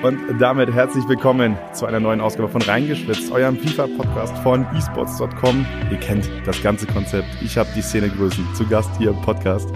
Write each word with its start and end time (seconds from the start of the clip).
Und 0.00 0.20
damit 0.38 0.72
herzlich 0.72 1.08
willkommen 1.08 1.58
zu 1.72 1.84
einer 1.84 1.98
neuen 1.98 2.20
Ausgabe 2.20 2.48
von 2.48 2.62
Reingeschwitzt, 2.62 3.32
eurem 3.32 3.56
FIFA-Podcast 3.56 4.38
von 4.44 4.64
esports.com. 4.76 5.66
Ihr 5.90 5.96
kennt 5.96 6.30
das 6.46 6.62
ganze 6.62 6.86
Konzept. 6.86 7.26
Ich 7.42 7.58
habe 7.58 7.68
die 7.74 7.82
Szenegrößen 7.82 8.46
zu 8.54 8.64
Gast 8.68 8.90
hier 8.96 9.10
im 9.10 9.20
Podcast. 9.22 9.68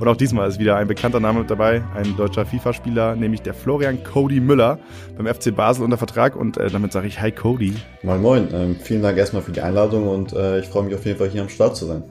Und 0.00 0.08
auch 0.08 0.16
diesmal 0.16 0.48
ist 0.48 0.58
wieder 0.58 0.74
ein 0.74 0.88
bekannter 0.88 1.20
Name 1.20 1.40
mit 1.40 1.50
dabei, 1.50 1.84
ein 1.94 2.16
deutscher 2.16 2.44
FIFA-Spieler, 2.44 3.14
nämlich 3.14 3.42
der 3.42 3.54
Florian 3.54 4.02
Cody 4.02 4.40
Müller 4.40 4.80
beim 5.16 5.32
FC 5.32 5.54
Basel 5.54 5.84
unter 5.84 5.96
Vertrag. 5.96 6.34
Und 6.34 6.56
äh, 6.56 6.70
damit 6.70 6.92
sage 6.92 7.06
ich 7.06 7.20
Hi 7.20 7.30
Cody. 7.30 7.74
Moin 8.02 8.20
Moin, 8.20 8.48
ähm, 8.52 8.76
vielen 8.82 9.02
Dank 9.02 9.16
erstmal 9.16 9.42
für 9.42 9.52
die 9.52 9.60
Einladung 9.60 10.08
und 10.08 10.32
äh, 10.32 10.58
ich 10.58 10.66
freue 10.66 10.82
mich 10.82 10.94
auf 10.96 11.06
jeden 11.06 11.18
Fall 11.18 11.28
hier 11.28 11.42
am 11.42 11.48
Start 11.48 11.76
zu 11.76 11.86
sein. 11.86 12.02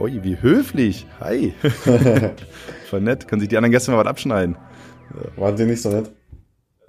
Ui, 0.00 0.24
wie 0.24 0.42
höflich. 0.42 1.06
Hi. 1.20 1.54
Voll 2.90 3.00
nett. 3.00 3.28
Können 3.28 3.38
sich 3.38 3.48
die 3.48 3.56
anderen 3.56 3.70
Gäste 3.70 3.92
mal 3.92 3.98
was 3.98 4.08
abschneiden. 4.08 4.56
Waren 5.36 5.54
die 5.54 5.66
nicht 5.66 5.82
so 5.82 5.90
nett? 5.90 6.10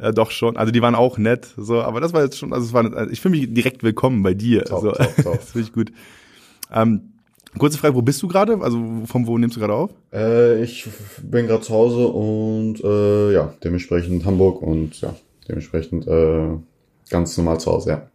Ja, 0.02 0.12
doch 0.12 0.32
schon. 0.32 0.58
Also 0.58 0.72
die 0.72 0.82
waren 0.82 0.96
auch 0.96 1.18
nett, 1.20 1.54
so, 1.58 1.82
aber 1.82 2.02
das 2.02 2.12
war 2.12 2.24
jetzt 2.24 2.38
schon, 2.38 2.54
also 2.54 2.66
es 2.66 2.74
war, 2.74 2.92
also 2.96 3.12
ich 3.12 3.22
fühle 3.22 3.38
mich 3.38 3.54
direkt 3.54 3.84
willkommen 3.84 4.24
bei 4.24 4.34
dir. 4.34 4.64
Top, 4.64 4.84
also, 4.84 4.92
top, 4.94 5.16
top. 5.24 5.36
das 5.36 5.52
finde 5.52 5.68
ich 5.68 5.74
gut. 5.74 5.92
Ähm, 6.74 7.12
kurze 7.58 7.78
Frage, 7.78 7.94
wo 7.94 8.02
bist 8.02 8.22
du 8.24 8.28
gerade? 8.28 8.60
Also 8.62 8.82
von 9.06 9.28
wo 9.28 9.38
nimmst 9.38 9.58
du 9.58 9.60
gerade 9.60 9.74
auf? 9.74 9.92
Äh, 10.12 10.64
ich 10.64 10.88
bin 11.22 11.46
gerade 11.46 11.62
zu 11.62 11.74
Hause 11.74 12.08
und 12.08 12.84
äh, 12.84 13.34
ja, 13.34 13.54
dementsprechend 13.64 14.26
Hamburg 14.26 14.62
und 14.64 15.00
ja, 15.02 15.14
dementsprechend 15.48 16.08
äh, 16.08 16.48
ganz 17.12 17.38
normal 17.38 17.60
zu 17.60 17.72
Hause, 17.72 17.90
ja. 17.92 18.08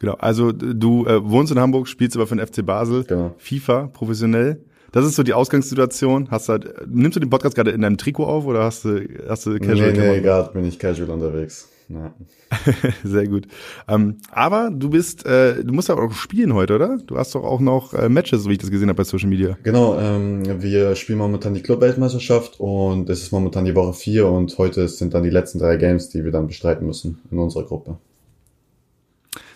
Genau. 0.00 0.14
Also 0.14 0.50
du 0.50 1.06
äh, 1.06 1.24
wohnst 1.24 1.52
in 1.52 1.60
Hamburg, 1.60 1.86
spielst 1.86 2.16
aber 2.16 2.26
für 2.26 2.34
den 2.34 2.44
FC 2.44 2.66
Basel, 2.66 3.04
Genau. 3.04 3.36
FIFA 3.38 3.86
professionell. 3.92 4.58
Das 4.92 5.04
ist 5.06 5.16
so 5.16 5.22
die 5.22 5.32
Ausgangssituation. 5.34 6.30
Hast 6.30 6.48
halt, 6.48 6.86
nimmst 6.86 7.16
du 7.16 7.20
den 7.20 7.30
Podcast 7.30 7.54
gerade 7.56 7.70
in 7.70 7.80
deinem 7.80 7.96
Trikot 7.98 8.24
auf 8.26 8.46
oder 8.46 8.64
hast 8.64 8.84
du, 8.84 9.06
hast 9.28 9.46
du 9.46 9.50
Nee, 9.50 9.58
Casual? 9.58 9.92
nee, 9.92 10.20
gerade 10.20 10.52
bin 10.52 10.64
ich 10.66 10.78
casual 10.78 11.10
unterwegs. 11.10 11.68
Ja. 11.88 12.14
Sehr 13.04 13.26
gut. 13.26 13.46
Ähm, 13.88 14.18
aber 14.30 14.70
du 14.72 14.90
bist, 14.90 15.26
äh, 15.26 15.62
du 15.64 15.72
musst 15.72 15.90
aber 15.90 16.04
auch 16.04 16.12
spielen 16.12 16.54
heute, 16.54 16.74
oder? 16.76 16.98
Du 17.06 17.16
hast 17.18 17.34
doch 17.34 17.42
auch 17.42 17.60
noch 17.60 17.92
äh, 17.92 18.08
Matches, 18.08 18.42
so 18.42 18.48
wie 18.48 18.54
ich 18.54 18.58
das 18.60 18.70
gesehen 18.70 18.88
habe 18.88 18.96
bei 18.98 19.04
Social 19.04 19.28
Media. 19.28 19.58
Genau, 19.62 19.98
ähm, 19.98 20.62
wir 20.62 20.94
spielen 20.94 21.18
momentan 21.18 21.54
die 21.54 21.62
Club-Weltmeisterschaft 21.62 22.60
und 22.60 23.10
es 23.10 23.22
ist 23.22 23.32
momentan 23.32 23.64
die 23.64 23.74
Woche 23.74 23.92
vier 23.94 24.26
und 24.28 24.56
heute 24.58 24.88
sind 24.88 25.12
dann 25.14 25.22
die 25.22 25.30
letzten 25.30 25.58
drei 25.58 25.76
Games, 25.76 26.08
die 26.10 26.24
wir 26.24 26.30
dann 26.30 26.46
bestreiten 26.46 26.86
müssen 26.86 27.20
in 27.30 27.38
unserer 27.38 27.64
Gruppe. 27.64 27.96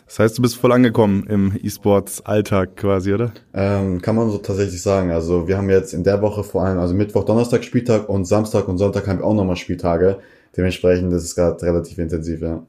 Das 0.06 0.20
heißt, 0.20 0.38
du 0.38 0.42
bist 0.42 0.56
voll 0.56 0.70
angekommen 0.70 1.26
im 1.28 1.52
E-Sports-Alltag 1.60 2.76
quasi, 2.76 3.12
oder? 3.12 3.32
Ähm, 3.52 4.00
kann 4.00 4.14
man 4.14 4.30
so 4.30 4.38
tatsächlich 4.38 4.80
sagen. 4.80 5.10
Also 5.10 5.48
wir 5.48 5.58
haben 5.58 5.68
jetzt 5.68 5.92
in 5.92 6.04
der 6.04 6.22
Woche 6.22 6.44
vor 6.44 6.64
allem, 6.64 6.78
also 6.78 6.94
Mittwoch, 6.94 7.24
Donnerstag 7.24 7.64
Spieltag 7.64 8.08
und 8.08 8.24
Samstag 8.24 8.68
und 8.68 8.78
Sonntag 8.78 9.08
haben 9.08 9.18
wir 9.18 9.24
auch 9.24 9.34
nochmal 9.34 9.56
Spieltage. 9.56 10.18
Dementsprechend 10.56 11.12
ist 11.12 11.24
es 11.24 11.34
gerade 11.34 11.60
relativ 11.62 11.98
intensiv, 11.98 12.40
ja. 12.40 12.62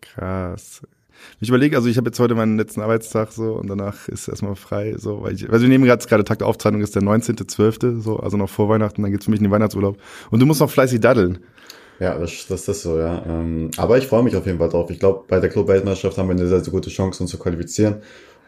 Krass. 0.00 0.82
Ich 1.40 1.48
überlege, 1.48 1.76
also 1.76 1.88
ich 1.88 1.96
habe 1.96 2.08
jetzt 2.08 2.20
heute 2.20 2.34
meinen 2.34 2.56
letzten 2.56 2.80
Arbeitstag 2.80 3.32
so 3.32 3.54
und 3.54 3.68
danach 3.68 4.06
ist 4.08 4.28
erstmal 4.28 4.54
frei, 4.54 4.94
so, 4.96 5.22
weil 5.22 5.34
ich, 5.34 5.50
also 5.50 5.62
wir 5.62 5.68
nehmen 5.68 5.84
gerade 5.84 6.06
gerade 6.06 6.24
Tag 6.24 6.38
der 6.38 6.46
Aufzeichnung 6.46 6.82
ist 6.82 6.94
der 6.94 7.02
19.12., 7.02 8.00
so, 8.00 8.18
also 8.18 8.36
noch 8.36 8.48
vor 8.48 8.68
Weihnachten, 8.68 9.02
dann 9.02 9.10
geht's 9.10 9.24
für 9.24 9.30
mich 9.30 9.40
in 9.40 9.44
den 9.44 9.50
Weihnachtsurlaub. 9.50 9.98
Und 10.30 10.40
du 10.40 10.46
musst 10.46 10.60
noch 10.60 10.70
fleißig 10.70 11.00
daddeln. 11.00 11.38
Ja, 11.98 12.18
das, 12.18 12.46
das 12.48 12.68
ist 12.68 12.82
so, 12.82 12.98
ja. 12.98 13.24
Ähm, 13.26 13.70
aber 13.76 13.98
ich 13.98 14.06
freue 14.06 14.22
mich 14.22 14.36
auf 14.36 14.46
jeden 14.46 14.58
Fall 14.58 14.68
drauf. 14.68 14.90
Ich 14.90 14.98
glaube, 14.98 15.24
bei 15.28 15.40
der 15.40 15.48
Club-Weltmeisterschaft 15.48 16.18
haben 16.18 16.28
wir 16.28 16.34
eine 16.34 16.46
sehr, 16.46 16.60
sehr 16.60 16.72
gute 16.72 16.90
Chance, 16.90 17.22
uns 17.22 17.30
zu 17.30 17.38
qualifizieren. 17.38 17.96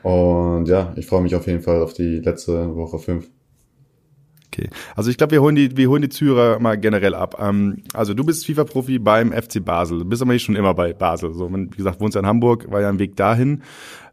Und 0.02 0.66
ja, 0.68 0.92
ich 0.96 1.06
freue 1.06 1.22
mich 1.22 1.34
auf 1.34 1.46
jeden 1.46 1.62
Fall 1.62 1.82
auf 1.82 1.92
die 1.92 2.18
letzte 2.20 2.76
Woche 2.76 2.98
fünf. 2.98 3.28
Okay. 4.52 4.68
Also 4.96 5.10
ich 5.10 5.16
glaube, 5.16 5.32
wir 5.32 5.42
holen 5.42 5.56
die, 5.56 5.76
wir 5.76 5.88
holen 5.88 6.02
die 6.02 6.08
Zuhörer 6.08 6.58
mal 6.58 6.76
generell 6.78 7.14
ab. 7.14 7.36
Ähm, 7.40 7.82
also 7.94 8.14
du 8.14 8.24
bist 8.24 8.46
FIFA-Profi 8.46 8.98
beim 8.98 9.32
FC 9.32 9.64
Basel. 9.64 10.00
Du 10.00 10.04
bist 10.04 10.22
aber 10.22 10.32
nicht 10.32 10.44
schon 10.44 10.56
immer 10.56 10.74
bei 10.74 10.92
Basel. 10.92 11.32
So, 11.34 11.52
wie 11.52 11.68
gesagt, 11.68 12.00
wohnst 12.00 12.14
ja 12.14 12.20
in 12.20 12.26
Hamburg, 12.26 12.70
war 12.70 12.80
ja 12.80 12.88
ein 12.88 12.98
Weg 12.98 13.16
dahin. 13.16 13.62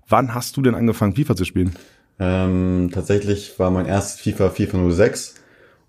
Wann 0.08 0.34
hast 0.34 0.56
du 0.58 0.62
denn 0.62 0.76
angefangen, 0.76 1.16
FIFA 1.16 1.36
zu 1.36 1.46
spielen? 1.46 1.76
Ähm, 2.20 2.92
tatsächlich 2.94 3.58
war 3.60 3.72
mein 3.72 3.86
erstes 3.86 4.22
FIFA 4.22 4.50
FIFA 4.50 4.92
06 4.92 5.36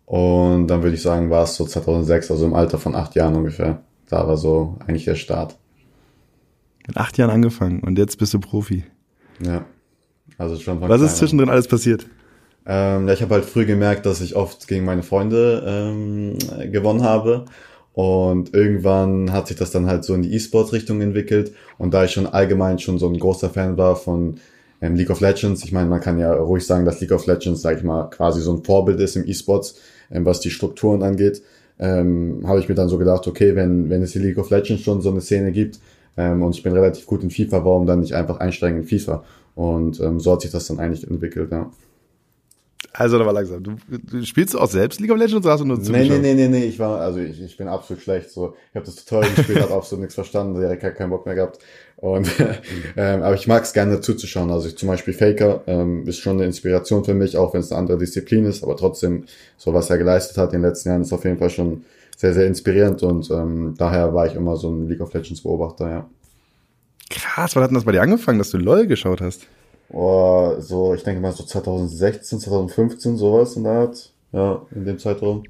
und 0.06 0.68
dann 0.68 0.82
würde 0.82 0.94
ich 0.94 1.02
sagen, 1.02 1.30
war 1.30 1.44
es 1.44 1.56
so 1.56 1.66
2006, 1.66 2.30
also 2.30 2.46
im 2.46 2.54
Alter 2.54 2.78
von 2.78 2.94
acht 2.94 3.14
Jahren 3.16 3.34
ungefähr. 3.34 3.82
Da 4.08 4.26
war 4.26 4.36
so 4.36 4.76
eigentlich 4.86 5.04
der 5.04 5.16
Start. 5.16 5.56
Mit 6.86 6.96
acht 6.96 7.18
Jahren 7.18 7.30
angefangen 7.30 7.80
und 7.80 7.98
jetzt 7.98 8.16
bist 8.18 8.32
du 8.32 8.38
Profi. 8.38 8.84
Ja. 9.40 9.64
Also 10.38 10.56
schon 10.56 10.80
Was 10.80 11.00
ist 11.00 11.16
zwischendrin 11.16 11.50
alles 11.50 11.66
passiert? 11.66 12.06
Ähm, 12.66 13.08
ja, 13.08 13.14
ich 13.14 13.22
habe 13.22 13.34
halt 13.34 13.44
früh 13.44 13.64
gemerkt, 13.64 14.06
dass 14.06 14.20
ich 14.20 14.36
oft 14.36 14.68
gegen 14.68 14.84
meine 14.84 15.02
Freunde 15.02 15.64
ähm, 15.66 16.38
gewonnen 16.70 17.02
habe. 17.02 17.44
Und 17.92 18.54
irgendwann 18.54 19.32
hat 19.32 19.48
sich 19.48 19.56
das 19.56 19.70
dann 19.70 19.86
halt 19.86 20.04
so 20.04 20.14
in 20.14 20.22
die 20.22 20.34
E-Sports-Richtung 20.34 21.00
entwickelt. 21.00 21.52
Und 21.78 21.94
da 21.94 22.04
ich 22.04 22.12
schon 22.12 22.26
allgemein 22.26 22.78
schon 22.78 22.98
so 22.98 23.08
ein 23.08 23.18
großer 23.18 23.50
Fan 23.50 23.78
war 23.78 23.96
von 23.96 24.38
ähm, 24.82 24.96
League 24.96 25.10
of 25.10 25.20
Legends, 25.20 25.64
ich 25.64 25.72
meine, 25.72 25.88
man 25.88 26.00
kann 26.00 26.18
ja 26.18 26.32
ruhig 26.34 26.66
sagen, 26.66 26.84
dass 26.84 27.00
League 27.00 27.12
of 27.12 27.26
Legends, 27.26 27.62
sag 27.62 27.78
ich 27.78 27.84
mal, 27.84 28.10
quasi 28.10 28.42
so 28.42 28.52
ein 28.52 28.64
Vorbild 28.64 29.00
ist 29.00 29.16
im 29.16 29.26
E-Sports, 29.26 29.80
was 30.10 30.40
die 30.40 30.50
Strukturen 30.50 31.02
angeht, 31.02 31.42
ähm, 31.78 32.42
habe 32.46 32.60
ich 32.60 32.68
mir 32.68 32.74
dann 32.74 32.88
so 32.88 32.98
gedacht, 32.98 33.26
okay, 33.26 33.54
wenn, 33.56 33.90
wenn 33.90 34.02
es 34.02 34.12
die 34.12 34.18
League 34.18 34.38
of 34.38 34.50
Legends 34.50 34.82
schon 34.82 35.02
so 35.02 35.10
eine 35.10 35.20
Szene 35.20 35.52
gibt 35.52 35.78
ähm, 36.16 36.42
und 36.42 36.54
ich 36.56 36.62
bin 36.62 36.72
relativ 36.72 37.06
gut 37.06 37.22
in 37.22 37.30
FIFA, 37.30 37.64
warum 37.64 37.86
dann 37.86 38.00
nicht 38.00 38.14
einfach 38.14 38.38
einsteigen 38.40 38.80
in 38.82 38.86
FIFA? 38.86 39.24
Und 39.54 40.00
ähm, 40.00 40.20
so 40.20 40.32
hat 40.32 40.40
sich 40.42 40.50
das 40.50 40.66
dann 40.68 40.78
eigentlich 40.78 41.08
entwickelt, 41.08 41.50
ja. 41.52 41.70
Also, 42.92 43.18
da 43.18 43.26
war 43.26 43.32
langsam. 43.34 43.62
Du, 43.62 43.76
du 43.88 44.24
spielst 44.24 44.54
du 44.54 44.58
auch 44.58 44.70
selbst 44.70 45.00
League 45.00 45.10
of 45.10 45.18
Legends 45.18 45.44
oder 45.44 45.52
hast 45.52 45.60
du 45.60 45.64
nur 45.66 45.76
Nee, 45.76 45.84
zugeschaut? 45.84 46.20
nee, 46.22 46.34
nee, 46.34 46.34
nee, 46.34 46.48
nee, 46.48 46.64
ich 46.64 46.78
war, 46.78 47.00
also 47.00 47.18
ich, 47.18 47.42
ich 47.42 47.56
bin 47.56 47.68
absolut 47.68 48.02
schlecht. 48.02 48.30
So, 48.30 48.54
ich 48.70 48.76
habe 48.76 48.86
das 48.86 48.96
Tutorial 48.96 49.34
gespielt, 49.34 49.60
habe 49.60 49.74
absolut 49.74 50.00
nichts 50.02 50.14
verstanden, 50.14 50.58
direkt 50.58 50.82
hab 50.82 50.94
keinen 50.94 51.10
Bock 51.10 51.26
mehr 51.26 51.34
gehabt. 51.34 51.58
Und 51.96 52.28
ähm, 52.96 53.22
aber 53.22 53.34
ich 53.34 53.46
mag 53.46 53.62
es 53.62 53.72
gerne 53.72 54.00
zuzuschauen. 54.00 54.50
Also 54.50 54.68
ich, 54.68 54.76
zum 54.76 54.88
Beispiel 54.88 55.14
Faker 55.14 55.62
ähm, 55.66 56.06
ist 56.06 56.18
schon 56.18 56.36
eine 56.36 56.44
Inspiration 56.44 57.04
für 57.04 57.14
mich, 57.14 57.36
auch 57.36 57.54
wenn 57.54 57.60
es 57.60 57.72
eine 57.72 57.80
andere 57.80 57.98
Disziplin 57.98 58.44
ist, 58.44 58.62
aber 58.62 58.76
trotzdem, 58.76 59.24
so 59.56 59.72
was 59.72 59.90
er 59.90 59.98
geleistet 59.98 60.36
hat 60.36 60.52
in 60.52 60.60
den 60.60 60.68
letzten 60.68 60.90
Jahren, 60.90 61.02
ist 61.02 61.12
auf 61.12 61.24
jeden 61.24 61.38
Fall 61.38 61.50
schon 61.50 61.84
sehr, 62.16 62.34
sehr 62.34 62.46
inspirierend 62.46 63.02
und 63.02 63.30
ähm, 63.30 63.74
daher 63.76 64.14
war 64.14 64.26
ich 64.26 64.34
immer 64.34 64.56
so 64.56 64.70
ein 64.70 64.88
League 64.88 65.00
of 65.00 65.12
Legends 65.12 65.42
Beobachter, 65.42 65.90
ja. 65.90 66.10
Krass, 67.08 67.54
wann 67.54 67.62
hat 67.62 67.70
denn 67.70 67.76
das 67.76 67.84
bei 67.84 67.92
dir 67.92 68.02
angefangen, 68.02 68.38
dass 68.38 68.50
du 68.50 68.58
LOL 68.58 68.86
geschaut 68.86 69.20
hast? 69.20 69.46
Oh, 69.90 70.54
so, 70.58 70.94
ich 70.94 71.04
denke 71.04 71.20
mal 71.20 71.32
so 71.32 71.44
2016, 71.44 72.40
2015, 72.40 73.16
sowas 73.16 73.56
in 73.56 73.64
der 73.64 73.72
Art. 73.72 74.12
Ja, 74.32 74.62
in 74.74 74.84
dem 74.84 74.98
Zeitraum. 74.98 75.44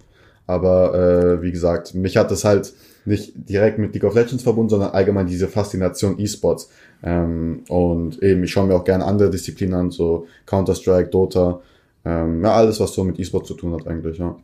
Aber 0.46 0.94
äh, 0.94 1.42
wie 1.42 1.50
gesagt, 1.50 1.94
mich 1.94 2.16
hat 2.16 2.30
das 2.30 2.44
halt 2.44 2.72
nicht 3.06 3.32
direkt 3.48 3.78
mit 3.78 3.94
League 3.94 4.04
of 4.04 4.14
Legends 4.14 4.42
verbunden, 4.42 4.70
sondern 4.70 4.90
allgemein 4.90 5.26
diese 5.26 5.48
Faszination 5.48 6.18
E-Sports. 6.18 6.70
Ähm, 7.02 7.62
und 7.68 8.22
eben, 8.22 8.44
ich 8.44 8.50
schaue 8.50 8.66
mir 8.66 8.74
auch 8.74 8.84
gerne 8.84 9.04
andere 9.04 9.30
Disziplinen 9.30 9.74
an, 9.74 9.90
so 9.90 10.26
Counter-Strike, 10.46 11.10
Dota, 11.10 11.60
ähm, 12.04 12.42
ja, 12.42 12.52
alles, 12.52 12.80
was 12.80 12.92
so 12.94 13.04
mit 13.04 13.18
E-Sports 13.18 13.48
zu 13.48 13.54
tun 13.54 13.72
hat 13.74 13.86
eigentlich, 13.86 14.18
ja. 14.18 14.36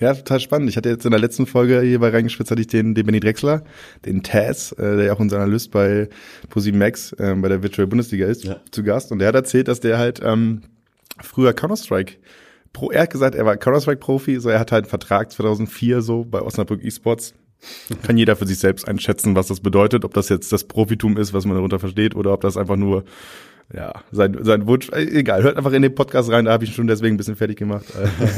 Ja, 0.00 0.12
total 0.12 0.40
spannend. 0.40 0.68
Ich 0.68 0.76
hatte 0.76 0.88
jetzt 0.88 1.04
in 1.04 1.12
der 1.12 1.20
letzten 1.20 1.46
Folge 1.46 1.80
hier 1.80 2.00
bei 2.00 2.08
Reingespitzt 2.08 2.50
hatte 2.50 2.60
ich 2.60 2.66
den, 2.66 2.94
den 2.96 3.06
Benny 3.06 3.20
Drexler, 3.20 3.62
den 4.04 4.22
Taz, 4.24 4.72
äh, 4.72 4.96
der 4.96 5.04
ja 5.04 5.12
auch 5.12 5.20
unser 5.20 5.36
Analyst 5.38 5.70
bei 5.70 6.08
ProSieben 6.50 6.78
Max 6.80 7.12
äh, 7.12 7.34
bei 7.36 7.48
der 7.48 7.62
Virtual 7.62 7.86
Bundesliga 7.86 8.26
ist, 8.26 8.42
Ja. 8.44 8.60
zu 8.72 8.82
Gast. 8.82 9.12
Und 9.12 9.20
der 9.20 9.28
hat 9.28 9.36
erzählt, 9.36 9.68
dass 9.68 9.78
der 9.80 9.98
halt 9.98 10.20
ähm, 10.24 10.62
früher 11.22 11.52
Counter-Strike 11.52 12.14
Pro, 12.74 12.90
er 12.90 13.02
hat 13.02 13.10
gesagt, 13.10 13.34
er 13.34 13.46
war 13.46 13.56
Counter-Strike-Profi, 13.56 14.40
so 14.40 14.50
er 14.50 14.60
hat 14.60 14.72
halt 14.72 14.84
einen 14.84 14.90
Vertrag 14.90 15.32
2004 15.32 16.02
so 16.02 16.24
bei 16.24 16.42
Osnabrück 16.42 16.84
Esports. 16.84 17.32
Kann 18.02 18.18
jeder 18.18 18.36
für 18.36 18.46
sich 18.46 18.58
selbst 18.58 18.86
einschätzen, 18.86 19.34
was 19.34 19.46
das 19.46 19.60
bedeutet, 19.60 20.04
ob 20.04 20.12
das 20.12 20.28
jetzt 20.28 20.52
das 20.52 20.64
Profitum 20.64 21.16
ist, 21.16 21.32
was 21.32 21.46
man 21.46 21.54
darunter 21.54 21.78
versteht, 21.78 22.14
oder 22.14 22.34
ob 22.34 22.42
das 22.42 22.58
einfach 22.58 22.76
nur 22.76 23.04
ja, 23.72 23.92
sein, 24.12 24.36
sein 24.42 24.66
Wunsch, 24.66 24.90
äh, 24.90 25.04
egal, 25.04 25.42
hört 25.42 25.56
einfach 25.56 25.72
in 25.72 25.80
den 25.80 25.94
Podcast 25.94 26.30
rein, 26.30 26.44
da 26.44 26.52
habe 26.52 26.64
ich 26.64 26.70
ihn 26.70 26.74
schon 26.74 26.86
deswegen 26.86 27.14
ein 27.14 27.16
bisschen 27.16 27.36
fertig 27.36 27.56
gemacht. 27.56 27.86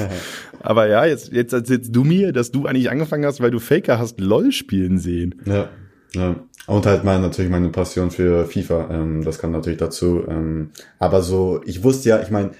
Aber 0.60 0.86
ja, 0.86 1.04
jetzt, 1.04 1.32
jetzt 1.32 1.52
erzählst 1.52 1.96
du 1.96 2.04
mir, 2.04 2.32
dass 2.32 2.52
du 2.52 2.66
eigentlich 2.66 2.90
angefangen 2.90 3.24
hast, 3.24 3.40
weil 3.40 3.50
du 3.50 3.58
Faker 3.58 3.98
hast 3.98 4.20
LOL 4.20 4.52
spielen 4.52 4.98
sehen. 4.98 5.34
Ja, 5.44 5.70
ja. 6.12 6.36
Und 6.66 6.84
halt 6.84 7.04
mein, 7.04 7.22
natürlich 7.22 7.50
meine 7.50 7.68
Passion 7.68 8.10
für 8.10 8.46
FIFA, 8.46 8.88
ähm, 8.90 9.24
das 9.24 9.38
kam 9.38 9.52
natürlich 9.52 9.78
dazu. 9.78 10.24
Ähm, 10.28 10.70
aber 10.98 11.22
so, 11.22 11.60
ich 11.64 11.82
wusste 11.84 12.08
ja, 12.08 12.20
ich 12.20 12.30
meine, 12.30 12.52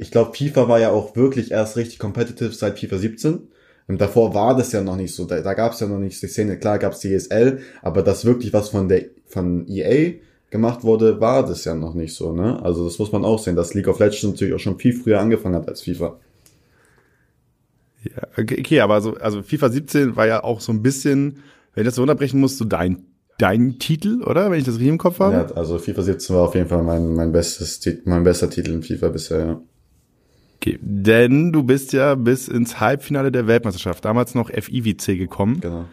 ich 0.00 0.10
glaube, 0.10 0.34
FIFA 0.34 0.68
war 0.68 0.80
ja 0.80 0.90
auch 0.90 1.14
wirklich 1.14 1.50
erst 1.50 1.76
richtig 1.76 1.98
competitive 1.98 2.52
seit 2.52 2.78
FIFA 2.78 2.98
17. 2.98 3.48
Und 3.86 4.00
davor 4.00 4.34
war 4.34 4.56
das 4.56 4.72
ja 4.72 4.80
noch 4.80 4.96
nicht 4.96 5.14
so, 5.14 5.26
da, 5.26 5.40
da 5.40 5.52
gab 5.52 5.72
es 5.72 5.80
ja 5.80 5.86
noch 5.86 5.98
nicht 5.98 6.22
die 6.22 6.26
Szene, 6.26 6.58
klar 6.58 6.78
gab 6.78 6.92
es 6.92 7.00
die 7.00 7.12
ESL, 7.12 7.58
aber 7.82 8.02
das 8.02 8.24
wirklich 8.24 8.52
was 8.52 8.70
von 8.70 8.88
der 8.88 9.06
von 9.26 9.66
EA 9.68 10.14
gemacht 10.50 10.84
wurde, 10.84 11.20
war 11.20 11.44
das 11.44 11.64
ja 11.64 11.74
noch 11.74 11.94
nicht 11.94 12.14
so, 12.14 12.32
ne? 12.32 12.62
Also 12.62 12.84
das 12.84 12.98
muss 12.98 13.12
man 13.12 13.24
auch 13.24 13.38
sehen, 13.38 13.56
dass 13.56 13.74
League 13.74 13.88
of 13.88 13.98
Legends 13.98 14.22
natürlich 14.22 14.54
auch 14.54 14.60
schon 14.60 14.78
viel 14.78 14.92
früher 14.92 15.20
angefangen 15.20 15.56
hat 15.56 15.68
als 15.68 15.82
FIFA. 15.82 16.18
Ja, 18.02 18.28
okay, 18.38 18.80
aber 18.80 19.00
so, 19.00 19.14
also 19.16 19.42
FIFA 19.42 19.70
17 19.70 20.16
war 20.16 20.26
ja 20.26 20.44
auch 20.44 20.60
so 20.60 20.72
ein 20.72 20.82
bisschen, 20.82 21.42
wenn 21.74 21.82
ich 21.82 21.88
das 21.88 21.96
so 21.96 22.02
unterbrechen 22.02 22.40
muss, 22.40 22.56
so 22.56 22.64
dein, 22.64 23.04
dein 23.38 23.78
Titel, 23.78 24.22
oder? 24.22 24.50
Wenn 24.50 24.58
ich 24.58 24.64
das 24.64 24.74
richtig 24.74 24.88
im 24.88 24.98
Kopf 24.98 25.18
habe? 25.18 25.34
Ja, 25.34 25.46
also 25.56 25.78
FIFA 25.78 26.02
17 26.02 26.36
war 26.36 26.44
auf 26.44 26.54
jeden 26.54 26.68
Fall 26.68 26.82
mein, 26.82 27.12
mein 27.14 27.32
bestes, 27.32 27.80
mein 28.04 28.24
bester 28.24 28.48
Titel 28.48 28.72
in 28.72 28.82
FIFA 28.82 29.08
bisher, 29.08 29.38
ja. 29.40 29.60
Okay, 30.62 30.78
denn 30.82 31.52
du 31.52 31.62
bist 31.62 31.94
ja 31.94 32.14
bis 32.14 32.46
ins 32.46 32.80
Halbfinale 32.80 33.32
der 33.32 33.46
Weltmeisterschaft, 33.46 34.04
damals 34.04 34.34
noch 34.34 34.50
FIWC 34.50 35.16
gekommen. 35.16 35.60
Genau. 35.62 35.86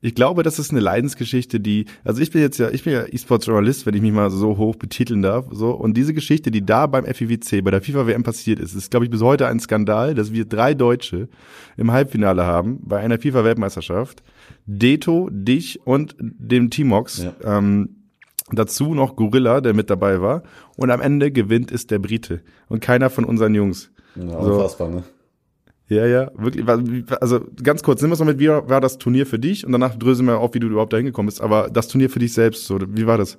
Ich 0.00 0.14
glaube, 0.14 0.42
das 0.42 0.58
ist 0.58 0.70
eine 0.70 0.80
Leidensgeschichte, 0.80 1.60
die, 1.60 1.84
also 2.04 2.22
ich 2.22 2.30
bin 2.30 2.40
jetzt 2.40 2.56
ja, 2.56 2.70
ich 2.70 2.84
bin 2.84 2.94
ja 2.94 3.04
E-Sports-Journalist, 3.04 3.84
wenn 3.84 3.94
ich 3.94 4.00
mich 4.00 4.12
mal 4.12 4.30
so 4.30 4.56
hoch 4.56 4.76
betiteln 4.76 5.20
darf, 5.20 5.46
so. 5.50 5.72
Und 5.72 5.94
diese 5.94 6.14
Geschichte, 6.14 6.50
die 6.50 6.64
da 6.64 6.86
beim 6.86 7.04
FIWC, 7.04 7.62
bei 7.62 7.70
der 7.70 7.82
FIFA-WM 7.82 8.22
passiert 8.22 8.60
ist, 8.60 8.74
ist, 8.74 8.90
glaube 8.90 9.04
ich, 9.04 9.10
bis 9.10 9.20
heute 9.20 9.46
ein 9.46 9.60
Skandal, 9.60 10.14
dass 10.14 10.32
wir 10.32 10.46
drei 10.46 10.72
Deutsche 10.72 11.28
im 11.76 11.92
Halbfinale 11.92 12.46
haben, 12.46 12.78
bei 12.82 13.00
einer 13.00 13.18
FIFA-Weltmeisterschaft. 13.18 14.22
Deto, 14.64 15.28
dich 15.30 15.84
und 15.84 16.16
dem 16.18 16.70
Timox. 16.70 17.24
Ja. 17.24 17.58
Ähm, 17.58 17.96
dazu 18.52 18.94
noch 18.94 19.16
Gorilla, 19.16 19.60
der 19.60 19.74
mit 19.74 19.90
dabei 19.90 20.22
war. 20.22 20.44
Und 20.76 20.90
am 20.90 21.02
Ende 21.02 21.30
gewinnt 21.30 21.70
ist 21.70 21.90
der 21.90 21.98
Brite. 21.98 22.40
Und 22.68 22.80
keiner 22.80 23.10
von 23.10 23.24
unseren 23.24 23.54
Jungs. 23.54 23.90
Ja, 24.18 24.36
unfassbar, 24.36 24.88
so. 24.88 24.94
ne? 24.96 25.04
Ja, 25.88 26.06
ja, 26.06 26.30
wirklich. 26.36 26.64
Also 27.20 27.40
ganz 27.62 27.82
kurz, 27.82 28.02
nimm 28.02 28.12
es 28.12 28.18
mal 28.18 28.26
mit, 28.26 28.38
wie 28.38 28.48
war 28.48 28.80
das 28.80 28.98
Turnier 28.98 29.26
für 29.26 29.38
dich? 29.38 29.64
Und 29.64 29.72
danach 29.72 29.96
dröseln 29.96 30.26
wir 30.26 30.38
auf, 30.38 30.52
wie 30.54 30.60
du 30.60 30.66
überhaupt 30.66 30.92
da 30.92 30.98
hingekommen 30.98 31.28
bist. 31.28 31.40
Aber 31.40 31.70
das 31.70 31.88
Turnier 31.88 32.10
für 32.10 32.18
dich 32.18 32.34
selbst, 32.34 32.66
so, 32.66 32.78
wie 32.80 33.06
war 33.06 33.16
das? 33.16 33.38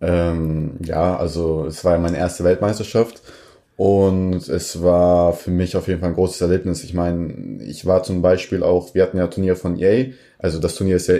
Ähm, 0.00 0.72
ja, 0.84 1.16
also 1.16 1.66
es 1.66 1.84
war 1.84 1.92
ja 1.92 1.98
meine 1.98 2.18
erste 2.18 2.42
Weltmeisterschaft 2.42 3.22
und 3.76 4.48
es 4.48 4.82
war 4.82 5.32
für 5.32 5.52
mich 5.52 5.76
auf 5.76 5.86
jeden 5.86 6.00
Fall 6.00 6.08
ein 6.08 6.16
großes 6.16 6.40
Erlebnis. 6.40 6.82
Ich 6.82 6.92
meine, 6.92 7.62
ich 7.62 7.86
war 7.86 8.02
zum 8.02 8.20
Beispiel 8.20 8.64
auch, 8.64 8.94
wir 8.96 9.04
hatten 9.04 9.18
ja 9.18 9.28
Turnier 9.28 9.54
von 9.54 9.78
EA, 9.78 10.06
also 10.38 10.58
das 10.58 10.74
Turnier 10.74 10.96
ist 10.96 11.06
ja 11.06 11.18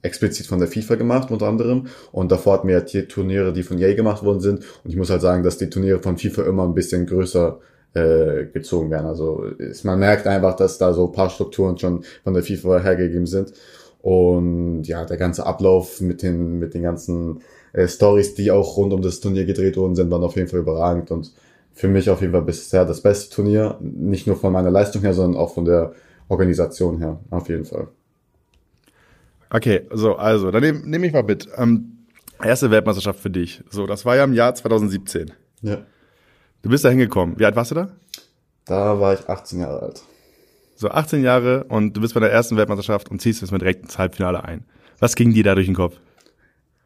explizit 0.00 0.46
von 0.46 0.58
der 0.58 0.68
FIFA 0.68 0.94
gemacht 0.94 1.30
unter 1.30 1.46
anderem 1.46 1.88
und 2.10 2.32
davor 2.32 2.54
hatten 2.54 2.68
wir 2.68 2.82
ja 2.82 3.02
Turniere, 3.02 3.52
die 3.52 3.62
von 3.62 3.78
EA 3.78 3.94
gemacht 3.94 4.24
worden 4.24 4.40
sind 4.40 4.64
und 4.82 4.90
ich 4.90 4.96
muss 4.96 5.10
halt 5.10 5.20
sagen, 5.20 5.42
dass 5.42 5.58
die 5.58 5.68
Turniere 5.68 6.00
von 6.00 6.16
FIFA 6.16 6.44
immer 6.44 6.64
ein 6.64 6.74
bisschen 6.74 7.04
größer 7.06 7.60
äh, 7.94 8.46
gezogen 8.46 8.90
werden. 8.90 9.06
Also 9.06 9.44
ist, 9.58 9.84
man 9.84 9.98
merkt 9.98 10.26
einfach, 10.26 10.56
dass 10.56 10.78
da 10.78 10.92
so 10.92 11.08
paar 11.08 11.30
Strukturen 11.30 11.78
schon 11.78 12.04
von 12.24 12.34
der 12.34 12.42
FIFA 12.42 12.80
hergegeben 12.80 13.26
sind. 13.26 13.52
Und 14.00 14.84
ja, 14.84 15.04
der 15.04 15.16
ganze 15.16 15.46
Ablauf 15.46 16.00
mit 16.00 16.22
den, 16.22 16.58
mit 16.58 16.74
den 16.74 16.82
ganzen 16.82 17.40
äh, 17.72 17.86
Stories, 17.86 18.34
die 18.34 18.50
auch 18.50 18.76
rund 18.76 18.92
um 18.92 19.02
das 19.02 19.20
Turnier 19.20 19.44
gedreht 19.44 19.76
wurden, 19.76 19.94
sind, 19.94 20.10
waren 20.10 20.24
auf 20.24 20.36
jeden 20.36 20.48
Fall 20.48 20.60
überragend 20.60 21.10
und 21.10 21.32
für 21.72 21.88
mich 21.88 22.10
auf 22.10 22.20
jeden 22.20 22.32
Fall 22.32 22.42
bisher 22.42 22.84
das 22.84 23.00
beste 23.00 23.34
Turnier. 23.34 23.78
Nicht 23.80 24.26
nur 24.26 24.36
von 24.36 24.52
meiner 24.52 24.70
Leistung 24.70 25.02
her, 25.02 25.14
sondern 25.14 25.40
auch 25.40 25.54
von 25.54 25.64
der 25.64 25.92
Organisation 26.28 26.98
her, 26.98 27.20
auf 27.30 27.48
jeden 27.48 27.64
Fall. 27.64 27.88
Okay, 29.50 29.82
so, 29.92 30.16
also, 30.16 30.50
dann 30.50 30.62
nehme 30.62 30.80
nehm 30.84 31.04
ich 31.04 31.12
mal 31.12 31.22
mit. 31.22 31.46
Ähm, 31.56 32.06
erste 32.42 32.70
Weltmeisterschaft 32.70 33.20
für 33.20 33.30
dich. 33.30 33.62
So, 33.70 33.86
das 33.86 34.04
war 34.04 34.16
ja 34.16 34.24
im 34.24 34.32
Jahr 34.32 34.54
2017. 34.54 35.30
Ja. 35.60 35.78
Du 36.62 36.70
bist 36.70 36.84
da 36.84 36.90
hingekommen. 36.90 37.38
Wie 37.38 37.44
alt 37.44 37.56
warst 37.56 37.72
du 37.72 37.74
da? 37.74 37.88
Da 38.66 39.00
war 39.00 39.14
ich 39.14 39.28
18 39.28 39.58
Jahre 39.58 39.82
alt. 39.82 40.02
So 40.76 40.88
18 40.88 41.22
Jahre 41.24 41.64
und 41.64 41.96
du 41.96 42.00
bist 42.00 42.14
bei 42.14 42.20
der 42.20 42.30
ersten 42.30 42.56
Weltmeisterschaft 42.56 43.10
und 43.10 43.20
ziehst 43.20 43.40
jetzt 43.40 43.50
mit 43.50 43.62
direkt 43.62 43.82
ins 43.82 43.98
Halbfinale 43.98 44.44
ein. 44.44 44.64
Was 45.00 45.16
ging 45.16 45.32
dir 45.32 45.42
da 45.42 45.56
durch 45.56 45.66
den 45.66 45.74
Kopf? 45.74 45.96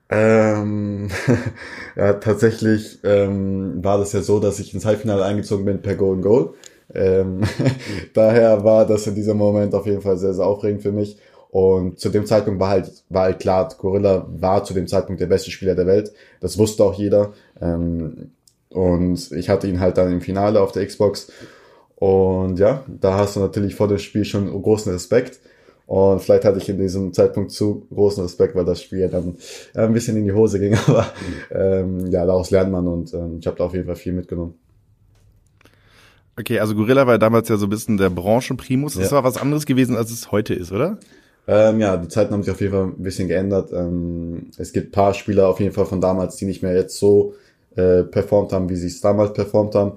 Ähm, 0.08 1.08
ja, 1.96 2.14
tatsächlich 2.14 3.00
ähm, 3.04 3.84
war 3.84 3.98
das 3.98 4.12
ja 4.12 4.22
so, 4.22 4.40
dass 4.40 4.60
ich 4.60 4.72
ins 4.72 4.86
Halbfinale 4.86 5.24
eingezogen 5.24 5.66
bin 5.66 5.82
per 5.82 5.94
Golden 5.94 6.22
Goal. 6.22 6.54
Ähm, 6.94 7.42
daher 8.14 8.64
war 8.64 8.86
das 8.86 9.06
in 9.06 9.14
diesem 9.14 9.36
Moment 9.36 9.74
auf 9.74 9.86
jeden 9.86 10.00
Fall 10.00 10.16
sehr, 10.16 10.32
sehr 10.32 10.46
aufregend 10.46 10.82
für 10.82 10.92
mich. 10.92 11.18
Und 11.50 11.98
zu 11.98 12.08
dem 12.08 12.24
Zeitpunkt 12.24 12.60
war 12.60 12.70
halt, 12.70 13.04
war 13.10 13.24
halt 13.24 13.40
klar, 13.40 13.68
Gorilla 13.76 14.26
war 14.28 14.64
zu 14.64 14.72
dem 14.72 14.86
Zeitpunkt 14.86 15.20
der 15.20 15.26
beste 15.26 15.50
Spieler 15.50 15.74
der 15.74 15.86
Welt. 15.86 16.12
Das 16.40 16.56
wusste 16.58 16.84
auch 16.84 16.94
jeder. 16.94 17.32
Ähm, 17.60 18.30
und 18.76 19.32
ich 19.32 19.48
hatte 19.48 19.66
ihn 19.66 19.80
halt 19.80 19.96
dann 19.96 20.12
im 20.12 20.20
Finale 20.20 20.60
auf 20.60 20.70
der 20.70 20.86
Xbox. 20.86 21.32
Und 21.94 22.58
ja, 22.58 22.84
da 22.86 23.16
hast 23.16 23.36
du 23.36 23.40
natürlich 23.40 23.74
vor 23.74 23.88
dem 23.88 23.96
Spiel 23.96 24.26
schon 24.26 24.50
großen 24.50 24.92
Respekt. 24.92 25.40
Und 25.86 26.20
vielleicht 26.20 26.44
hatte 26.44 26.58
ich 26.58 26.68
in 26.68 26.78
diesem 26.78 27.14
Zeitpunkt 27.14 27.52
zu 27.52 27.86
großen 27.94 28.22
Respekt, 28.22 28.54
weil 28.54 28.66
das 28.66 28.82
Spiel 28.82 29.08
dann 29.08 29.36
ein 29.74 29.94
bisschen 29.94 30.18
in 30.18 30.26
die 30.26 30.32
Hose 30.32 30.60
ging. 30.60 30.74
Aber 30.86 31.06
ähm, 31.50 32.10
ja, 32.10 32.26
daraus 32.26 32.50
lernt 32.50 32.70
man 32.70 32.86
und 32.86 33.14
ähm, 33.14 33.38
ich 33.40 33.46
habe 33.46 33.56
da 33.56 33.64
auf 33.64 33.72
jeden 33.72 33.86
Fall 33.86 33.96
viel 33.96 34.12
mitgenommen. 34.12 34.54
Okay, 36.38 36.58
also 36.58 36.74
Gorilla 36.74 37.06
war 37.06 37.18
damals 37.18 37.48
ja 37.48 37.56
so 37.56 37.64
ein 37.64 37.70
bisschen 37.70 37.96
der 37.96 38.10
Branchenprimus. 38.10 38.94
Das 38.94 39.10
ja. 39.10 39.16
war 39.16 39.24
was 39.24 39.38
anderes 39.38 39.64
gewesen, 39.64 39.96
als 39.96 40.10
es 40.10 40.30
heute 40.32 40.52
ist, 40.52 40.70
oder? 40.70 40.98
Ähm, 41.48 41.80
ja, 41.80 41.96
die 41.96 42.08
Zeiten 42.08 42.34
haben 42.34 42.42
sich 42.42 42.52
auf 42.52 42.60
jeden 42.60 42.72
Fall 42.72 42.84
ein 42.84 43.02
bisschen 43.02 43.28
geändert. 43.28 43.72
Ähm, 43.72 44.50
es 44.58 44.74
gibt 44.74 44.92
paar 44.92 45.14
Spieler 45.14 45.48
auf 45.48 45.60
jeden 45.60 45.72
Fall 45.72 45.86
von 45.86 46.02
damals, 46.02 46.36
die 46.36 46.44
nicht 46.44 46.62
mehr 46.62 46.74
jetzt 46.74 46.98
so 46.98 47.32
äh, 47.76 48.02
performt 48.02 48.52
haben, 48.52 48.68
wie 48.68 48.76
sie 48.76 48.88
es 48.88 49.00
damals 49.00 49.32
performt 49.32 49.74
haben. 49.74 49.92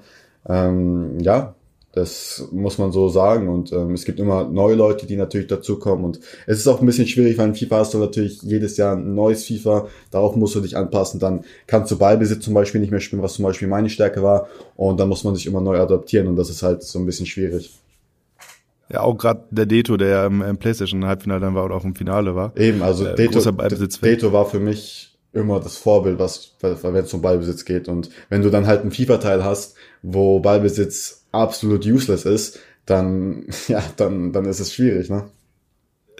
Ähm, 0.48 1.20
ja, 1.20 1.56
das 1.92 2.48
muss 2.52 2.78
man 2.78 2.92
so 2.92 3.10
sagen. 3.10 3.48
Und 3.50 3.72
ähm, 3.72 3.94
es 3.94 4.06
gibt 4.06 4.20
immer 4.20 4.48
neue 4.48 4.76
Leute, 4.76 5.08
die 5.08 5.16
natürlich 5.16 5.48
dazukommen. 5.48 6.06
Und 6.06 6.20
es 6.46 6.60
ist 6.60 6.68
auch 6.68 6.80
ein 6.80 6.86
bisschen 6.86 7.08
schwierig, 7.08 7.38
weil 7.38 7.50
in 7.50 7.56
FIFA 7.56 7.78
hast 7.80 7.94
du 7.94 7.98
natürlich 7.98 8.42
jedes 8.44 8.78
Jahr 8.78 8.96
ein 8.96 9.16
neues 9.16 9.46
FIFA. 9.46 9.88
Darauf 10.12 10.36
musst 10.36 10.56
du 10.56 10.62
dich 10.62 10.78
anpassen. 10.78 11.20
Dann 11.20 11.46
kannst 11.66 11.92
du 11.92 11.98
Ballbesitz 11.98 12.46
zum 12.46 12.54
Beispiel 12.54 12.80
nicht 12.80 12.92
mehr 12.92 13.00
spielen, 13.00 13.24
was 13.24 13.34
zum 13.34 13.44
Beispiel 13.44 13.68
meine 13.68 13.90
Stärke 13.90 14.22
war. 14.22 14.48
Und 14.76 15.00
dann 15.00 15.10
muss 15.10 15.24
man 15.24 15.36
sich 15.36 15.48
immer 15.48 15.62
neu 15.62 15.80
adaptieren. 15.80 16.28
Und 16.28 16.36
das 16.36 16.50
ist 16.50 16.62
halt 16.62 16.84
so 16.84 17.00
ein 17.00 17.06
bisschen 17.06 17.26
schwierig. 17.26 17.74
Ja, 18.92 19.02
auch 19.02 19.16
gerade 19.16 19.44
der 19.52 19.66
Deto, 19.66 19.98
der 19.98 20.08
ja 20.08 20.26
im, 20.26 20.42
im 20.42 20.58
PlayStation-Halbfinale 20.58 21.42
dann 21.42 21.54
war 21.54 21.66
oder 21.66 21.76
auch 21.76 21.86
im 21.86 21.96
Finale 21.96 22.36
war. 22.36 22.56
Eben, 22.56 22.82
also 22.82 23.06
äh, 23.06 23.16
Deto, 23.16 23.40
Deto 24.02 24.34
war 24.34 24.46
für 24.46 24.60
mich 24.60 25.09
immer 25.34 25.60
das 25.60 25.78
Vorbild, 25.78 26.20
was, 26.20 26.56
wenn 26.62 26.96
es 26.96 27.14
um 27.14 27.22
Ballbesitz 27.22 27.66
geht. 27.66 27.88
Und 27.88 28.10
wenn 28.30 28.42
du 28.42 28.50
dann 28.50 28.68
halt 28.68 28.82
einen 28.82 28.92
FIFA-Teil 28.92 29.44
hast, 29.44 29.76
wo 30.02 30.40
Ballbesitz 30.40 31.26
absolut 31.32 31.86
useless 31.86 32.26
ist, 32.26 32.60
dann, 32.86 33.46
ja, 33.68 33.84
dann, 33.98 34.34
dann 34.34 34.46
ist 34.46 34.60
es 34.60 34.74
schwierig, 34.74 35.10
ne? 35.10 35.30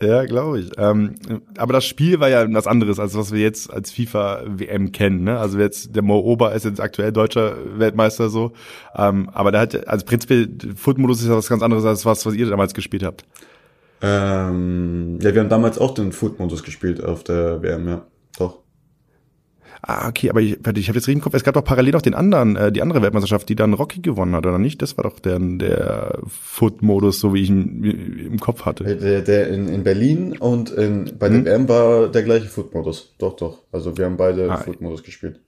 Ja, 0.02 0.24
glaube 0.24 0.62
ich. 0.62 0.72
Ähm, 0.78 1.16
aber 1.58 1.74
das 1.74 1.84
Spiel 1.84 2.22
war 2.22 2.30
ja 2.30 2.46
was 2.54 2.68
anderes, 2.68 3.00
als 3.00 3.16
was 3.16 3.34
wir 3.34 3.42
jetzt 3.42 3.72
als 3.72 3.92
FIFA-WM 3.92 4.94
kennen. 4.94 5.26
Ne? 5.26 5.38
Also 5.38 5.60
jetzt 5.60 5.94
der 5.94 6.04
Mo 6.04 6.20
Ober 6.20 6.54
ist 6.54 6.64
jetzt 6.64 6.80
aktuell 6.80 7.12
deutscher 7.12 7.58
Weltmeister 7.78 8.30
so. 8.30 8.54
Ähm, 8.96 9.30
aber 9.34 9.52
der 9.52 9.60
hat, 9.60 9.88
also 9.90 10.06
prinzipiell, 10.06 10.48
Foot-Modus 10.78 11.22
ist 11.22 11.28
ja 11.28 11.36
was 11.36 11.50
ganz 11.50 11.62
anderes 11.62 11.84
als 11.84 12.06
was, 12.06 12.26
was 12.26 12.34
ihr 12.34 12.50
damals 12.50 12.74
gespielt 12.74 13.04
habt. 13.04 13.26
Ähm, 14.02 15.20
ja, 15.22 15.34
wir 15.34 15.42
haben 15.42 15.50
damals 15.50 15.78
auch 15.78 15.94
den 15.94 16.14
Foot-Modus 16.14 16.64
gespielt 16.64 17.04
auf 17.04 17.26
der 17.26 17.62
WM, 17.62 17.88
ja. 17.90 18.06
Ah, 19.82 20.10
okay, 20.10 20.30
aber 20.30 20.42
ich, 20.42 20.52
ich 20.54 20.68
habe 20.68 20.78
jetzt 20.78 20.88
richtig 20.88 21.16
im 21.16 21.22
Kopf, 21.22 21.34
es 21.34 21.44
gab 21.44 21.54
doch 21.54 21.64
parallel 21.64 21.94
noch 21.94 22.02
den 22.02 22.14
anderen, 22.14 22.56
äh, 22.56 22.72
die 22.72 22.82
andere 22.82 23.02
Weltmeisterschaft, 23.02 23.48
die 23.48 23.56
dann 23.56 23.74
Rocky 23.74 24.02
gewonnen 24.02 24.36
hat, 24.36 24.46
oder 24.46 24.60
nicht? 24.60 24.82
Das 24.82 24.98
war 24.98 25.06
doch 25.06 25.20
der, 25.20 25.40
der 25.40 26.20
Foot-Modus, 26.28 27.20
so 27.20 27.34
wie 27.34 27.44
ich 27.44 27.50
ihn 27.50 27.84
im 27.84 28.40
Kopf 28.40 28.66
hatte. 28.66 28.84
Der, 28.84 29.22
der 29.22 29.48
in, 29.50 29.68
in 29.70 29.84
Berlin 29.84 30.38
und 30.38 30.70
in, 30.72 31.18
bei 31.18 31.30
hm? 31.30 31.46
der 31.46 31.54
WM 31.54 31.70
war 31.70 32.10
der 32.10 32.24
gleiche 32.24 32.48
Foot-Modus. 32.48 33.16
Doch, 33.20 33.36
doch. 33.36 33.64
Also 33.72 33.98
wir 33.98 34.06
haben 34.06 34.18
beide 34.18 34.52
ah, 34.52 34.58
Foot-Modus 34.58 35.04
gespielt. 35.04 35.40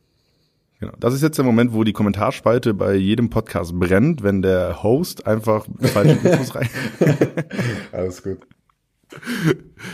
Genau. 0.79 0.93
Das 0.99 1.13
ist 1.13 1.21
jetzt 1.21 1.37
der 1.37 1.45
Moment, 1.45 1.73
wo 1.73 1.83
die 1.83 1.93
Kommentarspalte 1.93 2.73
bei 2.73 2.95
jedem 2.95 3.29
Podcast 3.29 3.79
brennt, 3.79 4.23
wenn 4.23 4.41
der 4.41 4.81
Host 4.81 5.27
einfach 5.27 5.67
falsche 5.79 6.27
Infos 6.27 6.55
rein. 6.55 6.69
Alles 7.91 8.23
gut. 8.23 8.39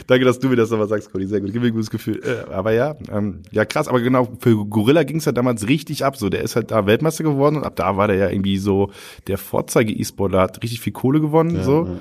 Danke, 0.07 0.25
dass 0.25 0.39
du 0.39 0.49
mir 0.49 0.55
das 0.55 0.69
nochmal 0.69 0.87
sagst, 0.87 1.11
Cody. 1.11 1.25
Sehr 1.27 1.41
gut. 1.41 1.51
Gib 1.51 1.61
mir 1.61 1.67
ein 1.67 1.73
gutes 1.73 1.89
Gefühl. 1.89 2.21
Äh, 2.23 2.51
aber 2.51 2.71
ja, 2.71 2.95
ähm, 3.11 3.41
ja 3.51 3.65
krass. 3.65 3.87
Aber 3.87 4.01
genau, 4.01 4.27
für 4.39 4.65
Gorilla 4.65 5.03
ging 5.03 5.17
es 5.17 5.25
ja 5.25 5.31
damals 5.31 5.67
richtig 5.67 6.05
ab. 6.05 6.17
So, 6.17 6.29
der 6.29 6.41
ist 6.41 6.55
halt 6.55 6.71
da 6.71 6.85
Weltmeister 6.85 7.23
geworden 7.23 7.57
und 7.57 7.63
ab 7.63 7.75
da 7.75 7.97
war 7.97 8.07
der 8.07 8.17
ja 8.17 8.29
irgendwie 8.29 8.57
so 8.57 8.91
der 9.27 9.37
Vorzeige-E-Sportler, 9.37 10.41
hat 10.41 10.63
richtig 10.63 10.81
viel 10.81 10.93
Kohle 10.93 11.21
gewonnen. 11.21 11.55
Ja, 11.55 11.63
so. 11.63 11.85
Ja. 11.85 11.99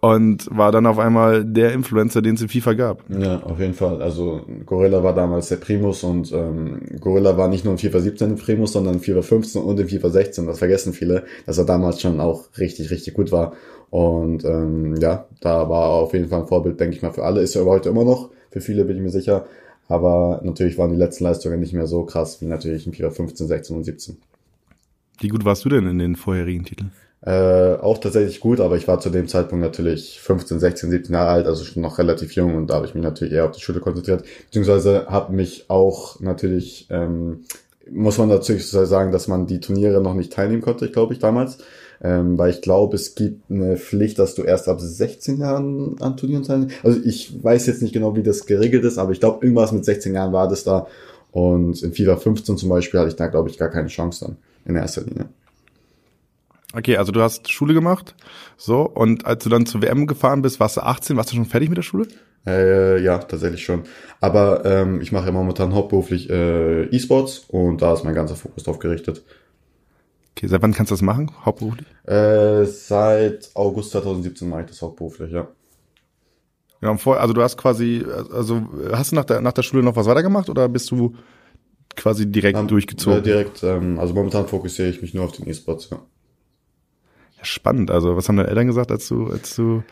Und 0.00 0.48
war 0.50 0.70
dann 0.70 0.84
auf 0.84 0.98
einmal 0.98 1.46
der 1.46 1.72
Influencer, 1.72 2.20
den 2.20 2.34
es 2.34 2.42
in 2.42 2.50
FIFA 2.50 2.74
gab. 2.74 3.04
Ja, 3.08 3.40
auf 3.40 3.58
jeden 3.58 3.72
Fall. 3.72 4.02
Also 4.02 4.42
Gorilla 4.66 5.02
war 5.02 5.14
damals 5.14 5.48
der 5.48 5.56
Primus 5.56 6.04
und 6.04 6.30
ähm, 6.30 6.82
Gorilla 7.00 7.38
war 7.38 7.48
nicht 7.48 7.64
nur 7.64 7.72
in 7.72 7.78
FIFA 7.78 8.00
17 8.00 8.30
im 8.32 8.36
Primus, 8.36 8.74
sondern 8.74 8.96
in 8.96 9.00
FIFA 9.00 9.22
15 9.22 9.62
und 9.62 9.80
in 9.80 9.88
FIFA 9.88 10.10
16. 10.10 10.46
Das 10.46 10.58
vergessen 10.58 10.92
viele, 10.92 11.24
dass 11.46 11.56
er 11.56 11.64
damals 11.64 12.02
schon 12.02 12.20
auch 12.20 12.50
richtig, 12.58 12.90
richtig 12.90 13.14
gut 13.14 13.32
war. 13.32 13.54
Und 13.94 14.44
ähm, 14.44 14.96
ja, 14.96 15.24
da 15.40 15.68
war 15.68 15.90
auf 15.90 16.14
jeden 16.14 16.28
Fall 16.28 16.40
ein 16.40 16.48
Vorbild, 16.48 16.80
denke 16.80 16.96
ich 16.96 17.02
mal, 17.02 17.12
für 17.12 17.22
alle. 17.22 17.42
Ist 17.42 17.54
er 17.54 17.62
aber 17.62 17.70
heute 17.70 17.90
immer 17.90 18.02
noch, 18.02 18.30
für 18.50 18.60
viele 18.60 18.84
bin 18.84 18.96
ich 18.96 19.02
mir 19.04 19.10
sicher. 19.10 19.46
Aber 19.86 20.40
natürlich 20.42 20.76
waren 20.78 20.90
die 20.90 20.96
letzten 20.96 21.22
Leistungen 21.22 21.60
nicht 21.60 21.74
mehr 21.74 21.86
so 21.86 22.02
krass 22.02 22.40
wie 22.40 22.46
natürlich 22.46 22.88
in 22.88 22.92
FIFA 22.92 23.10
15, 23.10 23.46
16 23.46 23.76
und 23.76 23.84
17. 23.84 24.16
Wie 25.20 25.28
gut 25.28 25.44
warst 25.44 25.64
du 25.64 25.68
denn 25.68 25.86
in 25.86 26.00
den 26.00 26.16
vorherigen 26.16 26.64
Titeln? 26.64 26.90
Äh, 27.20 27.76
auch 27.76 27.98
tatsächlich 27.98 28.40
gut, 28.40 28.58
aber 28.58 28.76
ich 28.76 28.88
war 28.88 28.98
zu 28.98 29.10
dem 29.10 29.28
Zeitpunkt 29.28 29.64
natürlich 29.64 30.18
15, 30.20 30.58
16, 30.58 30.90
17 30.90 31.14
Jahre 31.14 31.30
alt, 31.30 31.46
also 31.46 31.62
schon 31.62 31.80
noch 31.80 31.98
relativ 31.98 32.32
jung 32.32 32.56
und 32.56 32.70
da 32.70 32.74
habe 32.74 32.86
ich 32.86 32.96
mich 32.96 33.04
natürlich 33.04 33.32
eher 33.32 33.44
auf 33.44 33.52
die 33.52 33.60
Schule 33.60 33.78
konzentriert, 33.78 34.24
beziehungsweise 34.46 35.06
habe 35.06 35.32
mich 35.32 35.66
auch 35.70 36.18
natürlich, 36.18 36.88
ähm, 36.90 37.44
muss 37.88 38.18
man 38.18 38.28
natürlich 38.28 38.68
sagen, 38.68 39.12
dass 39.12 39.28
man 39.28 39.46
die 39.46 39.60
Turniere 39.60 40.02
noch 40.02 40.14
nicht 40.14 40.32
teilnehmen 40.32 40.62
konnte, 40.62 40.84
ich 40.84 40.92
glaube 40.92 41.12
ich 41.14 41.20
damals 41.20 41.58
ähm, 42.02 42.38
weil 42.38 42.50
ich 42.50 42.62
glaube, 42.62 42.96
es 42.96 43.14
gibt 43.14 43.50
eine 43.50 43.76
Pflicht, 43.76 44.18
dass 44.18 44.34
du 44.34 44.42
erst 44.42 44.68
ab 44.68 44.80
16 44.80 45.38
Jahren 45.38 46.00
an 46.00 46.16
Turnieren 46.16 46.42
teilnimmst. 46.42 46.76
Also 46.82 47.00
ich 47.04 47.42
weiß 47.42 47.66
jetzt 47.66 47.82
nicht 47.82 47.92
genau, 47.92 48.16
wie 48.16 48.22
das 48.22 48.46
geregelt 48.46 48.84
ist, 48.84 48.98
aber 48.98 49.12
ich 49.12 49.20
glaube, 49.20 49.44
irgendwas 49.44 49.72
mit 49.72 49.84
16 49.84 50.14
Jahren 50.14 50.32
war 50.32 50.48
das 50.48 50.64
da. 50.64 50.86
Und 51.32 51.82
in 51.82 51.92
FIFA 51.92 52.16
15 52.16 52.56
zum 52.58 52.68
Beispiel 52.68 53.00
hatte 53.00 53.10
ich 53.10 53.16
da, 53.16 53.26
glaube 53.26 53.50
ich, 53.50 53.58
gar 53.58 53.68
keine 53.68 53.88
Chance 53.88 54.24
dann 54.24 54.36
in 54.64 54.76
erster 54.76 55.02
Linie. 55.02 55.28
Okay, 56.76 56.96
also 56.96 57.12
du 57.12 57.20
hast 57.20 57.52
Schule 57.52 57.72
gemacht, 57.72 58.16
so, 58.56 58.82
und 58.82 59.26
als 59.26 59.44
du 59.44 59.50
dann 59.50 59.64
zur 59.64 59.80
WM 59.82 60.08
gefahren 60.08 60.42
bist, 60.42 60.58
warst 60.58 60.76
du 60.76 60.80
18, 60.80 61.16
warst 61.16 61.30
du 61.30 61.36
schon 61.36 61.44
fertig 61.44 61.68
mit 61.68 61.78
der 61.78 61.82
Schule? 61.82 62.08
Äh, 62.46 63.00
ja, 63.02 63.18
tatsächlich 63.18 63.64
schon. 63.64 63.84
Aber 64.20 64.64
ähm, 64.64 65.00
ich 65.00 65.12
mache 65.12 65.26
ja 65.26 65.32
momentan 65.32 65.72
hauptberuflich 65.74 66.28
äh, 66.30 66.84
E-Sports 66.84 67.44
und 67.48 67.80
da 67.80 67.94
ist 67.94 68.04
mein 68.04 68.14
ganzer 68.14 68.34
Fokus 68.34 68.64
drauf 68.64 68.80
gerichtet. 68.80 69.22
Okay, 70.44 70.50
seit 70.50 70.62
wann 70.62 70.74
kannst 70.74 70.90
du 70.90 70.94
das 70.94 71.00
machen, 71.00 71.30
hauptberuflich? 71.44 71.86
Äh, 72.04 72.66
seit 72.66 73.50
August 73.54 73.92
2017 73.92 74.46
mache 74.46 74.62
ich 74.62 74.66
das 74.66 74.82
hauptberuflich, 74.82 75.32
ja. 75.32 75.48
Ja, 76.82 76.90
also 76.90 77.32
du 77.32 77.42
hast 77.42 77.56
quasi, 77.56 78.04
also 78.30 78.60
hast 78.92 79.12
du 79.12 79.16
nach 79.16 79.24
der, 79.24 79.40
nach 79.40 79.52
der 79.52 79.62
Schule 79.62 79.82
noch 79.82 79.96
was 79.96 80.06
weitergemacht 80.06 80.50
oder 80.50 80.68
bist 80.68 80.90
du 80.90 81.14
quasi 81.96 82.30
direkt 82.30 82.58
Dann, 82.58 82.68
durchgezogen? 82.68 83.20
Äh, 83.20 83.22
direkt, 83.22 83.62
ähm, 83.62 83.98
also 83.98 84.12
momentan 84.12 84.46
fokussiere 84.46 84.88
ich 84.88 85.00
mich 85.00 85.14
nur 85.14 85.24
auf 85.24 85.32
den 85.32 85.48
E-Sports, 85.48 85.88
ja. 85.90 85.96
ja. 87.38 87.44
Spannend, 87.44 87.90
also 87.90 88.14
was 88.14 88.28
haben 88.28 88.36
deine 88.36 88.50
Eltern 88.50 88.66
gesagt, 88.66 88.90
als 88.90 89.08
du, 89.08 89.28
als 89.28 89.56
du 89.56 89.82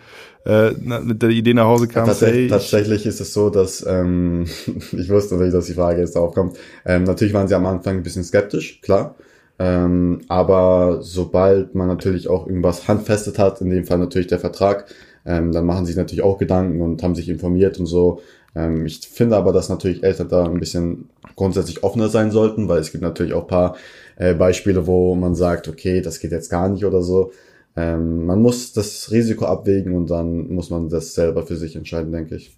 äh, 0.44 0.73
mit 0.73 1.23
der 1.23 1.30
Idee 1.30 1.54
nach 1.54 1.64
Hause 1.64 1.88
kamst? 1.88 2.09
Tatsächlich, 2.09 2.42
hey, 2.42 2.49
tatsächlich 2.49 3.06
ist 3.06 3.23
es 3.23 3.32
so, 3.32 3.49
dass 3.49 3.87
ähm, 3.87 4.44
ich 4.92 5.09
wusste 5.09 5.35
natürlich, 5.35 5.54
dass 5.54 5.64
die 5.64 5.75
Frage 5.75 6.00
jetzt 6.00 6.16
aufkommt. 6.18 6.59
Ähm, 6.85 7.04
natürlich 7.04 7.32
waren 7.32 7.49
sie 7.49 7.54
am 7.54 7.64
Anfang 7.64 7.97
ein 7.97 8.02
bisschen 8.02 8.25
skeptisch, 8.25 8.82
klar. 8.82 9.14
Ähm, 9.59 10.23
aber 10.28 10.99
sobald 11.02 11.75
man 11.75 11.88
natürlich 11.88 12.28
auch 12.28 12.47
irgendwas 12.47 12.88
handfestet 12.88 13.38
hat, 13.38 13.61
in 13.61 13.71
dem 13.71 13.85
Fall 13.85 13.99
natürlich 13.99 14.26
der 14.26 14.40
Vertrag, 14.40 14.87
ähm, 15.25 15.52
dann 15.52 15.66
machen 15.66 15.87
sich 15.87 15.97
natürlich 15.97 16.23
auch 16.23 16.38
Gedanken 16.38 16.80
und 16.80 17.02
haben 17.02 17.14
sich 17.14 17.28
informiert 17.28 17.78
und 17.78 17.87
so. 17.87 18.21
Ähm, 18.54 18.87
ich 18.87 19.00
finde 19.00 19.37
aber, 19.37 19.52
dass 19.52 19.68
natürlich 19.68 20.02
Eltern 20.02 20.28
da 20.28 20.44
ein 20.44 20.59
bisschen 20.61 21.11
grundsätzlich 21.37 21.85
offener 21.85 22.09
sein 22.09 22.30
sollten, 22.30 22.68
weil 22.68 22.80
es 22.80 22.92
gibt 22.92 23.02
natürlich 23.02 23.35
auch 23.35 23.47
paar 23.47 23.76
äh, 24.16 24.35
Beispiele, 24.35 24.87
wo 24.87 25.14
man 25.14 25.35
sagt, 25.35 25.68
okay, 25.68 26.00
das 26.00 26.21
geht 26.21 26.32
jetzt 26.32 26.50
gar 26.50 26.68
nicht 26.68 26.85
oder 26.85 27.02
so. 27.02 27.32
Ähm, 27.76 28.26
man 28.26 28.42
muss 28.42 28.73
das 28.73 29.11
Risiko 29.11 29.47
abwägen 29.47 29.94
und 29.94 30.11
dann 30.11 30.49
muss 30.49 30.71
man 30.71 30.88
das 30.88 31.14
selber 31.14 31.47
für 31.47 31.56
sich 31.56 31.76
entscheiden, 31.76 32.12
denke 32.12 32.37
ich. 32.37 32.56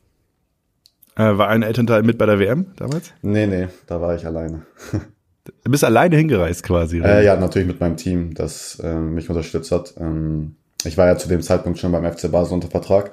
Äh, 1.17 1.39
war 1.39 1.49
ein 1.49 1.63
Elternteil 1.63 2.03
mit 2.03 2.19
bei 2.19 2.27
der 2.27 2.41
WM 2.41 2.67
damals? 2.77 3.13
Nee, 3.23 3.47
nee, 3.47 3.69
da 3.87 4.01
war 4.01 4.17
ich 4.17 4.27
alleine. 4.27 4.63
Du 5.45 5.71
bist 5.71 5.85
alleine 5.85 6.17
hingereist 6.17 6.63
quasi. 6.63 7.01
Äh, 7.01 7.25
ja, 7.25 7.37
natürlich 7.37 7.69
mit 7.69 7.81
meinem 7.81 7.97
Team, 7.97 8.35
das 8.35 8.79
äh, 8.83 8.95
mich 8.95 9.29
unterstützt 9.29 9.71
hat. 9.73 9.95
Ähm, 9.99 10.57
ich 10.85 10.97
war 10.97 11.07
ja 11.07 11.17
zu 11.17 11.29
dem 11.29 11.43
Zeitpunkt 11.43 11.79
schon 11.79 11.93
beim 11.93 12.11
FC 12.11 12.31
Basel 12.31 12.55
unter 12.55 12.69
Vertrag 12.69 13.13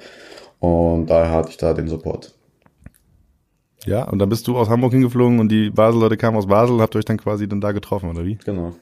und 0.60 1.08
daher 1.08 1.32
hatte 1.32 1.50
ich 1.50 1.58
da 1.58 1.74
den 1.74 1.88
Support. 1.88 2.34
Ja, 3.86 4.04
und 4.04 4.20
dann 4.20 4.30
bist 4.30 4.48
du 4.48 4.58
aus 4.58 4.70
Hamburg 4.70 4.94
hingeflogen 4.94 5.40
und 5.40 5.50
die 5.50 5.72
Basel-Leute 5.72 6.16
kamen 6.16 6.38
aus 6.38 6.48
Basel 6.48 6.76
und 6.76 6.82
habt 6.82 6.96
euch 6.96 7.06
dann 7.06 7.18
quasi 7.18 7.48
dann 7.48 7.62
da 7.62 7.72
getroffen, 7.72 8.10
oder 8.10 8.24
wie? 8.26 8.38
Genau. 8.46 8.76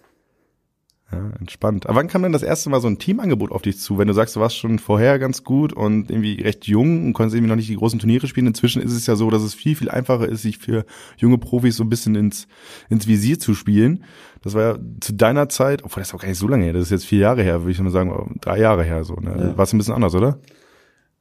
Ja, 1.11 1.31
entspannt. 1.39 1.87
Aber 1.87 1.97
wann 1.97 2.07
kam 2.07 2.21
denn 2.21 2.31
das 2.31 2.43
erste 2.43 2.69
Mal 2.69 2.81
so 2.81 2.87
ein 2.87 2.99
Teamangebot 2.99 3.51
auf 3.51 3.63
dich 3.63 3.79
zu? 3.79 3.97
Wenn 3.97 4.07
du 4.07 4.13
sagst, 4.13 4.35
du 4.35 4.39
warst 4.39 4.57
schon 4.57 4.77
vorher 4.77 5.17
ganz 5.17 5.43
gut 5.43 5.73
und 5.73 6.11
irgendwie 6.11 6.39
recht 6.41 6.67
jung 6.67 7.07
und 7.07 7.13
konntest 7.13 7.35
irgendwie 7.35 7.49
noch 7.49 7.55
nicht 7.55 7.69
die 7.69 7.75
großen 7.75 7.97
Turniere 7.97 8.27
spielen. 8.27 8.45
Inzwischen 8.45 8.79
ist 8.79 8.93
es 8.93 9.07
ja 9.07 9.15
so, 9.15 9.31
dass 9.31 9.41
es 9.41 9.55
viel, 9.55 9.75
viel 9.75 9.89
einfacher 9.89 10.29
ist, 10.29 10.43
sich 10.43 10.59
für 10.59 10.85
junge 11.17 11.39
Profis 11.39 11.77
so 11.77 11.83
ein 11.83 11.89
bisschen 11.89 12.13
ins, 12.13 12.47
ins 12.89 13.07
Visier 13.07 13.39
zu 13.39 13.55
spielen. 13.55 14.03
Das 14.43 14.53
war 14.53 14.61
ja 14.61 14.77
zu 15.01 15.13
deiner 15.13 15.49
Zeit, 15.49 15.83
obwohl 15.83 16.01
das 16.01 16.09
ist 16.09 16.13
auch 16.13 16.21
gar 16.21 16.29
nicht 16.29 16.37
so 16.37 16.47
lange 16.47 16.63
her, 16.63 16.73
das 16.73 16.83
ist 16.83 16.91
jetzt 16.91 17.05
vier 17.05 17.19
Jahre 17.19 17.41
her, 17.41 17.61
würde 17.61 17.71
ich 17.71 17.79
mal 17.81 17.89
sagen, 17.89 18.37
drei 18.39 18.59
Jahre 18.59 18.83
her 18.83 19.03
so. 19.03 19.15
Ne? 19.15 19.35
Ja. 19.37 19.57
War 19.57 19.63
es 19.63 19.73
ein 19.73 19.79
bisschen 19.79 19.95
anders, 19.95 20.13
oder? 20.13 20.39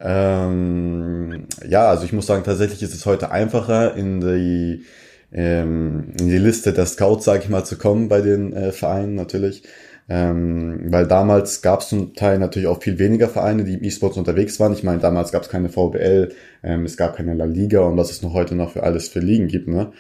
Ähm, 0.01 1.47
ja, 1.67 1.89
also 1.89 2.05
ich 2.05 2.13
muss 2.13 2.27
sagen, 2.27 2.45
tatsächlich 2.45 2.83
ist 2.83 2.95
es 2.95 3.07
heute 3.07 3.31
einfacher, 3.31 3.97
in 3.97 4.21
die 4.21 4.85
ähm, 5.33 6.13
in 6.19 6.29
die 6.29 6.39
Liste 6.39 6.73
der 6.73 6.87
Scouts, 6.87 7.25
sage 7.25 7.43
ich 7.45 7.49
mal, 7.49 7.65
zu 7.65 7.77
kommen 7.77 8.09
bei 8.09 8.21
den 8.21 8.53
äh, 8.53 8.73
Vereinen 8.73 9.15
natürlich. 9.15 9.63
Ähm, 10.11 10.87
weil 10.91 11.07
damals 11.07 11.61
gab 11.61 11.81
es 11.81 11.89
zum 11.89 12.15
Teil 12.15 12.39
natürlich 12.39 12.67
auch 12.67 12.83
viel 12.83 12.99
weniger 12.99 13.29
Vereine, 13.29 13.65
die 13.65 13.75
im 13.75 13.85
E-Sports 13.85 14.17
unterwegs 14.17 14.59
waren. 14.59 14.73
Ich 14.73 14.83
meine, 14.83 15.01
damals 15.01 15.33
gab 15.33 15.43
es 15.43 15.51
keine 15.51 15.69
VBL, 15.69 16.33
ähm, 16.63 16.87
es 16.87 16.97
gab 16.97 17.17
keine 17.17 17.35
La 17.35 17.45
Liga 17.45 17.81
und 17.81 17.99
was 17.99 18.11
es 18.11 18.23
noch 18.23 18.33
heute 18.33 18.55
noch 18.55 18.73
für 18.73 18.85
alles 18.85 19.09
für 19.09 19.21
Ligen 19.21 19.49
gibt. 19.49 19.69
Ne? 19.69 19.93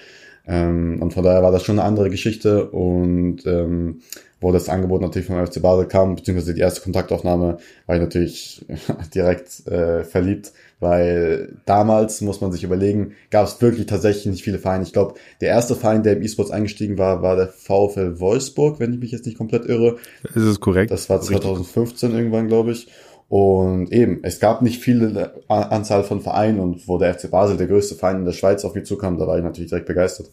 Ähm, 0.47 1.03
und 1.03 1.13
von 1.13 1.23
daher 1.23 1.43
war 1.43 1.53
das 1.53 1.63
schon 1.63 1.79
eine 1.79 1.87
andere 1.87 2.09
Geschichte 2.09 2.71
und 2.71 3.45
ähm, 3.45 4.01
wo 4.41 4.51
das 4.51 4.71
Angebot 4.71 5.03
natürlich 5.03 5.27
vom 5.27 5.45
FC 5.45 5.61
Basel 5.61 5.87
kam, 5.87 6.15
beziehungsweise 6.17 6.55
die 6.55 6.61
erste 6.61 6.81
Kontaktaufnahme, 6.81 7.59
war 7.87 7.97
ich 7.97 8.01
natürlich 8.01 8.65
direkt 9.15 9.67
äh, 9.67 10.05
verliebt, 10.05 10.53
weil 10.81 11.57
damals, 11.67 12.21
muss 12.21 12.41
man 12.41 12.53
sich 12.53 12.65
überlegen, 12.65 13.15
gab 13.31 13.47
es 13.47 13.61
wirklich 13.61 13.87
tatsächlich 13.87 14.27
nicht 14.27 14.45
viele 14.45 14.59
Vereine. 14.59 14.85
Ich 14.85 14.93
glaube, 14.93 15.15
der 15.41 15.49
erste 15.49 15.75
Verein, 15.75 16.03
der 16.03 16.17
im 16.17 16.23
E-Sports 16.23 16.51
eingestiegen 16.51 16.99
war, 16.99 17.23
war 17.23 17.37
der 17.37 17.49
VfL 17.49 18.21
Wolfsburg, 18.21 18.79
wenn 18.79 18.93
ich 18.93 19.01
mich 19.01 19.11
jetzt 19.11 19.27
nicht 19.27 19.39
komplett 19.39 19.67
irre. 19.67 19.97
Ist 20.23 20.37
es 20.37 20.61
korrekt? 20.61 20.91
Das 20.91 21.11
war 21.11 21.21
2015 21.21 22.09
Richtig. 22.09 22.19
irgendwann, 22.19 22.49
glaube 22.49 22.73
ich. 22.73 22.89
Und 23.29 23.93
eben, 23.93 24.21
es 24.23 24.41
gab 24.41 24.63
nicht 24.63 24.81
viele 24.81 25.35
Anzahl 25.49 26.03
von 26.03 26.23
Vereinen 26.23 26.61
und 26.61 26.89
wo 26.89 26.97
der 26.97 27.13
FC 27.13 27.31
Basel, 27.31 27.59
der 27.59 27.67
größte 27.67 27.95
Verein 27.95 28.21
in 28.21 28.25
der 28.25 28.33
Schweiz, 28.33 28.65
auf 28.65 28.75
mich 28.75 28.85
zukam, 28.85 29.19
da 29.19 29.27
war 29.27 29.37
ich 29.37 29.45
natürlich 29.45 29.69
direkt 29.69 29.87
begeistert. 29.87 30.31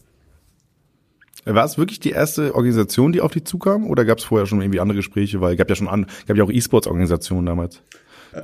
War 1.44 1.64
es 1.64 1.78
wirklich 1.78 2.00
die 2.00 2.10
erste 2.10 2.54
Organisation, 2.54 3.12
die 3.12 3.20
auf 3.20 3.32
dich 3.32 3.44
zukam? 3.44 3.88
Oder 3.88 4.04
gab 4.04 4.18
es 4.18 4.24
vorher 4.24 4.46
schon 4.46 4.60
irgendwie 4.60 4.80
andere 4.80 4.96
Gespräche? 4.96 5.40
Weil 5.40 5.52
es 5.52 5.58
gab 5.58 5.68
ja 5.68 5.76
schon 5.76 5.88
an, 5.88 6.06
gab 6.26 6.36
ja 6.36 6.42
auch 6.42 6.50
E-Sports-Organisationen 6.50 7.46
damals, 7.46 7.82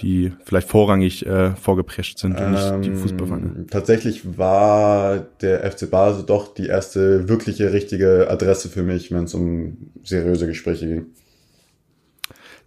die 0.01 0.33
vielleicht 0.45 0.69
vorrangig 0.69 1.27
äh, 1.27 1.55
vorgeprescht 1.57 2.19
sind 2.19 2.39
und 2.41 2.53
nicht 2.53 2.85
die 2.85 2.91
ähm, 2.91 2.97
Fußballvereine. 2.97 3.67
Tatsächlich 3.71 4.39
war 4.39 5.19
der 5.41 5.71
FC 5.71 5.91
Basel 5.91 6.25
doch 6.25 6.55
die 6.55 6.67
erste 6.67 7.29
wirkliche 7.29 7.73
richtige 7.73 8.29
Adresse 8.31 8.69
für 8.69 8.83
mich, 8.83 9.11
wenn 9.13 9.25
es 9.25 9.35
um 9.35 9.77
seriöse 10.03 10.47
Gespräche 10.47 10.87
ging. 10.87 11.07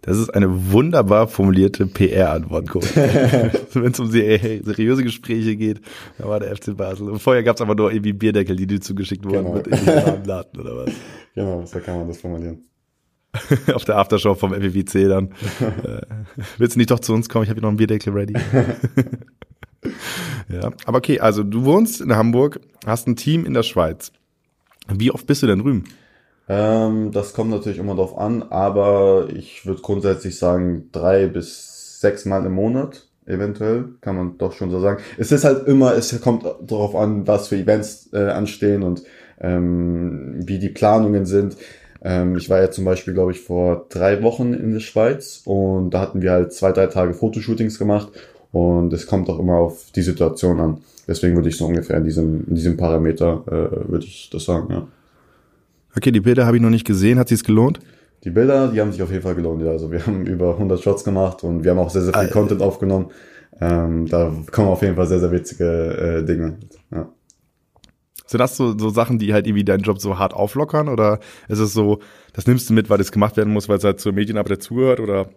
Das 0.02 0.18
ist 0.18 0.30
eine 0.30 0.70
wunderbar 0.70 1.26
formulierte 1.26 1.84
PR-Antwort, 1.86 2.72
Wenn 3.74 3.90
es 3.90 3.98
um 3.98 4.08
seriöse 4.08 5.02
Gespräche 5.02 5.56
geht, 5.56 5.80
da 6.18 6.28
war 6.28 6.38
der 6.38 6.54
FC 6.54 6.76
Basel. 6.76 7.10
Und 7.10 7.18
vorher 7.18 7.42
gab 7.42 7.56
es 7.56 7.62
aber 7.62 7.74
nur 7.74 7.90
irgendwie 7.90 8.12
Bierdeckel, 8.12 8.54
die 8.54 8.68
dir 8.68 8.80
zugeschickt 8.80 9.24
wurden 9.24 9.44
genau. 9.44 9.54
mit 9.54 9.66
irgendwie 9.66 9.90
Laden 10.28 10.60
oder 10.60 10.76
was. 10.76 10.92
Genau, 11.34 11.66
so 11.66 11.80
kann 11.80 11.98
man 11.98 12.08
das 12.08 12.18
formulieren. 12.18 12.62
Auf 13.74 13.84
der 13.84 13.96
Aftershow 13.96 14.34
vom 14.34 14.52
FWC 14.52 15.08
dann. 15.08 15.26
äh, 15.84 16.00
willst 16.58 16.76
du 16.76 16.78
nicht 16.78 16.90
doch 16.90 17.00
zu 17.00 17.12
uns 17.12 17.28
kommen? 17.28 17.44
Ich 17.44 17.50
habe 17.50 17.58
hier 17.58 17.62
noch 17.62 17.70
einen 17.70 17.78
Bierdeckel 17.78 18.12
ready. 18.12 18.34
ja, 20.48 20.70
aber 20.84 20.98
okay, 20.98 21.20
also 21.20 21.42
du 21.42 21.64
wohnst 21.64 22.00
in 22.00 22.14
Hamburg, 22.14 22.60
hast 22.86 23.06
ein 23.06 23.16
Team 23.16 23.44
in 23.44 23.54
der 23.54 23.62
Schweiz. 23.62 24.12
Wie 24.88 25.10
oft 25.10 25.26
bist 25.26 25.42
du 25.42 25.46
denn 25.46 25.60
drüben? 25.60 25.84
Ähm, 26.48 27.10
das 27.12 27.34
kommt 27.34 27.50
natürlich 27.50 27.78
immer 27.78 27.96
drauf 27.96 28.16
an, 28.16 28.44
aber 28.44 29.28
ich 29.34 29.66
würde 29.66 29.82
grundsätzlich 29.82 30.38
sagen, 30.38 30.90
drei 30.92 31.26
bis 31.26 32.00
sechs 32.00 32.24
Mal 32.24 32.46
im 32.46 32.52
Monat, 32.52 33.08
eventuell, 33.26 33.96
kann 34.00 34.16
man 34.16 34.38
doch 34.38 34.52
schon 34.52 34.70
so 34.70 34.80
sagen. 34.80 35.02
Es 35.18 35.32
ist 35.32 35.44
halt 35.44 35.66
immer, 35.66 35.94
es 35.94 36.20
kommt 36.20 36.44
darauf 36.44 36.94
an, 36.94 37.26
was 37.26 37.48
für 37.48 37.56
Events 37.56 38.10
äh, 38.12 38.30
anstehen 38.30 38.84
und 38.84 39.02
ähm, 39.40 40.36
wie 40.46 40.58
die 40.58 40.68
Planungen 40.68 41.26
sind. 41.26 41.56
Ähm, 42.08 42.36
ich 42.36 42.48
war 42.48 42.60
ja 42.60 42.70
zum 42.70 42.84
Beispiel, 42.84 43.14
glaube 43.14 43.32
ich, 43.32 43.40
vor 43.40 43.86
drei 43.88 44.22
Wochen 44.22 44.54
in 44.54 44.72
der 44.72 44.78
Schweiz 44.78 45.42
und 45.44 45.90
da 45.90 46.00
hatten 46.00 46.22
wir 46.22 46.30
halt 46.30 46.52
zwei, 46.52 46.70
drei 46.70 46.86
Tage 46.86 47.14
Fotoshootings 47.14 47.80
gemacht 47.80 48.12
und 48.52 48.92
es 48.92 49.08
kommt 49.08 49.28
auch 49.28 49.40
immer 49.40 49.56
auf 49.56 49.90
die 49.90 50.02
Situation 50.02 50.60
an. 50.60 50.78
Deswegen 51.08 51.34
würde 51.34 51.48
ich 51.48 51.56
so 51.56 51.66
ungefähr 51.66 51.96
in 51.96 52.04
diesem, 52.04 52.46
in 52.46 52.54
diesem 52.54 52.76
Parameter, 52.76 53.42
äh, 53.46 53.90
würde 53.90 54.06
ich 54.06 54.30
das 54.30 54.44
sagen, 54.44 54.68
ja. 54.70 54.86
Okay, 55.96 56.12
die 56.12 56.20
Bilder 56.20 56.46
habe 56.46 56.58
ich 56.58 56.62
noch 56.62 56.70
nicht 56.70 56.86
gesehen. 56.86 57.18
Hat 57.18 57.28
sie 57.28 57.34
es 57.34 57.42
gelohnt? 57.42 57.80
Die 58.22 58.30
Bilder, 58.30 58.68
die 58.68 58.80
haben 58.80 58.92
sich 58.92 59.02
auf 59.02 59.10
jeden 59.10 59.22
Fall 59.22 59.34
gelohnt. 59.34 59.62
Ja. 59.62 59.70
Also 59.70 59.90
wir 59.90 60.06
haben 60.06 60.26
über 60.26 60.52
100 60.52 60.80
Shots 60.80 61.02
gemacht 61.02 61.42
und 61.42 61.64
wir 61.64 61.72
haben 61.72 61.78
auch 61.78 61.90
sehr, 61.90 62.02
sehr 62.02 62.12
viel 62.12 62.20
Alter. 62.20 62.32
Content 62.32 62.62
aufgenommen. 62.62 63.06
Ähm, 63.60 64.06
da 64.06 64.32
kommen 64.52 64.68
auf 64.68 64.82
jeden 64.82 64.94
Fall 64.94 65.08
sehr, 65.08 65.18
sehr 65.18 65.32
witzige 65.32 65.64
äh, 66.20 66.24
Dinge. 66.24 66.58
Ja. 66.92 67.08
Sind 68.26 68.38
das 68.38 68.56
so, 68.56 68.76
so 68.76 68.90
Sachen, 68.90 69.18
die 69.18 69.32
halt 69.32 69.46
irgendwie 69.46 69.64
deinen 69.64 69.82
Job 69.82 70.00
so 70.00 70.18
hart 70.18 70.34
auflockern? 70.34 70.88
Oder 70.88 71.20
ist 71.48 71.58
es 71.58 71.72
so, 71.72 72.00
das 72.32 72.46
nimmst 72.46 72.68
du 72.68 72.74
mit, 72.74 72.90
weil 72.90 72.98
das 72.98 73.12
gemacht 73.12 73.36
werden 73.36 73.52
muss, 73.52 73.68
weil 73.68 73.78
es 73.78 73.84
halt 73.84 74.00
zur 74.00 74.12
Medienarbeit 74.12 74.58
dazugehört? 74.58 75.00
Oder 75.00 75.28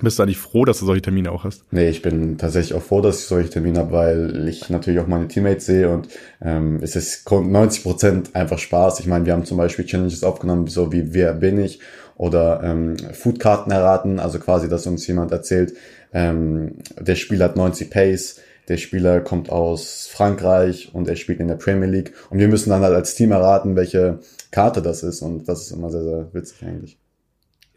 bist 0.00 0.18
du 0.18 0.24
eigentlich 0.24 0.38
froh, 0.38 0.64
dass 0.64 0.80
du 0.80 0.86
solche 0.86 1.02
Termine 1.02 1.30
auch 1.30 1.44
hast? 1.44 1.62
Nee, 1.70 1.88
ich 1.88 2.02
bin 2.02 2.36
tatsächlich 2.36 2.74
auch 2.74 2.82
froh, 2.82 3.00
dass 3.00 3.20
ich 3.20 3.26
solche 3.26 3.50
Termine 3.50 3.78
habe, 3.78 3.92
weil 3.92 4.48
ich 4.48 4.68
natürlich 4.68 4.98
auch 4.98 5.06
meine 5.06 5.28
Teammates 5.28 5.66
sehe 5.66 5.88
und 5.88 6.08
ähm, 6.42 6.80
es 6.82 6.96
ist 6.96 7.30
90 7.30 7.84
Prozent 7.84 8.34
einfach 8.34 8.58
Spaß. 8.58 8.98
Ich 8.98 9.06
meine, 9.06 9.24
wir 9.24 9.32
haben 9.32 9.44
zum 9.44 9.56
Beispiel 9.56 9.86
Challenges 9.86 10.24
aufgenommen, 10.24 10.66
so 10.66 10.92
wie 10.92 11.14
Wer 11.14 11.32
bin 11.34 11.62
ich? 11.62 11.78
Oder 12.16 12.62
ähm, 12.64 12.96
Foodkarten 13.12 13.72
erraten, 13.72 14.18
also 14.18 14.38
quasi, 14.40 14.68
dass 14.68 14.86
uns 14.86 15.06
jemand 15.06 15.30
erzählt, 15.30 15.74
ähm, 16.12 16.76
der 16.98 17.14
Spieler 17.14 17.46
hat 17.46 17.56
90 17.56 17.90
Pace, 17.90 18.40
der 18.68 18.76
Spieler 18.76 19.20
kommt 19.20 19.50
aus 19.50 20.06
Frankreich 20.06 20.90
und 20.94 21.08
er 21.08 21.16
spielt 21.16 21.40
in 21.40 21.48
der 21.48 21.56
Premier 21.56 21.88
League 21.88 22.14
und 22.30 22.38
wir 22.38 22.48
müssen 22.48 22.70
dann 22.70 22.82
halt 22.82 22.94
als 22.94 23.14
Team 23.14 23.32
erraten, 23.32 23.76
welche 23.76 24.20
Karte 24.50 24.82
das 24.82 25.02
ist 25.02 25.22
und 25.22 25.48
das 25.48 25.62
ist 25.62 25.72
immer 25.72 25.90
sehr, 25.90 26.02
sehr 26.02 26.28
witzig 26.32 26.62
eigentlich. 26.66 26.98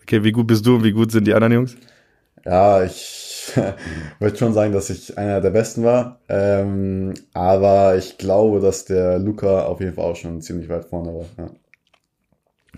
Okay, 0.02 0.24
wie 0.24 0.32
gut 0.32 0.48
bist 0.48 0.66
du 0.66 0.76
und 0.76 0.84
wie 0.84 0.94
gut 0.94 1.12
sind 1.12 1.28
die 1.28 1.34
anderen 1.34 1.54
Jungs? 1.54 1.76
Ja, 2.46 2.84
ich 2.84 3.52
würde 4.20 4.38
schon 4.38 4.54
sagen, 4.54 4.72
dass 4.72 4.90
ich 4.90 5.18
einer 5.18 5.42
der 5.42 5.50
Besten 5.50 5.84
war. 5.84 6.22
Ähm, 6.30 7.14
aber 7.34 7.98
ich 7.98 8.18
glaube, 8.18 8.62
dass 8.62 8.86
der 8.86 9.20
Luca 9.20 9.66
auf 9.66 9.82
jeden 9.82 9.94
Fall 9.94 10.06
auch 10.06 10.16
schon 10.16 10.42
ziemlich 10.42 10.70
weit 10.70 10.86
vorne 10.86 11.14
war. 11.14 11.26
Ja. 11.38 11.50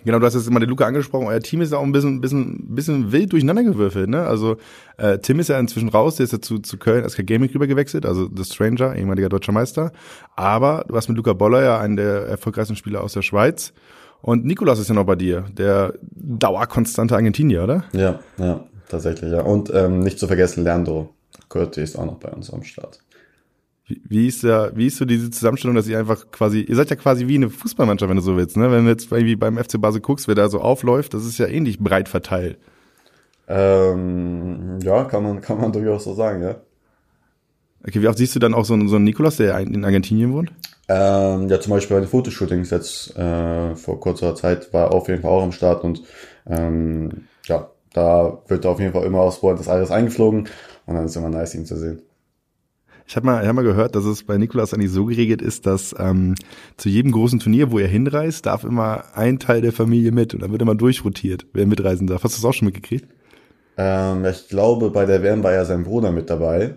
Genau, 0.05 0.19
du 0.19 0.25
hast 0.25 0.33
jetzt 0.33 0.47
immer 0.47 0.59
den 0.59 0.69
Luca 0.69 0.85
angesprochen. 0.85 1.27
Euer 1.27 1.39
Team 1.39 1.61
ist 1.61 1.71
ja 1.71 1.77
auch 1.77 1.83
ein 1.83 1.91
bisschen, 1.91 2.21
bisschen, 2.21 2.75
bisschen 2.75 3.11
wild 3.11 3.31
durcheinandergewürfelt. 3.31 4.09
Ne? 4.09 4.21
Also 4.21 4.57
äh, 4.97 5.19
Tim 5.19 5.39
ist 5.39 5.49
ja 5.49 5.59
inzwischen 5.59 5.89
raus, 5.89 6.15
der 6.15 6.25
ist 6.25 6.33
ja 6.33 6.41
zu, 6.41 6.59
zu 6.59 6.77
Köln 6.77 7.07
SK 7.07 7.25
Gaming 7.25 7.49
rüber 7.51 7.67
gewechselt, 7.67 8.05
also 8.05 8.29
The 8.33 8.43
Stranger, 8.43 8.95
ehemaliger 8.95 9.29
deutscher 9.29 9.51
Meister. 9.51 9.91
Aber 10.35 10.85
du 10.87 10.95
hast 10.95 11.07
mit 11.07 11.17
Luca 11.17 11.33
Boller 11.33 11.63
ja 11.63 11.79
einen 11.79 11.97
der 11.97 12.27
erfolgreichsten 12.27 12.75
Spieler 12.75 13.03
aus 13.03 13.13
der 13.13 13.21
Schweiz. 13.21 13.73
Und 14.21 14.45
Nikolas 14.45 14.79
ist 14.79 14.89
ja 14.89 14.95
noch 14.95 15.05
bei 15.05 15.15
dir, 15.15 15.45
der 15.51 15.93
dauerkonstante 16.01 17.15
Argentinier, 17.15 17.63
oder? 17.63 17.83
Ja, 17.93 18.19
ja, 18.37 18.65
tatsächlich, 18.89 19.31
ja. 19.31 19.41
Und 19.41 19.71
ähm, 19.73 20.01
nicht 20.01 20.19
zu 20.19 20.27
vergessen, 20.27 20.63
Leandro 20.63 21.13
Curti 21.47 21.81
ist 21.81 21.97
auch 21.97 22.05
noch 22.05 22.17
bei 22.17 22.29
uns 22.29 22.51
am 22.51 22.63
Start. 22.63 22.99
Wie, 23.89 24.01
wie 24.07 24.27
ist 24.27 24.43
da, 24.43 24.71
wie 24.75 24.85
ist 24.85 24.97
so 24.97 25.05
diese 25.05 25.31
Zusammenstellung, 25.31 25.75
dass 25.75 25.87
ihr 25.87 25.97
einfach 25.97 26.29
quasi, 26.31 26.61
ihr 26.61 26.75
seid 26.75 26.91
ja 26.91 26.95
quasi 26.95 27.27
wie 27.27 27.35
eine 27.35 27.49
Fußballmannschaft, 27.49 28.07
wenn 28.07 28.17
du 28.17 28.23
so 28.23 28.37
willst, 28.37 28.55
ne? 28.55 28.71
Wenn 28.71 28.85
du 28.85 28.91
jetzt 28.91 29.11
irgendwie 29.11 29.35
beim 29.35 29.57
FC 29.57 29.81
Basel 29.81 29.99
guckst, 29.99 30.27
wer 30.27 30.35
da 30.35 30.47
so 30.47 30.61
aufläuft, 30.61 31.15
das 31.15 31.25
ist 31.25 31.39
ja 31.39 31.47
ähnlich 31.47 31.79
breit 31.79 32.07
verteilt. 32.07 32.59
Ähm, 33.47 34.77
ja, 34.83 35.05
kann 35.05 35.23
man, 35.23 35.41
kann 35.41 35.59
man 35.59 35.71
durchaus 35.71 36.03
so 36.03 36.13
sagen, 36.13 36.43
ja. 36.43 36.55
Okay, 37.87 38.01
wie 38.01 38.07
oft 38.07 38.17
siehst 38.19 38.35
du 38.35 38.39
dann 38.39 38.53
auch 38.53 38.65
so 38.65 38.75
einen, 38.75 38.89
so 38.89 38.97
einen 38.97 39.05
Nikolas, 39.05 39.37
der 39.37 39.57
in 39.57 39.83
Argentinien 39.83 40.33
wohnt? 40.33 40.51
Ähm, 40.87 41.49
ja, 41.49 41.59
zum 41.59 41.71
Beispiel 41.71 41.97
bei 41.97 42.01
den 42.01 42.09
Fotoshootings 42.09 42.69
jetzt 42.69 43.15
äh, 43.17 43.75
vor 43.75 43.99
kurzer 43.99 44.35
Zeit 44.35 44.71
war 44.71 44.87
er 44.87 44.93
auf 44.93 45.07
jeden 45.07 45.21
Fall 45.23 45.31
auch 45.31 45.43
am 45.43 45.51
Start 45.51 45.83
und 45.83 46.03
ähm, 46.45 47.25
ja, 47.45 47.69
da 47.93 48.39
wird 48.47 48.65
auf 48.65 48.79
jeden 48.79 48.93
Fall 48.93 49.05
immer 49.05 49.31
Board 49.31 49.59
das 49.59 49.67
alles 49.67 49.89
eingeflogen 49.89 50.47
und 50.85 50.95
dann 50.95 51.05
ist 51.05 51.15
immer 51.15 51.29
nice, 51.29 51.55
ihn 51.55 51.65
zu 51.65 51.75
sehen. 51.75 52.01
Ich 53.09 53.15
habe 53.15 53.25
mal, 53.25 53.41
ich 53.41 53.47
hab 53.47 53.55
mal 53.55 53.63
gehört, 53.63 53.95
dass 53.95 54.05
es 54.05 54.21
bei 54.21 54.37
Nikolas 54.37 54.71
eigentlich 54.71 54.91
so 54.91 55.05
geregelt 55.05 55.41
ist, 55.41 55.65
dass 55.65 55.95
ähm, 55.97 56.35
zu 56.77 56.89
jedem 56.89 57.11
großen 57.11 57.39
Turnier, 57.39 57.71
wo 57.71 57.79
er 57.79 57.87
hinreist, 57.87 58.45
darf 58.45 58.63
immer 58.63 59.03
ein 59.15 59.39
Teil 59.39 59.61
der 59.61 59.71
Familie 59.71 60.11
mit 60.11 60.35
und 60.35 60.43
dann 60.43 60.51
wird 60.51 60.61
immer 60.61 60.75
durchrotiert, 60.75 61.47
wer 61.53 61.65
mitreisen 61.65 62.05
darf. 62.05 62.23
Hast 62.23 62.37
du 62.37 62.41
das 62.41 62.45
auch 62.45 62.53
schon 62.53 62.67
mitgekriegt? 62.67 63.07
Ähm, 63.77 64.23
ich 64.25 64.47
glaube, 64.47 64.91
bei 64.91 65.07
der 65.07 65.23
WM 65.23 65.41
war 65.41 65.53
ja 65.53 65.65
sein 65.65 65.85
Bruder 65.85 66.11
mit 66.11 66.29
dabei. 66.29 66.75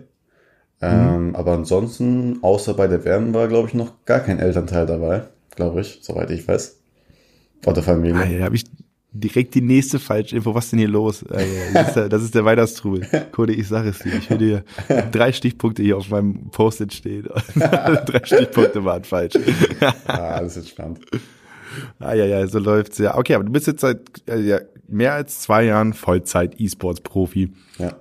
Ähm, 0.81 1.27
mhm. 1.27 1.35
Aber 1.35 1.51
ansonsten, 1.51 2.39
außer 2.41 2.73
bei 2.73 2.87
der 2.87 3.05
WM 3.05 3.35
war, 3.35 3.47
glaube 3.47 3.67
ich, 3.67 3.75
noch 3.75 4.03
gar 4.05 4.21
kein 4.21 4.39
Elternteil 4.39 4.87
dabei, 4.87 5.25
glaube 5.55 5.81
ich, 5.81 5.99
soweit 6.01 6.31
ich 6.31 6.47
weiß. 6.47 6.79
Oder 7.67 7.83
Familie. 7.83 8.19
Ah, 8.19 8.25
ja, 8.25 8.45
habe 8.45 8.55
ich 8.55 8.63
direkt 9.13 9.53
die 9.53 9.61
nächste 9.61 9.99
falsche 9.99 10.35
Info. 10.35 10.53
Was 10.55 10.65
ist 10.65 10.71
denn 10.71 10.79
hier 10.79 10.89
los? 10.89 11.21
Äh, 11.23 11.45
das 11.73 11.87
ist 11.87 11.93
der, 11.95 12.09
das 12.09 12.23
ist 12.23 12.35
der 12.35 12.45
Weihnachtsstrubel. 12.45 13.07
Cody, 13.31 13.53
ich 13.53 13.67
sage 13.67 13.89
es 13.89 13.99
dir. 13.99 14.15
Ich 14.15 14.29
will 14.29 14.37
dir 14.37 14.63
drei 15.11 15.31
Stichpunkte 15.31 15.83
hier 15.83 15.97
auf 15.97 16.09
meinem 16.09 16.49
Post-it 16.49 16.93
stehen. 16.93 17.27
drei 17.55 18.21
Stichpunkte 18.25 18.83
waren 18.83 19.03
falsch. 19.03 19.35
ah, 20.07 20.35
alles 20.35 20.57
entspannt. 20.57 20.99
Ah, 21.99 22.13
ja, 22.13 22.25
ja, 22.25 22.45
so 22.47 22.59
läuft's 22.59 22.97
ja. 22.97 23.15
Okay, 23.17 23.35
aber 23.35 23.43
du 23.43 23.51
bist 23.51 23.67
jetzt 23.67 23.81
seit 23.81 23.99
äh, 24.27 24.39
ja, 24.39 24.59
mehr 24.87 25.13
als 25.13 25.39
zwei 25.39 25.63
Jahren 25.63 25.93
Vollzeit-E-Sports-Profi. 25.93 27.53
Ja. 27.77 27.95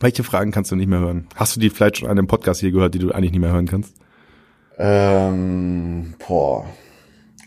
Welche 0.00 0.24
Fragen 0.24 0.50
kannst 0.50 0.72
du 0.72 0.76
nicht 0.76 0.88
mehr 0.88 0.98
hören? 0.98 1.26
Hast 1.34 1.56
du 1.56 1.60
die 1.60 1.70
vielleicht 1.70 1.98
schon 1.98 2.08
an 2.08 2.18
einem 2.18 2.26
Podcast 2.26 2.60
hier 2.60 2.72
gehört, 2.72 2.94
die 2.94 2.98
du 2.98 3.12
eigentlich 3.12 3.30
nicht 3.30 3.40
mehr 3.40 3.52
hören 3.52 3.66
kannst? 3.66 3.94
Ähm, 4.76 6.14
boah 6.26 6.66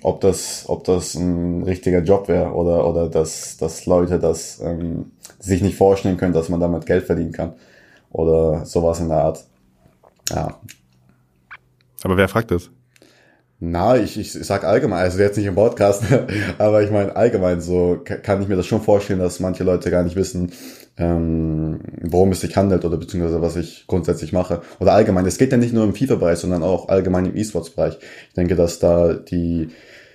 ob 0.03 0.21
das, 0.21 0.65
ob 0.67 0.83
das 0.83 1.15
ein 1.15 1.63
richtiger 1.63 1.99
Job 1.99 2.27
wäre 2.27 2.51
oder, 2.53 2.87
oder 2.87 3.09
dass, 3.09 3.57
dass 3.57 3.85
Leute 3.85 4.19
das 4.19 4.59
ähm, 4.61 5.11
sich 5.39 5.61
nicht 5.61 5.77
vorstellen 5.77 6.17
können, 6.17 6.33
dass 6.33 6.49
man 6.49 6.59
damit 6.59 6.85
Geld 6.85 7.05
verdienen 7.05 7.31
kann. 7.31 7.53
Oder 8.11 8.65
sowas 8.65 8.99
in 8.99 9.09
der 9.09 9.23
Art. 9.23 9.45
Ja. 10.29 10.59
Aber 12.03 12.17
wer 12.17 12.27
fragt 12.27 12.51
das? 12.51 12.69
Na, 13.59 13.97
ich, 13.97 14.19
ich 14.19 14.33
sag 14.33 14.63
allgemein, 14.63 14.99
also 14.99 15.17
jetzt 15.17 15.35
nicht 15.35 15.47
im 15.47 15.55
Podcast, 15.55 16.03
aber 16.59 16.83
ich 16.83 16.91
meine 16.91 17.15
allgemein 17.15 17.59
so 17.59 17.99
kann 18.03 18.41
ich 18.41 18.47
mir 18.47 18.55
das 18.55 18.67
schon 18.67 18.81
vorstellen, 18.81 19.19
dass 19.19 19.39
manche 19.39 19.63
Leute 19.63 19.89
gar 19.89 20.03
nicht 20.03 20.15
wissen, 20.15 20.51
ähm, 20.95 21.79
worum 22.03 22.31
es 22.31 22.41
sich 22.41 22.55
handelt 22.55 22.85
oder 22.85 22.97
beziehungsweise 22.97 23.41
was 23.41 23.55
ich 23.55 23.85
grundsätzlich 23.87 24.31
mache. 24.31 24.61
Oder 24.79 24.93
allgemein, 24.93 25.25
es 25.25 25.39
geht 25.39 25.51
ja 25.51 25.57
nicht 25.57 25.73
nur 25.73 25.85
im 25.85 25.95
FIFA-Bereich, 25.95 26.37
sondern 26.37 26.61
auch 26.61 26.87
allgemein 26.89 27.25
im 27.25 27.35
E-Sports-Bereich. 27.35 27.97
Ich 28.29 28.33
denke, 28.35 28.55
dass 28.55 28.77
da 28.77 29.13
die 29.13 29.69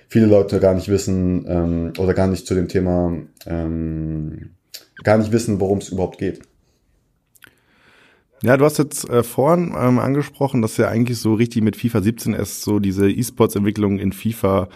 viele 0.07 0.25
Leute 0.27 0.61
gar 0.61 0.73
nicht 0.73 0.87
wissen 0.87 1.45
ähm, 1.47 1.93
oder 1.97 2.13
gar 2.13 2.27
nicht 2.27 2.47
zu 2.47 2.55
dem 2.55 2.69
Thema 2.69 3.13
ähm, 3.45 4.51
gar 5.03 5.17
nicht 5.17 5.33
wissen, 5.33 5.59
worum 5.59 5.79
es 5.79 5.89
überhaupt 5.89 6.17
geht. 6.17 6.41
Ja, 8.43 8.57
du 8.57 8.65
hast 8.65 8.77
jetzt 8.77 9.09
äh, 9.09 9.23
vorhin 9.23 9.73
ähm, 9.77 9.99
angesprochen, 9.99 10.61
dass 10.61 10.75
ja 10.75 10.89
eigentlich 10.89 11.17
so 11.17 11.33
richtig 11.33 11.63
mit 11.63 11.77
FIFA 11.77 12.01
17 12.01 12.33
erst 12.33 12.63
so 12.63 12.79
diese 12.79 13.09
E-Sports-Entwicklung 13.09 13.99
in 13.99 14.11
FIFA 14.11 14.67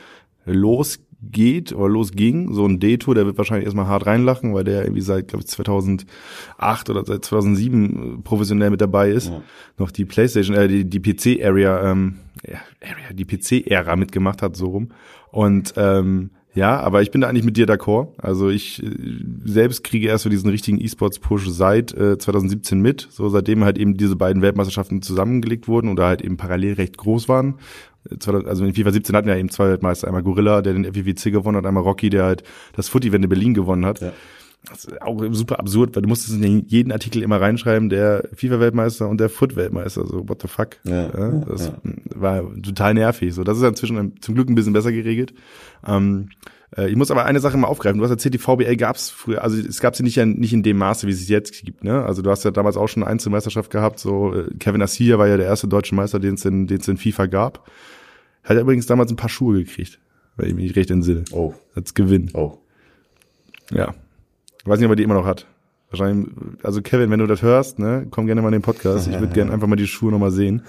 losgeht 0.45 1.73
oder 1.73 1.89
losging. 1.89 2.53
So 2.53 2.65
ein 2.65 2.79
D-Tour, 2.79 3.13
der 3.13 3.25
wird 3.25 3.37
wahrscheinlich 3.37 3.65
erstmal 3.65 3.87
hart 3.87 4.05
reinlachen, 4.05 4.53
weil 4.53 4.63
der 4.63 4.83
irgendwie 4.83 5.01
seit, 5.01 5.27
glaube 5.27 5.43
ich, 5.43 5.49
2008 5.49 6.89
oder 6.89 7.03
seit 7.03 7.25
2007 7.25 8.19
äh, 8.19 8.21
professionell 8.21 8.69
mit 8.69 8.79
dabei 8.79 9.11
ist. 9.11 9.27
Ja. 9.27 9.41
Noch 9.77 9.91
die 9.91 10.05
Playstation, 10.05 10.55
äh, 10.55 10.69
die, 10.69 10.85
die 10.85 11.01
PC-Area, 11.01 11.91
ähm, 11.91 12.19
Area, 12.81 13.11
die 13.11 13.25
PC-Ära 13.25 13.97
mitgemacht 13.97 14.41
hat, 14.41 14.55
so 14.55 14.67
rum. 14.67 14.91
Und 15.31 15.73
ähm, 15.75 16.29
ja, 16.53 16.79
aber 16.79 17.01
ich 17.01 17.11
bin 17.11 17.21
da 17.21 17.27
eigentlich 17.27 17.43
mit 17.45 17.55
dir 17.57 17.67
d'accord. 17.67 18.13
Also 18.17 18.49
ich 18.49 18.81
äh, 18.83 18.89
selbst 19.45 19.83
kriege 19.83 20.07
erst 20.07 20.23
so 20.23 20.29
diesen 20.29 20.49
richtigen 20.49 20.81
E-Sports-Push 20.81 21.47
seit 21.49 21.93
äh, 21.93 22.17
2017 22.17 22.79
mit, 22.81 23.07
so 23.11 23.29
seitdem 23.29 23.63
halt 23.63 23.77
eben 23.77 23.95
diese 23.95 24.15
beiden 24.15 24.41
Weltmeisterschaften 24.41 25.01
zusammengelegt 25.01 25.67
wurden 25.67 25.89
oder 25.89 26.05
halt 26.05 26.21
eben 26.21 26.37
parallel 26.37 26.73
recht 26.73 26.97
groß 26.97 27.29
waren. 27.29 27.59
Äh, 28.09 28.31
also 28.45 28.65
in 28.65 28.73
FIFA 28.73 28.91
17 28.91 29.15
hatten 29.15 29.29
ja 29.29 29.35
eben 29.35 29.49
zwei 29.49 29.69
Weltmeister, 29.69 30.07
einmal 30.07 30.23
Gorilla, 30.23 30.61
der 30.61 30.73
den 30.73 30.85
FWC 30.85 31.31
gewonnen 31.31 31.57
hat, 31.57 31.65
einmal 31.65 31.83
Rocky, 31.83 32.09
der 32.09 32.23
halt 32.23 32.43
das 32.75 32.89
Footy-Wende 32.89 33.27
Berlin 33.27 33.53
gewonnen 33.53 33.85
hat. 33.85 34.01
Ja. 34.01 34.13
Das 34.69 34.85
ist 34.85 35.01
auch 35.01 35.21
super 35.31 35.59
absurd, 35.59 35.95
weil 35.95 36.01
du 36.01 36.09
musstest 36.09 36.41
in 36.41 36.65
jeden 36.67 36.91
Artikel 36.91 37.21
immer 37.21 37.39
reinschreiben, 37.39 37.89
der 37.89 38.27
FIFA-Weltmeister 38.33 39.07
und 39.07 39.19
der 39.19 39.29
Foot-Weltmeister. 39.29 40.05
So, 40.05 40.27
what 40.27 40.41
the 40.41 40.47
fuck? 40.47 40.77
Ja, 40.83 41.03
ja, 41.03 41.31
das 41.47 41.67
ja. 41.67 41.73
war 42.15 42.43
total 42.61 42.93
nervig. 42.93 43.33
So, 43.33 43.43
das 43.43 43.57
ist 43.57 43.63
inzwischen 43.63 44.21
zum 44.21 44.35
Glück 44.35 44.49
ein 44.49 44.55
bisschen 44.55 44.73
besser 44.73 44.91
geregelt. 44.91 45.33
Ähm, 45.85 46.29
äh, 46.75 46.89
ich 46.89 46.95
muss 46.95 47.11
aber 47.11 47.25
eine 47.25 47.39
Sache 47.39 47.57
mal 47.57 47.67
aufgreifen. 47.67 47.99
Du 47.99 48.03
hast 48.03 48.11
erzählt, 48.11 48.33
die 48.33 48.39
VBL 48.39 48.75
gab 48.75 48.97
es 48.97 49.09
früher, 49.09 49.43
also 49.43 49.57
es 49.57 49.79
gab 49.79 49.95
sie 49.95 50.03
nicht, 50.03 50.17
nicht 50.17 50.53
in 50.53 50.63
dem 50.63 50.77
Maße, 50.77 51.07
wie 51.07 51.11
es 51.11 51.27
jetzt 51.29 51.63
gibt. 51.63 51.83
Ne? 51.83 52.03
Also 52.03 52.21
du 52.21 52.29
hast 52.29 52.43
ja 52.43 52.51
damals 52.51 52.77
auch 52.77 52.87
schon 52.87 53.03
eine 53.03 53.11
Einzelmeisterschaft 53.11 53.71
gehabt. 53.71 53.99
So 53.99 54.33
äh, 54.33 54.53
Kevin 54.59 54.81
Assia 54.81 55.17
war 55.17 55.27
ja 55.27 55.37
der 55.37 55.45
erste 55.45 55.67
deutsche 55.67 55.95
Meister, 55.95 56.19
den 56.19 56.35
es 56.35 56.45
in, 56.45 56.67
den 56.67 56.79
es 56.79 56.87
in 56.87 56.97
FIFA 56.97 57.27
gab. 57.27 57.69
Hat 58.43 58.55
er 58.55 58.61
übrigens 58.61 58.85
damals 58.85 59.11
ein 59.11 59.17
paar 59.17 59.29
Schuhe 59.29 59.63
gekriegt, 59.63 59.99
weil 60.35 60.47
ich 60.47 60.55
mich 60.55 60.75
recht 60.75 60.91
entsinne. 60.91 61.25
Oh. 61.31 61.53
Als 61.75 61.93
Gewinn. 61.93 62.31
Oh. 62.33 62.57
Ja, 63.71 63.93
ich 64.67 64.71
weiß 64.71 64.79
nicht, 64.79 64.87
ob 64.87 64.91
er 64.91 64.95
die 64.97 65.03
immer 65.03 65.13
noch 65.13 65.25
hat. 65.25 65.47
Wahrscheinlich, 65.91 66.27
also 66.61 66.81
Kevin, 66.81 67.09
wenn 67.09 67.19
du 67.19 67.25
das 67.25 67.41
hörst, 67.41 67.79
ne, 67.79 68.05
komm 68.11 68.25
gerne 68.25 68.41
mal 68.41 68.49
in 68.49 68.55
den 68.55 68.61
Podcast. 68.61 69.07
Ich 69.07 69.17
würde 69.17 69.27
gerne 69.33 69.53
einfach 69.53 69.67
mal 69.67 69.77
die 69.77 69.87
Schuhe 69.87 70.11
nochmal 70.11 70.31
sehen. 70.31 70.63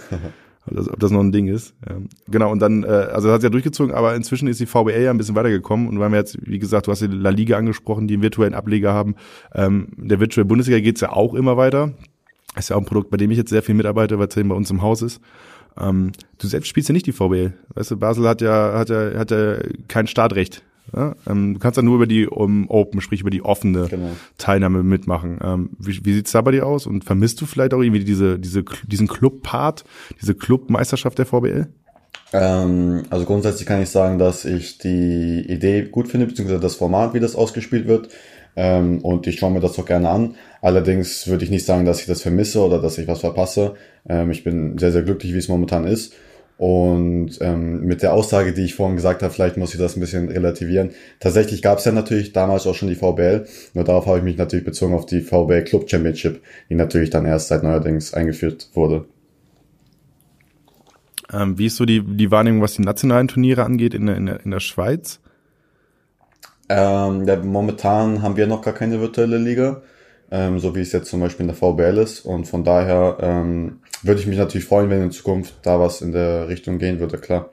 Ob 0.66 0.76
das, 0.76 0.88
ob 0.88 1.00
das 1.00 1.10
noch 1.10 1.18
ein 1.18 1.32
Ding 1.32 1.48
ist. 1.48 1.74
Ja. 1.88 1.96
Genau, 2.28 2.52
und 2.52 2.60
dann, 2.60 2.84
äh, 2.84 2.86
also 2.86 3.26
das 3.26 3.34
hat 3.34 3.42
ja 3.42 3.48
durchgezogen, 3.48 3.92
aber 3.92 4.14
inzwischen 4.14 4.46
ist 4.46 4.60
die 4.60 4.66
VBA 4.66 4.98
ja 4.98 5.10
ein 5.10 5.18
bisschen 5.18 5.34
weitergekommen 5.34 5.88
und 5.88 5.98
weil 5.98 6.10
wir 6.10 6.18
jetzt, 6.18 6.38
wie 6.46 6.60
gesagt, 6.60 6.86
du 6.86 6.92
hast 6.92 7.02
die 7.02 7.08
La 7.08 7.30
Liga 7.30 7.56
angesprochen, 7.56 8.06
die 8.06 8.14
einen 8.14 8.22
virtuellen 8.22 8.54
Ableger 8.54 8.92
haben. 8.92 9.16
Ähm, 9.52 9.88
der 9.96 10.20
Virtual 10.20 10.44
Bundesliga 10.44 10.78
geht's 10.78 11.00
ja 11.00 11.10
auch 11.10 11.34
immer 11.34 11.56
weiter. 11.56 11.94
Ist 12.56 12.70
ja 12.70 12.76
auch 12.76 12.80
ein 12.80 12.86
Produkt, 12.86 13.10
bei 13.10 13.16
dem 13.16 13.32
ich 13.32 13.38
jetzt 13.38 13.50
sehr 13.50 13.64
viel 13.64 13.74
mitarbeite, 13.74 14.20
weil 14.20 14.28
es 14.28 14.36
eben 14.36 14.50
bei 14.50 14.54
uns 14.54 14.70
im 14.70 14.80
Haus 14.82 15.02
ist. 15.02 15.20
Ähm, 15.76 16.12
du 16.38 16.46
selbst 16.46 16.68
spielst 16.68 16.88
ja 16.88 16.92
nicht 16.92 17.06
die 17.06 17.12
VBL. 17.12 17.54
Weißt 17.74 17.90
du, 17.90 17.96
Basel 17.96 18.28
hat 18.28 18.42
ja, 18.42 18.74
hat 18.74 18.90
ja, 18.90 19.18
hat 19.18 19.32
ja 19.32 19.56
kein 19.88 20.06
Startrecht 20.06 20.62
ja, 20.94 21.14
ähm, 21.28 21.54
du 21.54 21.60
kannst 21.60 21.78
dann 21.78 21.84
nur 21.84 21.96
über 21.96 22.06
die 22.06 22.26
um, 22.26 22.68
Open, 22.70 23.00
sprich 23.00 23.20
über 23.20 23.30
die 23.30 23.42
offene 23.42 23.88
genau. 23.88 24.10
Teilnahme 24.38 24.82
mitmachen. 24.82 25.38
Ähm, 25.42 25.70
wie, 25.78 26.04
wie 26.04 26.12
sieht's 26.12 26.32
da 26.32 26.40
bei 26.40 26.52
dir 26.52 26.66
aus? 26.66 26.86
Und 26.86 27.04
vermisst 27.04 27.40
du 27.40 27.46
vielleicht 27.46 27.74
auch 27.74 27.80
irgendwie 27.80 28.04
diese, 28.04 28.38
diese, 28.38 28.64
diesen 28.86 29.08
Club-Part, 29.08 29.84
diese 30.20 30.34
Club-Meisterschaft 30.34 31.18
der 31.18 31.26
VBL? 31.26 31.66
Ähm, 32.32 33.04
also 33.10 33.24
grundsätzlich 33.24 33.66
kann 33.66 33.82
ich 33.82 33.90
sagen, 33.90 34.18
dass 34.18 34.44
ich 34.44 34.78
die 34.78 35.44
Idee 35.48 35.82
gut 35.82 36.08
finde, 36.08 36.26
beziehungsweise 36.26 36.60
das 36.60 36.76
Format, 36.76 37.14
wie 37.14 37.20
das 37.20 37.36
ausgespielt 37.36 37.86
wird. 37.86 38.08
Ähm, 38.56 39.00
und 39.02 39.26
ich 39.26 39.38
schaue 39.38 39.52
mir 39.52 39.60
das 39.60 39.78
auch 39.78 39.86
gerne 39.86 40.08
an. 40.10 40.34
Allerdings 40.60 41.28
würde 41.28 41.44
ich 41.44 41.50
nicht 41.50 41.64
sagen, 41.64 41.84
dass 41.84 42.00
ich 42.00 42.06
das 42.06 42.22
vermisse 42.22 42.60
oder 42.60 42.80
dass 42.80 42.98
ich 42.98 43.06
was 43.06 43.20
verpasse. 43.20 43.74
Ähm, 44.08 44.30
ich 44.30 44.44
bin 44.44 44.78
sehr, 44.78 44.92
sehr 44.92 45.02
glücklich, 45.02 45.32
wie 45.32 45.38
es 45.38 45.48
momentan 45.48 45.84
ist. 45.84 46.14
Und 46.58 47.38
ähm, 47.40 47.84
mit 47.84 48.02
der 48.02 48.12
Aussage, 48.12 48.52
die 48.52 48.64
ich 48.64 48.74
vorhin 48.74 48.96
gesagt 48.96 49.22
habe, 49.22 49.32
vielleicht 49.32 49.56
muss 49.56 49.72
ich 49.72 49.78
das 49.78 49.96
ein 49.96 50.00
bisschen 50.00 50.28
relativieren. 50.28 50.90
Tatsächlich 51.20 51.62
gab 51.62 51.78
es 51.78 51.84
ja 51.84 51.92
natürlich 51.92 52.32
damals 52.32 52.66
auch 52.66 52.74
schon 52.74 52.88
die 52.88 52.96
VBL, 52.96 53.46
nur 53.74 53.84
darauf 53.84 54.06
habe 54.06 54.18
ich 54.18 54.24
mich 54.24 54.36
natürlich 54.36 54.64
bezogen 54.64 54.92
auf 54.92 55.06
die 55.06 55.20
VBL 55.20 55.62
Club 55.62 55.88
Championship, 55.88 56.42
die 56.68 56.74
natürlich 56.74 57.10
dann 57.10 57.26
erst 57.26 57.48
seit 57.48 57.62
neuerdings 57.62 58.12
eingeführt 58.12 58.70
wurde. 58.74 59.04
Ähm, 61.32 61.56
wie 61.58 61.66
ist 61.66 61.76
so 61.76 61.84
die, 61.84 62.02
die 62.02 62.32
Wahrnehmung, 62.32 62.60
was 62.60 62.74
die 62.74 62.82
nationalen 62.82 63.28
Turniere 63.28 63.64
angeht 63.64 63.94
in 63.94 64.06
der, 64.06 64.16
in 64.16 64.26
der, 64.26 64.44
in 64.44 64.50
der 64.50 64.60
Schweiz? 64.60 65.20
Ähm, 66.68 67.24
ja, 67.24 67.36
momentan 67.36 68.20
haben 68.20 68.36
wir 68.36 68.48
noch 68.48 68.62
gar 68.62 68.74
keine 68.74 69.00
virtuelle 69.00 69.38
Liga 69.38 69.80
ähm, 70.30 70.58
so 70.58 70.74
wie 70.74 70.80
es 70.80 70.92
jetzt 70.92 71.10
zum 71.10 71.20
Beispiel 71.20 71.48
in 71.48 71.48
der 71.48 71.56
VBL 71.56 71.98
ist. 71.98 72.20
Und 72.20 72.46
von 72.46 72.64
daher 72.64 73.18
ähm, 73.20 73.80
würde 74.02 74.20
ich 74.20 74.26
mich 74.26 74.38
natürlich 74.38 74.66
freuen, 74.66 74.90
wenn 74.90 75.02
in 75.02 75.10
Zukunft 75.10 75.54
da 75.62 75.80
was 75.80 76.02
in 76.02 76.12
der 76.12 76.48
Richtung 76.48 76.78
gehen 76.78 77.00
würde, 77.00 77.18
klar. 77.18 77.50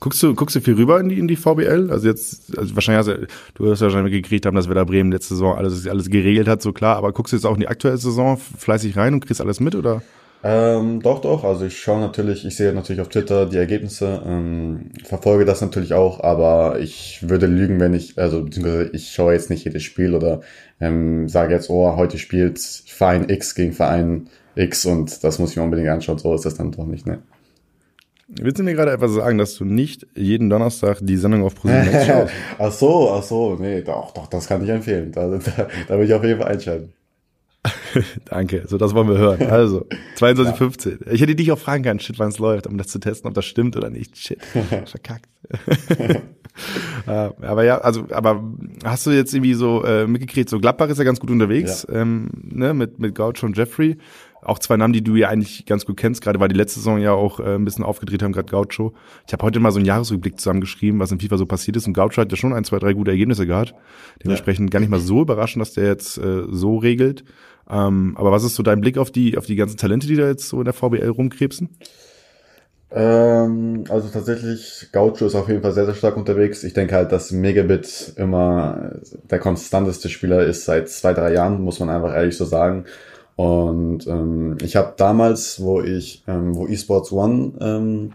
Guckst 0.00 0.20
du, 0.22 0.34
guckst 0.34 0.56
du 0.56 0.60
viel 0.60 0.74
rüber 0.74 0.98
in 0.98 1.08
die, 1.08 1.18
in 1.18 1.28
die 1.28 1.36
VBL? 1.36 1.90
Also 1.90 2.08
jetzt, 2.08 2.58
also 2.58 2.74
wahrscheinlich 2.74 3.06
hast 3.06 3.20
du, 3.20 3.26
du 3.54 3.70
hast 3.70 3.80
ja 3.80 3.86
wahrscheinlich 3.86 4.12
gekriegt 4.12 4.46
haben, 4.46 4.56
dass 4.56 4.68
Werder 4.68 4.84
Bremen 4.84 5.12
letzte 5.12 5.34
Saison 5.34 5.56
alles, 5.56 5.86
alles 5.86 6.10
geregelt 6.10 6.48
hat, 6.48 6.60
so 6.60 6.72
klar, 6.72 6.96
aber 6.96 7.12
guckst 7.12 7.32
du 7.32 7.36
jetzt 7.36 7.44
auch 7.44 7.54
in 7.54 7.60
die 7.60 7.68
aktuelle 7.68 7.98
Saison 7.98 8.36
fleißig 8.36 8.96
rein 8.96 9.14
und 9.14 9.24
kriegst 9.24 9.40
alles 9.40 9.60
mit, 9.60 9.76
oder? 9.76 10.02
Ähm, 10.44 11.00
doch, 11.00 11.20
doch. 11.20 11.44
Also 11.44 11.66
ich 11.66 11.78
schaue 11.78 12.00
natürlich, 12.00 12.44
ich 12.44 12.56
sehe 12.56 12.72
natürlich 12.72 13.00
auf 13.00 13.10
Twitter 13.10 13.46
die 13.46 13.58
Ergebnisse, 13.58 14.22
ähm, 14.26 14.90
verfolge 15.04 15.44
das 15.44 15.60
natürlich 15.60 15.94
auch, 15.94 16.18
aber 16.18 16.80
ich 16.80 17.20
würde 17.28 17.46
lügen, 17.46 17.78
wenn 17.78 17.94
ich, 17.94 18.18
also 18.18 18.42
beziehungsweise 18.42 18.90
ich 18.92 19.12
schaue 19.12 19.34
jetzt 19.34 19.50
nicht 19.50 19.64
jedes 19.64 19.84
Spiel 19.84 20.14
oder 20.14 20.40
ähm, 20.80 21.28
sage 21.28 21.54
jetzt, 21.54 21.70
oh, 21.70 21.94
heute 21.94 22.18
spielt 22.18 22.58
Verein 22.58 23.28
X 23.28 23.54
gegen 23.54 23.72
Verein 23.72 24.28
X 24.54 24.84
und 24.86 25.24
das 25.24 25.38
muss 25.38 25.50
ich 25.50 25.56
mir 25.56 25.62
unbedingt 25.62 25.88
anschauen. 25.88 26.18
So 26.18 26.34
ist 26.34 26.44
das 26.44 26.54
dann 26.54 26.72
doch 26.72 26.86
nicht, 26.86 27.06
ne? 27.06 27.22
Willst 28.28 28.58
du 28.58 28.62
mir 28.62 28.74
gerade 28.74 28.92
etwas 28.92 29.12
sagen, 29.12 29.36
dass 29.36 29.56
du 29.56 29.64
nicht 29.64 30.06
jeden 30.14 30.48
Donnerstag 30.48 30.98
die 31.02 31.16
Sendung 31.16 31.44
auf 31.44 31.54
ProSieben 31.54 31.92
schaust? 32.06 32.32
ach 32.58 32.72
so, 32.72 33.10
ach 33.10 33.22
so, 33.22 33.56
nee, 33.60 33.82
doch, 33.82 34.12
doch, 34.12 34.26
das 34.26 34.46
kann 34.48 34.62
ich 34.64 34.70
empfehlen. 34.70 35.12
Da, 35.12 35.28
da, 35.28 35.68
da 35.88 35.98
will 35.98 36.06
ich 36.06 36.14
auf 36.14 36.24
jeden 36.24 36.40
Fall 36.40 36.52
einschalten. 36.52 36.92
Danke, 38.24 38.64
so 38.66 38.78
das 38.78 38.94
wollen 38.94 39.08
wir 39.08 39.18
hören. 39.18 39.42
Also, 39.50 39.86
22.15. 40.16 41.06
Ja. 41.06 41.12
Ich 41.12 41.20
hätte 41.20 41.34
dich 41.34 41.52
auch 41.52 41.58
fragen 41.58 41.84
können, 41.84 42.00
shit, 42.00 42.18
wann 42.18 42.30
es 42.30 42.38
läuft, 42.38 42.66
um 42.66 42.78
das 42.78 42.88
zu 42.88 42.98
testen, 42.98 43.28
ob 43.28 43.34
das 43.34 43.44
stimmt 43.44 43.76
oder 43.76 43.90
nicht. 43.90 44.16
Shit, 44.16 44.42
verkackt. 44.86 45.28
aber 47.06 47.64
ja, 47.64 47.78
also, 47.78 48.06
aber 48.10 48.42
hast 48.84 49.06
du 49.06 49.10
jetzt 49.10 49.34
irgendwie 49.34 49.54
so 49.54 49.84
äh, 49.84 50.06
mitgekriegt, 50.06 50.48
so 50.48 50.58
Gladbach 50.58 50.88
ist 50.88 50.98
ja 50.98 51.04
ganz 51.04 51.20
gut 51.20 51.30
unterwegs, 51.30 51.86
ja. 51.88 52.00
ähm, 52.00 52.30
ne, 52.42 52.74
mit, 52.74 52.98
mit 52.98 53.14
Gaucho 53.14 53.46
und 53.46 53.56
Jeffrey. 53.56 53.98
Auch 54.44 54.58
zwei 54.58 54.76
Namen, 54.76 54.92
die 54.92 55.04
du 55.04 55.14
ja 55.14 55.28
eigentlich 55.28 55.66
ganz 55.66 55.86
gut 55.86 55.96
kennst, 55.96 56.20
gerade 56.20 56.40
weil 56.40 56.48
die 56.48 56.56
letzte 56.56 56.80
Saison 56.80 56.98
ja 56.98 57.12
auch 57.12 57.38
äh, 57.38 57.54
ein 57.54 57.64
bisschen 57.64 57.84
aufgedreht 57.84 58.22
haben, 58.22 58.32
gerade 58.32 58.50
Gaucho. 58.50 58.92
Ich 59.26 59.32
habe 59.32 59.44
heute 59.44 59.60
mal 59.60 59.70
so 59.70 59.78
einen 59.78 59.86
Jahresrückblick 59.86 60.38
zusammengeschrieben, 60.38 60.98
was 60.98 61.12
in 61.12 61.20
FIFA 61.20 61.38
so 61.38 61.46
passiert 61.46 61.76
ist. 61.76 61.86
Und 61.86 61.92
Gaucho 61.92 62.20
hat 62.20 62.30
ja 62.30 62.36
schon 62.36 62.52
ein, 62.52 62.64
zwei, 62.64 62.80
drei 62.80 62.92
gute 62.92 63.12
Ergebnisse 63.12 63.46
gehabt. 63.46 63.74
Dementsprechend 64.24 64.70
ja. 64.70 64.72
gar 64.72 64.80
nicht 64.80 64.90
mal 64.90 65.00
so 65.00 65.22
überraschend, 65.22 65.60
dass 65.60 65.74
der 65.74 65.86
jetzt 65.86 66.18
äh, 66.18 66.42
so 66.50 66.76
regelt. 66.76 67.24
Ähm, 67.70 68.16
aber 68.16 68.32
was 68.32 68.42
ist 68.42 68.56
so 68.56 68.64
dein 68.64 68.80
Blick 68.80 68.98
auf 68.98 69.12
die, 69.12 69.38
auf 69.38 69.46
die 69.46 69.54
ganzen 69.54 69.76
Talente, 69.76 70.08
die 70.08 70.16
da 70.16 70.26
jetzt 70.26 70.48
so 70.48 70.58
in 70.58 70.64
der 70.64 70.74
VBL 70.74 71.08
rumkrebsen? 71.08 71.70
Ähm, 72.94 73.84
also 73.88 74.08
tatsächlich, 74.08 74.88
Gaucho 74.92 75.24
ist 75.24 75.34
auf 75.34 75.48
jeden 75.48 75.62
Fall 75.62 75.72
sehr, 75.72 75.86
sehr 75.86 75.94
stark 75.94 76.16
unterwegs. 76.16 76.62
Ich 76.64 76.74
denke 76.74 76.94
halt, 76.94 77.12
dass 77.12 77.30
Megabit 77.30 78.14
immer 78.16 78.96
der 79.30 79.38
konstanteste 79.38 80.08
Spieler 80.08 80.44
ist 80.44 80.64
seit 80.64 80.90
zwei, 80.90 81.14
drei 81.14 81.32
Jahren, 81.32 81.62
muss 81.62 81.80
man 81.80 81.88
einfach 81.88 82.12
ehrlich 82.12 82.36
so 82.36 82.44
sagen. 82.44 82.84
Und 83.36 84.06
ähm, 84.06 84.58
ich 84.62 84.76
habe 84.76 84.94
damals, 84.96 85.62
wo 85.62 85.80
ich, 85.80 86.22
ähm, 86.28 86.54
wo 86.54 86.66
eSports 86.66 87.12
One 87.12 87.52
ähm, 87.60 88.12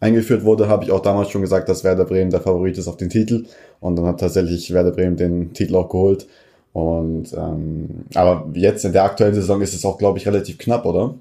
eingeführt 0.00 0.44
wurde, 0.44 0.68
habe 0.68 0.84
ich 0.84 0.90
auch 0.90 1.00
damals 1.00 1.30
schon 1.30 1.42
gesagt, 1.42 1.68
dass 1.68 1.84
Werder 1.84 2.04
Bremen 2.04 2.30
der 2.30 2.40
Favorit 2.40 2.76
ist 2.76 2.88
auf 2.88 2.96
den 2.96 3.10
Titel. 3.10 3.46
Und 3.80 3.96
dann 3.96 4.06
hat 4.06 4.20
tatsächlich 4.20 4.72
Werder 4.72 4.90
Bremen 4.90 5.16
den 5.16 5.52
Titel 5.52 5.76
auch 5.76 5.88
geholt. 5.88 6.26
Und 6.72 7.32
ähm, 7.32 8.04
aber 8.14 8.50
jetzt 8.52 8.84
in 8.84 8.92
der 8.92 9.04
aktuellen 9.04 9.34
Saison 9.34 9.62
ist 9.62 9.74
es 9.74 9.84
auch, 9.84 9.96
glaube 9.96 10.18
ich, 10.18 10.26
relativ 10.26 10.58
knapp, 10.58 10.84
oder? 10.84 11.14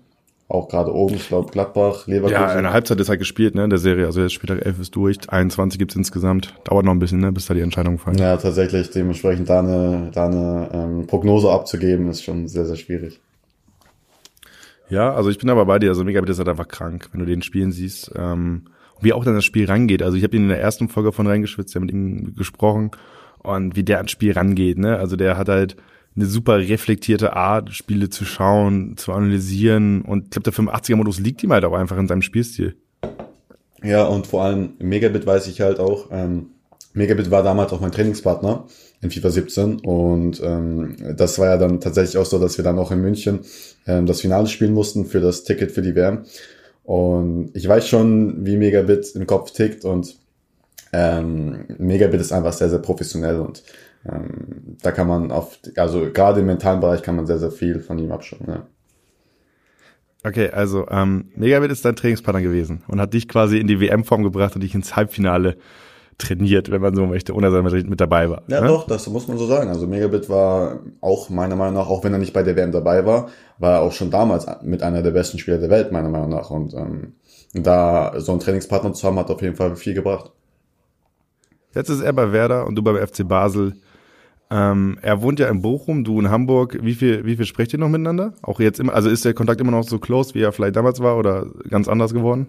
Auch 0.48 0.68
gerade 0.68 0.94
oben, 0.94 1.16
ich 1.16 1.28
glaube 1.28 1.50
Gladbach, 1.52 2.06
Leverkusen. 2.06 2.34
Ja, 2.34 2.48
eine 2.48 2.72
Halbzeit 2.72 3.00
ist 3.00 3.10
halt 3.10 3.20
gespielt, 3.20 3.56
ne, 3.56 3.64
in 3.64 3.70
der 3.70 3.80
Serie. 3.80 4.06
Also 4.06 4.22
jetzt 4.22 4.34
Spieltag 4.34 4.64
11 4.64 4.80
ist 4.80 4.96
durch, 4.96 5.18
21 5.28 5.80
gibt's 5.80 5.96
insgesamt. 5.96 6.54
Dauert 6.66 6.86
noch 6.86 6.92
ein 6.92 7.00
bisschen, 7.00 7.20
ne, 7.20 7.32
bis 7.32 7.48
da 7.48 7.54
die 7.54 7.62
Entscheidung 7.62 7.98
fallen. 7.98 8.18
Ja, 8.18 8.38
tatsächlich, 8.38 8.92
dementsprechend 8.92 9.50
da 9.50 9.60
eine, 9.60 10.12
da 10.14 10.26
eine 10.28 10.70
ähm, 10.74 11.08
Prognose 11.08 11.50
abzugeben, 11.50 12.10
ist 12.10 12.24
schon 12.24 12.48
sehr, 12.48 12.66
sehr 12.66 12.76
schwierig. 12.76 13.20
Ja, 14.90 15.14
also 15.14 15.30
ich 15.30 15.38
bin 15.38 15.50
aber 15.50 15.66
bei 15.66 15.80
dir, 15.80 15.90
also 15.90 16.04
Megabit 16.04 16.30
ist 16.30 16.38
halt 16.38 16.50
einfach 16.50 16.68
krank, 16.68 17.10
wenn 17.12 17.20
du 17.20 17.26
den 17.26 17.42
spielen 17.42 17.72
siehst. 17.72 18.12
Ähm, 18.16 18.66
wie 19.02 19.14
auch 19.14 19.26
dann 19.26 19.36
das 19.36 19.46
Spiel 19.46 19.66
rangeht. 19.66 20.02
Also 20.02 20.18
ich 20.18 20.24
habe 20.24 20.36
ihn 20.36 20.44
in 20.44 20.50
der 20.50 20.62
ersten 20.62 20.88
Folge 20.88 21.12
von 21.12 21.28
reingeschwitzt, 21.28 21.74
ja 21.74 21.82
mit 21.82 21.92
ihm 21.92 22.36
gesprochen 22.36 22.92
und 23.40 23.76
wie 23.76 23.84
der 23.84 23.98
ans 23.98 24.12
Spiel 24.12 24.34
rangeht. 24.34 24.78
Ne? 24.78 24.98
Also 24.98 25.16
der 25.16 25.38
hat 25.38 25.50
halt 25.50 25.76
eine 26.16 26.26
super 26.26 26.58
reflektierte 26.58 27.36
Art, 27.36 27.74
Spiele 27.74 28.10
zu 28.10 28.24
schauen, 28.24 28.96
zu 28.96 29.12
analysieren. 29.12 30.02
Und 30.02 30.26
ich 30.26 30.30
glaube, 30.32 30.50
der 30.50 30.54
85er-Modus 30.54 31.20
liegt 31.20 31.44
ihm 31.44 31.52
halt 31.52 31.66
auch 31.66 31.74
einfach 31.74 31.98
in 31.98 32.08
seinem 32.08 32.22
Spielstil. 32.22 32.78
Ja, 33.84 34.06
und 34.06 34.26
vor 34.26 34.44
allem 34.44 34.74
Megabit 34.80 35.26
weiß 35.26 35.48
ich 35.48 35.62
halt 35.62 35.80
auch. 35.80 36.08
Ähm, 36.12 36.48
Megabit 36.96 37.30
war 37.30 37.44
damals 37.44 37.74
auch 37.74 37.82
mein 37.82 37.92
Trainingspartner 37.92 38.66
in 39.02 39.12
FIFA 39.12 39.30
17 39.30 39.80
und 39.82 40.42
ähm, 40.44 40.96
das 41.16 41.38
war 41.38 41.48
ja 41.48 41.58
dann 41.58 41.82
tatsächlich 41.82 42.18
auch 42.18 42.26
so, 42.26 42.40
dass 42.40 42.58
wir 42.58 42.64
dann 42.64 42.80
auch 42.80 42.92
in 42.92 43.02
München 43.02 43.42
ähm, 43.86 44.06
das 44.06 44.22
Finale 44.22 44.48
spielen 44.48 44.74
mussten 44.74 45.06
für 45.06 45.20
das 45.20 45.44
Ticket 45.44 45.72
für 45.72 45.82
die 45.82 45.96
WM. 45.96 46.26
Und 46.84 47.52
ich 47.54 47.68
weiß 47.68 47.88
schon, 47.88 48.46
wie 48.46 48.58
Megabit 48.58 49.16
im 49.16 49.28
Kopf 49.28 49.52
tickt 49.52 49.86
und 49.86 50.16
ähm, 50.94 51.66
Megabit 51.78 52.22
ist 52.22 52.32
einfach 52.32 52.54
sehr, 52.54 52.70
sehr 52.70 52.80
professionell 52.80 53.40
und 53.40 53.64
ähm, 54.10 54.78
da 54.82 54.92
kann 54.92 55.08
man 55.08 55.32
auf, 55.32 55.60
also 55.76 56.12
gerade 56.14 56.40
im 56.40 56.46
mentalen 56.46 56.80
Bereich 56.80 57.02
kann 57.02 57.16
man 57.18 57.28
sehr, 57.28 57.40
sehr 57.40 57.52
viel 57.52 57.82
von 57.82 58.00
ihm 58.00 58.12
abschauen. 58.12 58.46
Ja. 58.48 58.68
Okay, 60.24 60.50
also 60.50 60.88
ähm, 60.90 61.32
Megabit 61.36 61.72
ist 61.72 61.84
dein 61.84 61.96
Trainingspartner 61.96 62.42
gewesen 62.42 62.84
und 62.88 63.02
hat 63.02 63.14
dich 63.14 63.28
quasi 63.28 63.58
in 63.58 63.68
die 63.68 63.82
WM-Form 63.82 64.24
gebracht 64.24 64.56
und 64.56 64.62
dich 64.62 64.74
ins 64.74 64.96
Halbfinale 64.96 65.58
trainiert, 66.18 66.72
wenn 66.72 66.82
man 66.82 66.96
so 66.96 67.06
möchte, 67.06 67.34
ohne 67.34 67.52
dass 67.52 67.74
er 67.74 67.84
mit 67.90 68.00
dabei 68.00 68.30
war. 68.30 68.44
Ja, 68.48 68.62
ne? 68.62 68.68
doch, 68.68 68.88
das 68.88 69.08
muss 69.08 69.28
man 69.28 69.38
so 69.38 69.46
sagen. 69.48 69.70
Also 69.70 69.86
Megabit 69.86 70.30
war 70.30 70.80
auch 71.02 71.30
meiner 71.30 71.56
Meinung 71.56 71.76
nach, 71.76 71.88
auch 71.88 72.04
wenn 72.04 72.14
er 72.14 72.20
nicht 72.20 72.34
bei 72.34 72.44
der 72.44 72.56
WM 72.56 72.72
dabei 72.72 73.06
war, 73.06 73.30
war 73.58 73.74
er 73.74 73.82
auch 73.82 73.92
schon 73.92 74.12
damals 74.12 74.46
mit 74.64 74.82
einer 74.82 75.02
der 75.02 75.12
besten 75.12 75.40
Spieler 75.40 75.58
der 75.58 75.70
Welt, 75.70 75.92
meiner 75.92 76.10
Meinung 76.10 76.30
nach. 76.30 76.50
Und 76.50 76.74
ähm, 76.74 77.14
da 77.54 78.14
so 78.18 78.32
einen 78.32 78.40
Trainingspartner 78.40 78.94
zu 78.94 79.06
haben, 79.08 79.20
hat 79.20 79.30
auf 79.30 79.42
jeden 79.42 79.56
Fall 79.56 79.76
viel 79.76 79.94
gebracht. 79.94 80.32
Jetzt 81.74 81.90
ist 81.90 82.02
er 82.02 82.14
bei 82.14 82.32
Werder 82.32 82.66
und 82.66 82.76
du 82.76 82.82
beim 82.82 82.96
FC 82.96 83.28
Basel. 83.28 83.74
Ähm, 84.50 84.98
er 85.02 85.22
wohnt 85.22 85.40
ja 85.40 85.50
in 85.50 85.62
Bochum, 85.62 86.04
du 86.04 86.20
in 86.20 86.30
Hamburg. 86.30 86.78
Wie 86.82 86.94
viel, 86.94 87.26
wie 87.26 87.36
viel 87.36 87.46
sprecht 87.46 87.74
ihr 87.74 87.80
noch 87.80 87.90
miteinander? 87.90 88.34
Auch 88.42 88.60
jetzt 88.60 88.80
immer, 88.80 88.94
also 88.94 89.10
ist 89.10 89.26
der 89.26 89.34
Kontakt 89.34 89.60
immer 89.60 89.72
noch 89.72 89.84
so 89.84 90.00
close, 90.00 90.34
wie 90.34 90.42
er 90.42 90.54
vielleicht 90.54 90.76
damals 90.78 91.02
war 91.02 91.18
oder 91.18 91.48
ganz 91.70 91.90
anders 91.90 92.14
geworden? 92.14 92.48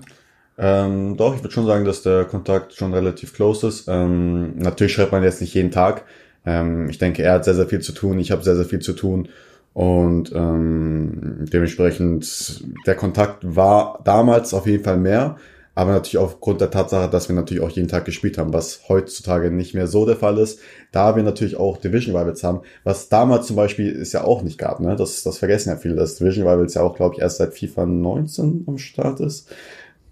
Ähm, 0.58 1.16
doch, 1.16 1.34
ich 1.34 1.42
würde 1.42 1.52
schon 1.52 1.66
sagen, 1.66 1.84
dass 1.84 2.02
der 2.02 2.24
Kontakt 2.24 2.74
schon 2.74 2.94
relativ 2.94 3.34
close 3.34 3.66
ist. 3.68 3.88
Ähm, 3.88 4.56
natürlich 4.58 4.94
schreibt 4.94 5.12
man 5.12 5.22
jetzt 5.22 5.40
nicht 5.40 5.54
jeden 5.54 5.70
Tag. 5.70 6.04
Ähm, 6.44 6.88
ich 6.88 6.98
denke, 6.98 7.22
er 7.22 7.34
hat 7.34 7.44
sehr, 7.44 7.54
sehr 7.54 7.66
viel 7.66 7.80
zu 7.80 7.92
tun. 7.92 8.18
Ich 8.18 8.30
habe 8.30 8.42
sehr, 8.42 8.56
sehr 8.56 8.64
viel 8.64 8.80
zu 8.80 8.94
tun. 8.94 9.28
Und 9.74 10.32
ähm, 10.34 11.44
dementsprechend, 11.52 12.64
der 12.86 12.94
Kontakt 12.94 13.44
war 13.44 14.00
damals 14.04 14.54
auf 14.54 14.66
jeden 14.66 14.84
Fall 14.84 14.96
mehr 14.96 15.36
aber 15.76 15.92
natürlich 15.92 16.16
aufgrund 16.16 16.62
der 16.62 16.70
Tatsache, 16.70 17.08
dass 17.10 17.28
wir 17.28 17.36
natürlich 17.36 17.62
auch 17.62 17.68
jeden 17.68 17.86
Tag 17.86 18.06
gespielt 18.06 18.38
haben, 18.38 18.54
was 18.54 18.88
heutzutage 18.88 19.50
nicht 19.50 19.74
mehr 19.74 19.86
so 19.86 20.06
der 20.06 20.16
Fall 20.16 20.38
ist, 20.38 20.58
da 20.90 21.14
wir 21.16 21.22
natürlich 21.22 21.58
auch 21.58 21.76
Division 21.76 22.16
Rivals 22.16 22.42
haben, 22.42 22.62
was 22.82 23.10
damals 23.10 23.46
zum 23.46 23.56
Beispiel 23.56 23.94
es 23.94 24.10
ja 24.12 24.24
auch 24.24 24.42
nicht 24.42 24.56
gab, 24.56 24.80
ne? 24.80 24.96
Das, 24.96 25.22
das 25.22 25.36
vergessen 25.36 25.68
ja 25.68 25.76
viele, 25.76 25.94
dass 25.94 26.16
Division 26.16 26.48
Rivals 26.48 26.74
ja 26.74 26.82
auch, 26.82 26.96
glaube 26.96 27.16
ich, 27.16 27.20
erst 27.20 27.36
seit 27.36 27.52
FIFA 27.52 27.84
19 27.84 28.64
am 28.66 28.78
Start 28.78 29.20
ist, 29.20 29.50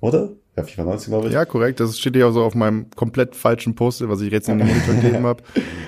oder? 0.01 0.31
Ja, 0.57 0.63
FIFA 0.63 0.85
19, 0.85 1.11
glaube 1.11 1.27
ich. 1.27 1.33
Ja, 1.33 1.45
korrekt. 1.45 1.81
Das 1.81 1.99
steht 1.99 2.15
ja 2.15 2.29
auch 2.29 2.33
so 2.33 2.45
auf 2.45 2.55
meinem 2.55 2.87
komplett 2.95 3.35
falschen 3.35 3.75
Post, 3.75 4.07
was 4.09 4.21
ich 4.21 4.31
jetzt 4.31 4.49
in 4.49 4.59
den 4.59 4.69
Monitor 4.69 4.95
gegeben 4.95 5.27
habe. 5.27 5.43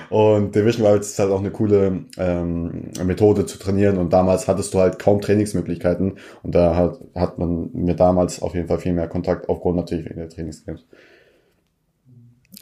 Und 0.09 0.53
Division 0.55 0.85
Rivals 0.85 1.11
ist 1.11 1.19
halt 1.19 1.31
auch 1.31 1.39
eine 1.39 1.51
coole 1.51 2.05
ähm, 2.17 2.91
Methode 3.05 3.45
zu 3.45 3.57
trainieren. 3.59 3.97
Und 3.97 4.11
damals 4.11 4.47
hattest 4.47 4.73
du 4.73 4.79
halt 4.79 4.99
kaum 4.99 5.21
Trainingsmöglichkeiten. 5.21 6.17
Und 6.43 6.55
da 6.55 6.75
hat, 6.75 6.99
hat 7.15 7.39
man 7.39 7.69
mir 7.73 7.95
damals 7.95 8.41
auf 8.41 8.55
jeden 8.55 8.67
Fall 8.67 8.79
viel 8.79 8.93
mehr 8.93 9.07
Kontakt 9.07 9.47
aufgrund 9.47 9.77
natürlich 9.77 10.05
wegen 10.05 10.19
der 10.19 10.29
Trainingscamps. 10.29 10.85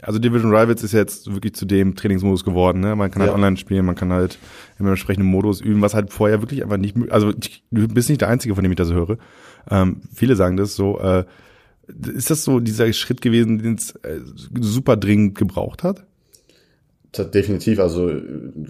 Also 0.01 0.19
Division 0.19 0.53
Rivals 0.53 0.83
ist 0.83 0.91
jetzt 0.91 1.33
wirklich 1.33 1.55
zu 1.55 1.65
dem 1.65 1.95
Trainingsmodus 1.95 2.43
geworden. 2.43 2.81
Ne? 2.81 2.95
Man 2.95 3.11
kann 3.11 3.21
halt 3.21 3.31
ja. 3.31 3.35
online 3.35 3.57
spielen, 3.57 3.85
man 3.85 3.95
kann 3.95 4.11
halt 4.11 4.37
im 4.77 4.87
entsprechenden 4.87 5.29
Modus 5.29 5.61
üben, 5.61 5.81
was 5.81 5.93
halt 5.93 6.11
vorher 6.11 6.41
wirklich 6.41 6.63
einfach 6.63 6.77
nicht. 6.77 6.95
Also 7.09 7.31
du 7.31 7.87
bist 7.87 8.09
nicht 8.09 8.21
der 8.21 8.29
Einzige, 8.29 8.55
von 8.55 8.63
dem 8.63 8.71
ich 8.71 8.77
das 8.77 8.91
höre. 8.91 9.17
Ähm, 9.69 10.01
viele 10.13 10.35
sagen 10.35 10.57
das 10.57 10.75
so. 10.75 10.99
Äh, 10.99 11.23
ist 12.13 12.31
das 12.31 12.43
so 12.43 12.59
dieser 12.59 12.91
Schritt 12.93 13.21
gewesen, 13.21 13.59
den 13.59 13.75
es 13.75 13.91
äh, 13.97 14.19
super 14.59 14.97
dringend 14.97 15.37
gebraucht 15.37 15.83
hat? 15.83 16.03
Definitiv, 17.33 17.79
also 17.79 18.11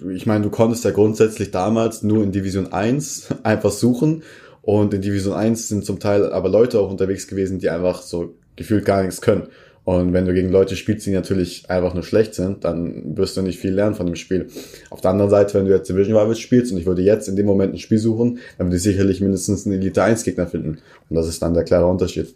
ich 0.08 0.24
meine, 0.26 0.44
du 0.44 0.50
konntest 0.50 0.84
ja 0.84 0.92
grundsätzlich 0.92 1.50
damals 1.50 2.04
nur 2.04 2.22
in 2.22 2.30
Division 2.30 2.72
1 2.72 3.28
einfach 3.42 3.72
suchen 3.72 4.22
und 4.62 4.94
in 4.94 5.02
Division 5.02 5.34
1 5.34 5.68
sind 5.68 5.84
zum 5.84 5.98
Teil 5.98 6.32
aber 6.32 6.48
Leute 6.48 6.78
auch 6.78 6.90
unterwegs 6.90 7.26
gewesen, 7.26 7.58
die 7.58 7.70
einfach 7.70 8.02
so 8.02 8.36
gefühlt 8.54 8.84
gar 8.84 9.02
nichts 9.02 9.20
können. 9.20 9.48
Und 9.86 10.12
wenn 10.12 10.24
du 10.24 10.34
gegen 10.34 10.50
Leute 10.50 10.74
spielst, 10.74 11.06
die 11.06 11.12
natürlich 11.12 11.70
einfach 11.70 11.94
nur 11.94 12.02
schlecht 12.02 12.34
sind, 12.34 12.64
dann 12.64 13.16
wirst 13.16 13.36
du 13.36 13.42
nicht 13.42 13.60
viel 13.60 13.72
lernen 13.72 13.94
von 13.94 14.04
dem 14.04 14.16
Spiel. 14.16 14.48
Auf 14.90 15.00
der 15.00 15.12
anderen 15.12 15.30
Seite, 15.30 15.54
wenn 15.54 15.64
du 15.64 15.70
jetzt 15.70 15.88
Division 15.88 16.16
Rivals 16.16 16.40
spielst 16.40 16.72
und 16.72 16.78
ich 16.78 16.86
würde 16.86 17.02
jetzt 17.02 17.28
in 17.28 17.36
dem 17.36 17.46
Moment 17.46 17.72
ein 17.72 17.78
Spiel 17.78 17.98
suchen, 17.98 18.40
dann 18.58 18.66
würde 18.66 18.78
ich 18.78 18.82
sicherlich 18.82 19.20
mindestens 19.20 19.64
einen 19.64 19.80
Elite 19.80 20.02
1 20.02 20.24
Gegner 20.24 20.48
finden. 20.48 20.78
Und 21.08 21.14
das 21.14 21.28
ist 21.28 21.40
dann 21.40 21.54
der 21.54 21.62
klare 21.62 21.86
Unterschied. 21.86 22.34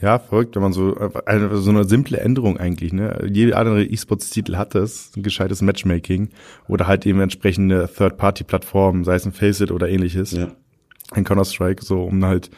Ja, 0.00 0.20
verrückt, 0.20 0.54
wenn 0.54 0.62
man 0.62 0.72
so 0.72 0.94
eine, 1.26 1.56
so 1.56 1.70
eine 1.70 1.82
simple 1.82 2.18
Änderung 2.18 2.56
eigentlich, 2.56 2.92
ne? 2.92 3.28
Jede 3.28 3.56
andere 3.56 3.82
E-Sports-Titel 3.82 4.54
hat 4.54 4.76
das, 4.76 5.10
ein 5.16 5.24
gescheites 5.24 5.62
Matchmaking 5.62 6.28
oder 6.68 6.86
halt 6.86 7.06
eben 7.06 7.20
entsprechende 7.20 7.90
Third-Party-Plattformen, 7.92 9.02
sei 9.02 9.16
es 9.16 9.26
ein 9.26 9.32
Faceit 9.32 9.72
oder 9.72 9.88
ähnliches. 9.88 10.30
Ja. 10.30 10.52
in 11.16 11.24
Counter-Strike, 11.24 11.84
so 11.84 12.04
um 12.04 12.24
halt 12.24 12.50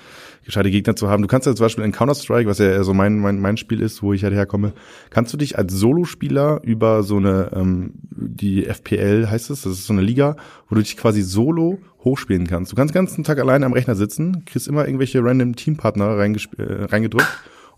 gescheite 0.44 0.70
Gegner 0.70 0.96
zu 0.96 1.09
haben. 1.09 1.22
Du 1.22 1.29
kannst 1.29 1.46
ja 1.46 1.55
zum 1.55 1.64
Beispiel 1.64 1.85
in 1.85 1.92
Counter-Strike, 1.92 2.48
was 2.48 2.59
ja 2.59 2.83
so 2.83 2.94
mein, 2.94 3.18
mein, 3.18 3.40
mein 3.40 3.57
Spiel 3.57 3.81
ist, 3.81 4.03
wo 4.03 4.12
ich 4.12 4.24
halt 4.24 4.35
herkomme, 4.35 4.72
kannst 5.11 5.33
du 5.33 5.37
dich 5.37 5.59
als 5.59 5.72
Solospieler 5.72 6.61
über 6.62 7.03
so 7.03 7.16
eine, 7.16 7.50
ähm, 7.55 7.92
die 8.11 8.66
FPL 8.66 9.29
heißt 9.31 9.50
es, 9.50 9.62
das 9.62 9.72
ist 9.72 9.87
so 9.87 9.92
eine 9.92 10.03
Liga, 10.03 10.37
wo 10.68 10.74
du 10.74 10.83
dich 10.83 10.96
quasi 10.96 11.22
solo 11.22 11.79
hochspielen 12.05 12.46
kannst. 12.46 12.72
Du 12.72 12.76
kannst 12.76 12.94
den 12.94 13.00
ganzen 13.00 13.24
Tag 13.24 13.38
alleine 13.38 13.66
am 13.66 13.72
Rechner 13.72 13.94
sitzen, 13.94 14.44
kriegst 14.46 14.68
immer 14.68 14.87
irgendwelche 14.87 15.22
random 15.22 15.57
Teampartner 15.57 16.16
äh, 16.16 16.85
reingedrückt 16.85 17.29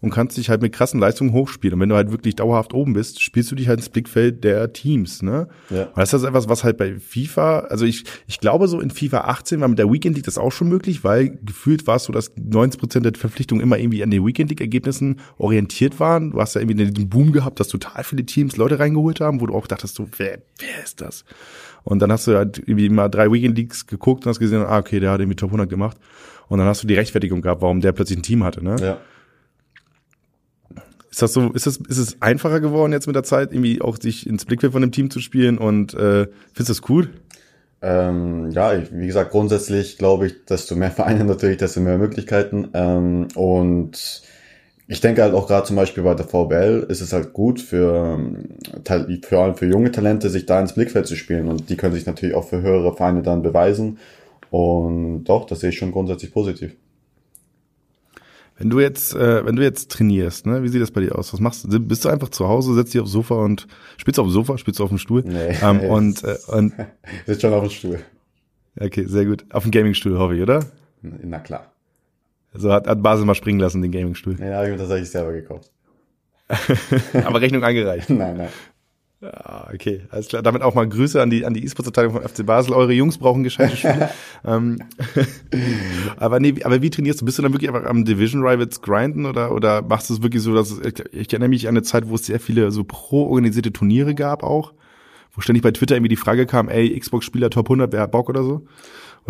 und 0.03 0.11
kannst 0.11 0.37
dich 0.37 0.51
halt 0.51 0.61
mit 0.61 0.73
krassen 0.73 1.01
Leistungen 1.01 1.33
hochspielen. 1.33 1.75
Und 1.75 1.81
wenn 1.81 1.89
du 1.89 1.95
halt 1.95 2.11
wirklich 2.11 2.35
dauerhaft 2.37 2.75
oben 2.75 2.93
bist, 2.93 3.23
spielst 3.23 3.51
du 3.53 3.55
dich 3.55 3.69
halt 3.69 3.79
ins 3.79 3.89
Blickfeld 3.89 4.45
der 4.45 4.73
Teams, 4.73 5.23
ne? 5.23 5.49
Ja. 5.71 5.85
Und 5.85 5.97
das 5.97 6.13
ist 6.13 6.25
etwas, 6.25 6.49
was 6.49 6.65
halt 6.65 6.77
bei 6.77 6.99
FIFA, 6.99 7.61
also 7.61 7.87
ich, 7.87 8.05
ich 8.27 8.41
glaube 8.41 8.67
so 8.67 8.81
in 8.81 8.91
FIFA 8.91 9.23
18 9.23 9.61
war 9.61 9.69
mit 9.69 9.79
der 9.79 9.91
Weekend 9.91 10.17
League 10.17 10.27
das 10.27 10.39
auch 10.39 10.51
schon 10.51 10.69
möglich, 10.69 11.05
weil 11.05 11.39
gefühlt 11.43 11.87
war 11.87 11.97
es 11.97 12.05
so, 12.05 12.13
dass 12.13 12.33
90 12.37 12.81
Prozent 12.81 13.07
der 13.07 13.15
Verpflichtungen 13.15 13.63
immer 13.63 13.79
irgendwie 13.79 14.03
an 14.03 14.11
den 14.11 14.27
Weekend 14.27 14.51
League 14.51 14.61
Ergebnissen 14.61 15.21
orientiert 15.39 16.01
waren. 16.01 16.33
Du 16.33 16.41
hast 16.41 16.55
ja 16.55 16.61
irgendwie 16.61 16.85
den 16.91 17.09
Boom 17.09 17.31
gehabt, 17.31 17.61
dass 17.61 17.69
total 17.69 18.03
viele 18.03 18.27
Teams 18.27 18.57
Leute 18.57 18.81
reingeholt 18.81 19.21
haben, 19.21 19.41
wo 19.41 19.47
du 19.47 19.55
auch 19.55 19.69
dachtest 19.69 19.95
so, 19.95 20.09
wer, 20.17 20.41
wer 20.59 20.85
ist 20.85 21.01
das? 21.01 21.25
Und 21.85 22.01
dann 22.01 22.11
hast 22.11 22.27
du 22.27 22.37
halt 22.37 22.59
irgendwie 22.59 22.89
mal 22.89 23.09
drei 23.09 23.31
Weekend 23.31 23.57
Leagues 23.57 23.87
geguckt 23.87 24.27
und 24.27 24.31
hast 24.31 24.41
gesehen, 24.41 24.63
ah, 24.63 24.79
okay, 24.79 24.99
der 24.99 25.13
hat 25.13 25.21
irgendwie 25.21 25.37
Top 25.37 25.51
100 25.51 25.71
gemacht. 25.71 25.97
Und 26.49 26.59
dann 26.59 26.67
hast 26.67 26.83
du 26.83 26.87
die 26.89 26.95
Rechtfertigung 26.95 27.41
gehabt, 27.41 27.63
warum 27.63 27.81
der 27.81 27.93
plötzlich 27.93 28.19
ein 28.19 28.23
Team 28.23 28.45
hatte, 28.45 28.63
ne? 28.65 28.77
Ja. 28.81 28.99
Ist 31.13 31.21
das 31.21 31.35
so, 31.35 31.53
ist 31.53 31.67
es, 31.67 31.77
ist 31.77 31.99
es 31.99 32.23
einfacher 32.23 32.61
geworden 32.61 32.93
jetzt 32.93 33.07
mit 33.07 33.15
der 33.15 33.23
Zeit, 33.23 33.53
irgendwie 33.53 33.83
auch 33.83 33.99
sich 34.01 34.27
ins 34.27 34.47
Blickfeld 34.47 34.73
von 34.73 34.81
dem 34.81 34.93
Team 34.93 35.11
zu 35.11 35.21
spielen 35.21 35.59
und 35.59 35.93
äh, 35.93 36.27
findest 36.55 36.59
du 36.59 36.65
das 36.65 36.89
cool? 36.89 37.11
Ähm, 37.83 38.51
ja, 38.51 38.75
ich, 38.75 38.91
wie 38.93 39.09
gesagt, 39.09 39.31
grundsätzlich 39.31 39.99
glaube 39.99 40.27
ich, 40.27 40.47
desto 40.47 40.75
mehr 40.75 40.91
Vereine 40.91 41.25
natürlich, 41.27 41.59
desto 41.59 41.81
mehr 41.81 41.99
Möglichkeiten. 41.99 42.71
Ähm, 42.73 43.29
und 43.35 44.23
ich 44.87 45.03
denke 45.03 45.23
halt 45.23 45.35
auch 45.35 45.49
gerade 45.49 45.67
zum 45.67 45.77
Beispiel 45.77 46.03
bei 46.03 46.15
der 46.15 46.27
VBL 46.27 46.87
ist 46.89 47.03
es 47.03 47.13
halt 47.13 47.35
gut 47.35 47.61
für, 47.61 48.19
vor 49.29 49.39
allem 49.39 49.55
für 49.55 49.67
junge 49.67 49.93
Talente, 49.93 50.31
sich 50.31 50.47
da 50.47 50.61
ins 50.61 50.73
Blickfeld 50.73 51.07
zu 51.07 51.17
spielen. 51.17 51.49
Und 51.49 51.69
die 51.69 51.77
können 51.77 51.95
sich 51.95 52.07
natürlich 52.07 52.35
auch 52.35 52.49
für 52.49 52.63
höhere 52.63 52.97
Vereine 52.97 53.21
dann 53.21 53.43
beweisen. 53.43 53.99
Und 54.51 55.25
doch, 55.25 55.45
das 55.47 55.61
sehe 55.61 55.71
ich 55.71 55.79
schon 55.79 55.93
grundsätzlich 55.93 56.33
positiv. 56.33 56.75
Wenn 58.63 58.71
du 58.71 58.79
jetzt, 58.79 59.13
äh, 59.17 59.45
wenn 59.45 59.57
du 59.57 59.63
jetzt 59.65 59.91
trainierst, 59.91 60.47
ne, 60.47 60.63
wie 60.63 60.69
sieht 60.69 60.81
das 60.81 60.93
bei 60.93 61.01
dir 61.01 61.19
aus? 61.19 61.33
Was 61.33 61.41
machst 61.41 61.65
du? 61.65 61.81
Bist 61.81 62.05
du 62.05 62.09
einfach 62.09 62.29
zu 62.29 62.47
Hause, 62.47 62.75
setzt 62.75 62.95
dich 62.95 63.01
aufs 63.01 63.11
Sofa 63.11 63.35
und 63.35 63.67
spielst 63.97 64.19
du 64.19 64.23
auf 64.23 64.29
dem 64.29 64.33
Sofa, 64.33 64.57
spielst 64.57 64.79
du 64.79 64.85
auf 64.85 64.91
dem 64.91 64.99
Stuhl? 64.99 65.25
Nee. 65.27 65.57
Ähm, 65.61 65.81
und 65.81 66.23
äh, 66.23 66.37
und 66.47 66.73
sitzt 67.27 67.41
schon 67.41 67.53
auf 67.53 67.63
dem 67.65 67.71
Stuhl. 67.71 67.99
Okay, 68.79 69.05
sehr 69.09 69.25
gut. 69.25 69.45
Auf 69.51 69.65
dem 69.65 69.73
Gamingstuhl 69.73 70.17
hoffe 70.17 70.37
ich, 70.37 70.43
oder? 70.43 70.65
Na 71.03 71.41
klar. 71.41 71.73
Also 72.55 72.73
hat, 72.73 72.87
hat 72.87 73.03
Basel 73.03 73.25
mal 73.25 73.35
springen 73.35 73.59
lassen, 73.59 73.83
den 73.83 73.91
Gamingstuhl. 73.91 74.39
Ja, 74.39 74.59
habe 74.59 74.67
ich 74.67 74.73
mir 74.75 74.79
tatsächlich 74.79 75.11
selber 75.11 75.33
gekauft. 75.33 75.73
Aber 77.25 77.41
Rechnung 77.41 77.65
eingereicht. 77.65 78.11
nein, 78.11 78.37
nein. 78.37 78.49
Ja, 79.23 79.69
okay, 79.73 80.03
alles 80.11 80.27
klar. 80.27 80.43
Damit 80.43 80.63
auch 80.63 80.75
mal 80.75 80.89
Grüße 80.89 81.23
an 81.23 81.31
die 81.31 81.47
an 81.47 81.55
die 81.55 81.65
E-Sports-Abteilung 81.65 82.13
von 82.15 82.23
FC 82.23 82.45
Basel. 82.45 82.75
Eure 82.75 82.93
Jungs 82.93 83.19
brauchen 83.19 83.45
gescheite 83.45 83.77
Schule. 83.77 84.11
ähm, 84.45 84.81
aber 86.17 86.41
nee, 86.41 86.55
aber 86.65 86.83
wie 86.83 86.91
trainierst 86.91 87.21
du? 87.21 87.25
Bist 87.25 87.39
du 87.39 87.43
dann 87.43 87.53
wirklich 87.53 87.71
einfach 87.73 87.89
am 87.89 88.05
Division 88.05 88.43
Rivals 88.43 88.83
grinden 88.83 89.25
oder 89.27 89.53
oder 89.53 89.81
machst 89.83 90.11
du 90.11 90.15
es 90.15 90.23
wirklich 90.23 90.43
so, 90.43 90.53
dass 90.55 90.73
es, 90.73 90.81
ich 91.13 91.33
erinnere 91.33 91.51
mich 91.51 91.69
an 91.69 91.77
eine 91.77 91.83
Zeit, 91.83 92.09
wo 92.09 92.17
es 92.17 92.27
sehr 92.27 92.41
viele 92.41 92.73
so 92.73 92.83
pro-organisierte 92.83 93.73
Turniere 93.73 94.17
gab 94.17 94.43
auch, 94.43 94.73
wo 95.33 95.41
ständig 95.41 95.63
bei 95.63 95.71
Twitter 95.71 95.95
irgendwie 95.95 96.09
die 96.09 96.17
Frage 96.17 96.45
kam, 96.45 96.69
ey, 96.69 96.99
Xbox-Spieler 96.99 97.51
Top 97.51 97.67
100, 97.67 97.93
wer 97.93 98.01
hat 98.01 98.11
Bock 98.11 98.29
oder 98.29 98.43
so? 98.43 98.67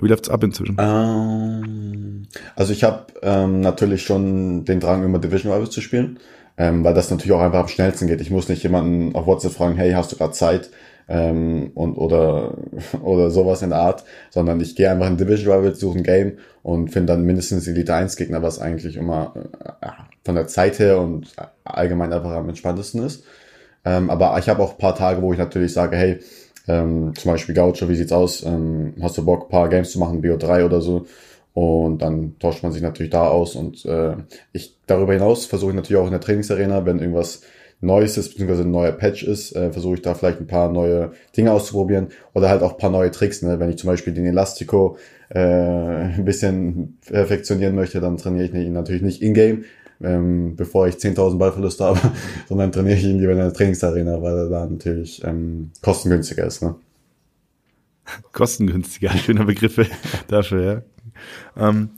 Wie 0.00 0.08
läuft's 0.08 0.30
ab 0.30 0.42
inzwischen? 0.42 0.76
Ähm, 0.78 2.22
also 2.56 2.72
ich 2.72 2.82
habe 2.82 3.08
ähm, 3.20 3.60
natürlich 3.60 4.04
schon 4.04 4.64
den 4.64 4.80
Drang, 4.80 5.04
immer 5.04 5.18
Division 5.18 5.52
Rivals 5.52 5.68
zu 5.68 5.82
spielen 5.82 6.18
ähm, 6.58 6.84
weil 6.84 6.94
das 6.94 7.10
natürlich 7.10 7.32
auch 7.32 7.40
einfach 7.40 7.60
am 7.60 7.68
schnellsten 7.68 8.06
geht. 8.06 8.20
Ich 8.20 8.30
muss 8.30 8.48
nicht 8.48 8.62
jemanden 8.62 9.14
auf 9.14 9.26
WhatsApp 9.26 9.52
fragen, 9.52 9.76
hey, 9.76 9.92
hast 9.92 10.12
du 10.12 10.16
gerade 10.16 10.32
Zeit? 10.32 10.70
Ähm, 11.08 11.72
und 11.74 11.96
oder 11.96 12.54
oder 13.02 13.30
sowas 13.30 13.62
in 13.62 13.70
der 13.70 13.80
Art, 13.80 14.04
sondern 14.30 14.60
ich 14.60 14.76
gehe 14.76 14.90
einfach 14.90 15.08
in 15.08 15.16
Division 15.16 15.52
Rivals, 15.52 15.80
suche 15.80 15.98
ein 15.98 16.04
Game 16.04 16.38
und 16.62 16.90
finde 16.90 17.12
dann 17.12 17.24
mindestens 17.24 17.66
Elite 17.66 17.94
1 17.94 18.16
Gegner, 18.16 18.42
was 18.42 18.60
eigentlich 18.60 18.96
immer 18.96 19.34
äh, 19.80 19.88
von 20.24 20.36
der 20.36 20.46
Zeit 20.46 20.78
her 20.78 21.00
und 21.00 21.32
allgemein 21.64 22.12
einfach 22.12 22.30
am 22.30 22.48
entspanntesten 22.48 23.04
ist. 23.04 23.24
Ähm, 23.84 24.10
aber 24.10 24.38
ich 24.38 24.48
habe 24.48 24.62
auch 24.62 24.78
paar 24.78 24.94
Tage, 24.94 25.22
wo 25.22 25.32
ich 25.32 25.38
natürlich 25.38 25.72
sage, 25.72 25.96
hey, 25.96 26.20
ähm, 26.68 27.12
zum 27.16 27.32
Beispiel 27.32 27.54
Gaucho, 27.54 27.88
wie 27.88 27.96
sieht's 27.96 28.12
aus? 28.12 28.44
Ähm, 28.44 28.94
hast 29.02 29.18
du 29.18 29.24
Bock, 29.24 29.48
paar 29.48 29.68
Games 29.68 29.90
zu 29.90 29.98
machen, 29.98 30.22
BO3 30.22 30.64
oder 30.64 30.80
so? 30.80 31.06
Und 31.54 32.00
dann 32.00 32.38
tauscht 32.38 32.62
man 32.62 32.72
sich 32.72 32.82
natürlich 32.82 33.10
da 33.10 33.28
aus. 33.28 33.56
Und 33.56 33.84
äh, 33.84 34.16
ich 34.52 34.76
darüber 34.86 35.12
hinaus 35.12 35.46
versuche 35.46 35.70
ich 35.70 35.76
natürlich 35.76 36.00
auch 36.00 36.06
in 36.06 36.12
der 36.12 36.20
Trainingsarena, 36.20 36.86
wenn 36.86 36.98
irgendwas 36.98 37.42
Neues 37.82 38.16
ist, 38.16 38.30
beziehungsweise 38.30 38.62
ein 38.62 38.70
neuer 38.70 38.92
Patch 38.92 39.24
ist, 39.24 39.56
äh, 39.56 39.72
versuche 39.72 39.96
ich 39.96 40.02
da 40.02 40.14
vielleicht 40.14 40.38
ein 40.38 40.46
paar 40.46 40.70
neue 40.70 41.12
Dinge 41.36 41.52
auszuprobieren 41.52 42.08
oder 42.32 42.48
halt 42.48 42.62
auch 42.62 42.72
ein 42.72 42.78
paar 42.78 42.90
neue 42.90 43.10
Tricks. 43.10 43.42
Ne? 43.42 43.58
Wenn 43.58 43.70
ich 43.70 43.76
zum 43.76 43.88
Beispiel 43.88 44.14
den 44.14 44.24
Elastico 44.24 44.96
äh, 45.30 45.40
ein 45.40 46.24
bisschen 46.24 46.98
perfektionieren 47.04 47.74
möchte, 47.74 48.00
dann 48.00 48.16
trainiere 48.16 48.46
ich 48.46 48.54
ihn 48.54 48.72
natürlich 48.72 49.02
nicht 49.02 49.20
in-game, 49.20 49.64
ähm, 50.00 50.54
bevor 50.54 50.86
ich 50.86 50.94
10.000 50.94 51.38
Ballverluste 51.38 51.84
habe, 51.86 52.00
sondern 52.48 52.70
trainiere 52.70 52.96
ich 52.96 53.04
ihn 53.04 53.18
lieber 53.18 53.32
in 53.32 53.38
der 53.38 53.52
Trainingsarena, 53.52 54.22
weil 54.22 54.38
er 54.38 54.48
da 54.48 54.66
natürlich 54.66 55.22
ähm, 55.24 55.72
kostengünstiger 55.82 56.46
ist. 56.46 56.62
Ne? 56.62 56.76
Kostengünstiger, 58.30 59.10
schöner 59.16 59.44
Begriff 59.44 59.80
dafür, 60.28 60.64
ja. 60.64 60.82
Ähm, 61.56 61.90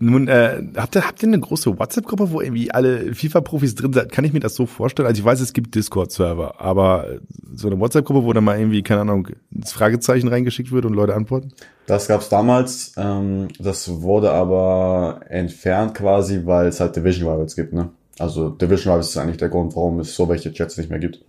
nun, 0.00 0.28
äh, 0.28 0.62
habt 0.76 0.94
ihr, 0.94 1.06
habt 1.06 1.22
ihr 1.22 1.28
eine 1.28 1.40
große 1.40 1.78
WhatsApp-Gruppe, 1.78 2.30
wo 2.30 2.40
irgendwie 2.40 2.70
alle 2.70 3.14
FIFA-Profis 3.14 3.74
drin 3.74 3.92
sind? 3.92 4.12
Kann 4.12 4.24
ich 4.24 4.32
mir 4.32 4.40
das 4.40 4.54
so 4.54 4.66
vorstellen? 4.66 5.06
Also 5.06 5.18
ich 5.18 5.24
weiß, 5.24 5.40
es 5.40 5.52
gibt 5.52 5.74
Discord-Server, 5.74 6.60
aber 6.60 7.18
so 7.54 7.68
eine 7.68 7.80
WhatsApp-Gruppe, 7.80 8.24
wo 8.24 8.32
dann 8.32 8.44
mal 8.44 8.58
irgendwie, 8.58 8.82
keine 8.82 9.00
Ahnung, 9.00 9.28
das 9.50 9.72
Fragezeichen 9.72 10.28
reingeschickt 10.28 10.70
wird 10.70 10.84
und 10.84 10.94
Leute 10.94 11.14
antworten? 11.14 11.52
Das 11.86 12.06
gab's 12.06 12.28
damals, 12.28 12.92
ähm, 12.96 13.48
das 13.58 14.02
wurde 14.02 14.30
aber 14.30 15.20
entfernt 15.28 15.94
quasi, 15.94 16.42
weil 16.44 16.68
es 16.68 16.80
halt 16.80 16.94
Division 16.94 17.28
Rivals 17.28 17.56
gibt, 17.56 17.72
ne? 17.72 17.90
Also 18.18 18.50
Division 18.50 18.92
Rivals 18.92 19.10
ist 19.10 19.16
eigentlich 19.16 19.38
der 19.38 19.48
Grund, 19.48 19.74
warum 19.74 20.00
es 20.00 20.14
so 20.14 20.28
welche 20.28 20.52
Chats 20.52 20.76
nicht 20.76 20.90
mehr 20.90 20.98
gibt. 20.98 21.24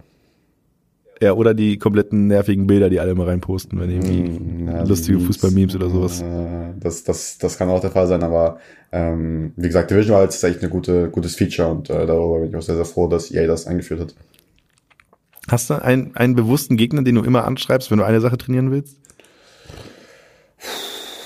Ja, 1.22 1.34
oder 1.34 1.54
die 1.54 1.78
kompletten 1.78 2.28
nervigen 2.28 2.66
Bilder, 2.66 2.90
die 2.90 3.00
alle 3.00 3.12
immer 3.12 3.28
reinposten, 3.28 3.78
wenn 3.80 3.90
irgendwie 3.90 4.38
hm, 4.38 4.68
ja, 4.68 4.84
lustige 4.84 5.20
Fußball-Memes 5.20 5.76
oder 5.76 5.90
sowas. 5.90 6.24
Das, 6.80 7.04
das, 7.04 7.38
das 7.38 7.58
kann 7.58 7.70
auch 7.70 7.82
der 7.82 7.92
Fall 7.92 8.08
sein, 8.08 8.24
aber 8.24 8.60
ähm, 8.92 9.52
wie 9.58 9.68
gesagt, 9.68 9.92
Division 9.92 10.16
Rivals 10.16 10.38
ist 10.38 10.44
echt 10.44 10.64
ein 10.64 10.70
gute, 10.70 11.10
gutes 11.10 11.36
Feature 11.36 11.70
und 11.70 11.90
äh, 11.90 12.06
darüber 12.06 12.40
bin 12.40 12.50
ich 12.50 12.56
auch 12.56 12.62
sehr, 12.62 12.76
sehr 12.76 12.86
froh, 12.86 13.08
dass 13.08 13.32
EA 13.32 13.48
das 13.48 13.68
eingeführt 13.68 14.00
hat. 14.00 14.16
Hast 15.50 15.70
du 15.70 15.74
einen, 15.74 16.16
einen 16.16 16.36
bewussten 16.36 16.78
Gegner, 16.78 17.02
den 17.02 17.16
du 17.16 17.24
immer 17.24 17.44
anschreibst, 17.46 17.92
wenn 17.92 17.98
du 17.98 18.06
eine 18.06 18.22
Sache 18.22 18.38
trainieren 18.38 18.72
willst? 18.72 18.98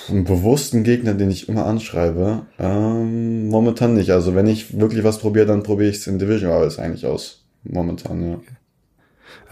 Einen 0.10 0.24
bewussten 0.24 0.84
Gegner, 0.84 1.14
den 1.14 1.30
ich 1.30 1.48
immer 1.50 1.66
anschreibe? 1.66 2.46
Ähm, 2.58 3.48
momentan 3.48 3.94
nicht. 3.94 4.12
Also 4.12 4.34
wenn 4.34 4.48
ich 4.48 4.80
wirklich 4.80 5.04
was 5.04 5.20
probiere, 5.20 5.46
dann 5.46 5.64
probiere 5.64 5.90
ich 5.90 5.98
es 5.98 6.08
in 6.08 6.20
Division 6.20 6.52
Rivals 6.52 6.80
eigentlich 6.80 7.06
aus. 7.06 7.46
Momentan, 7.64 8.22
ja. 8.22 8.36
Okay. 8.36 8.54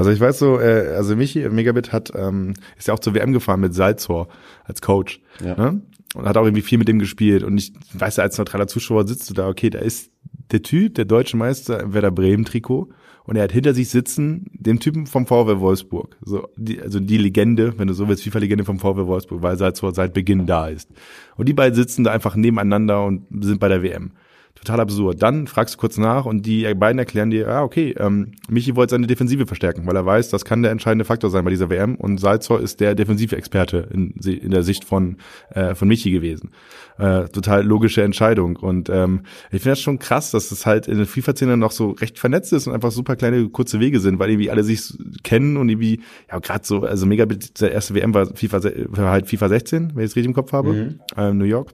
Also 0.02 0.10
ich 0.10 0.20
weiß 0.20 0.40
so, 0.40 0.60
äh, 0.60 0.96
also 0.96 1.16
Michi 1.16 1.48
Megabit 1.48 1.92
hat 1.92 2.12
ähm, 2.16 2.56
ist 2.76 2.88
ja 2.88 2.96
auch 2.96 3.00
zur 3.00 3.14
WM 3.14 3.34
gefahren 3.34 3.60
mit 3.60 3.76
Salzor 3.76 4.30
als 4.64 4.82
Coach. 4.82 5.22
Ja. 5.46 5.56
Ne? 5.56 5.82
Und 6.16 6.26
hat 6.26 6.38
auch 6.38 6.44
irgendwie 6.44 6.64
viel 6.64 6.80
mit 6.80 6.88
dem 6.88 6.98
gespielt. 6.98 7.44
Und 7.44 7.60
ich 7.60 7.72
weiß, 7.94 8.18
als 8.18 8.40
neutraler 8.40 8.66
Zuschauer 8.66 9.08
sitzt 9.08 9.30
du 9.30 9.36
da, 9.36 9.48
okay, 9.48 9.70
da 9.70 9.78
ist 9.78 10.10
der 10.52 10.64
Typ, 10.64 10.96
der 10.96 11.06
deutsche 11.06 11.38
Meister 11.38 11.82
im 11.82 11.94
Werder 11.94 12.10
Bremen 12.10 12.46
Trikot. 12.46 12.90
Und 13.26 13.36
er 13.36 13.44
hat 13.44 13.52
hinter 13.52 13.76
sich 13.76 13.90
sitzen 13.90 14.48
den 14.54 14.80
Typen 14.80 15.06
vom 15.06 15.28
VW 15.28 15.60
Wolfsburg. 15.60 16.18
So, 16.26 16.48
die, 16.58 16.82
also 16.82 17.00
die 17.00 17.20
Legende, 17.20 17.78
wenn 17.78 17.88
du 17.88 17.94
so 17.94 18.10
willst, 18.10 18.24
FIFA-Legende 18.24 18.66
vom 18.66 18.80
VW 18.80 19.06
Wolfsburg, 19.06 19.44
weil 19.44 19.56
Salzor 19.56 19.94
seit 19.94 20.16
Beginn 20.16 20.48
da 20.48 20.68
ist. 20.68 20.90
Und 21.38 21.48
die 21.48 21.54
beiden 21.54 21.76
sitzen 21.76 22.04
da 22.04 22.12
einfach 22.12 22.36
nebeneinander 22.36 23.06
und 23.06 23.28
sind 23.40 23.60
bei 23.60 23.68
der 23.68 23.84
WM 23.84 24.14
total 24.56 24.80
absurd. 24.82 25.22
Dann 25.22 25.48
fragst 25.48 25.76
du 25.76 25.78
kurz 25.80 25.98
nach 25.98 26.26
und 26.26 26.46
die 26.46 26.72
beiden 26.76 27.00
erklären 27.00 27.30
dir, 27.30 27.48
ah, 27.48 27.64
okay, 27.64 27.96
ähm, 27.98 28.34
Michi 28.50 28.76
wollte 28.76 28.92
seine 28.92 29.08
Defensive 29.08 29.46
verstärken, 29.48 29.86
weil 29.88 29.96
er 29.96 30.06
weiß, 30.06 30.30
das 30.30 30.46
kann 30.46 30.62
der 30.62 30.72
entscheidende 30.72 31.06
Faktor 31.06 31.30
sein 31.30 31.44
bei 31.44 31.50
dieser 31.50 31.70
WM 31.70 31.96
und 31.96 32.20
Salzor 32.20 32.60
ist 32.60 32.80
der 32.80 32.96
Defensivexperte 32.96 33.90
in, 33.92 34.12
in 34.12 34.52
der 34.52 34.64
Sicht 34.64 34.86
von, 34.86 35.18
äh, 35.50 35.76
von 35.76 35.88
Michi 35.88 36.12
gewesen. 36.12 36.52
Äh, 36.98 37.26
total 37.30 37.66
logische 37.66 38.04
Entscheidung 38.04 38.58
und 38.58 38.90
ähm, 38.90 39.22
ich 39.52 39.62
finde 39.62 39.72
das 39.72 39.82
schon 39.82 40.00
krass, 40.00 40.32
dass 40.32 40.52
es 40.52 40.66
halt 40.66 40.88
in 40.88 40.98
der 40.98 41.08
FIFA-Szene 41.08 41.58
noch 41.58 41.72
so 41.72 41.92
recht 41.92 42.20
vernetzt 42.20 42.54
ist 42.54 42.68
und 42.68 42.74
einfach 42.74 42.92
super 42.92 43.16
kleine, 43.16 43.50
kurze 43.50 43.80
Wege 43.80 44.00
sind, 44.00 44.20
weil 44.20 44.30
irgendwie 44.30 44.52
alle 44.52 44.64
sich 44.64 44.94
kennen 45.24 45.58
und 45.58 45.70
irgendwie, 45.70 46.02
ja 46.30 46.40
gerade 46.40 46.66
so, 46.66 46.84
also 46.84 47.06
mega, 47.06 47.26
der 47.26 47.72
erste 47.72 47.96
WM 47.96 48.14
war 48.14 48.28
FIFA, 48.36 48.62
war 48.90 49.12
halt 49.12 49.28
FIFA 49.28 49.50
16, 49.50 49.92
wenn 49.96 50.04
ich 50.04 50.12
es 50.12 50.16
richtig 50.16 50.28
im 50.28 50.34
Kopf 50.34 50.52
habe, 50.52 50.74
mhm. 50.74 51.00
äh, 51.18 51.34
New 51.34 51.46
York. 51.46 51.74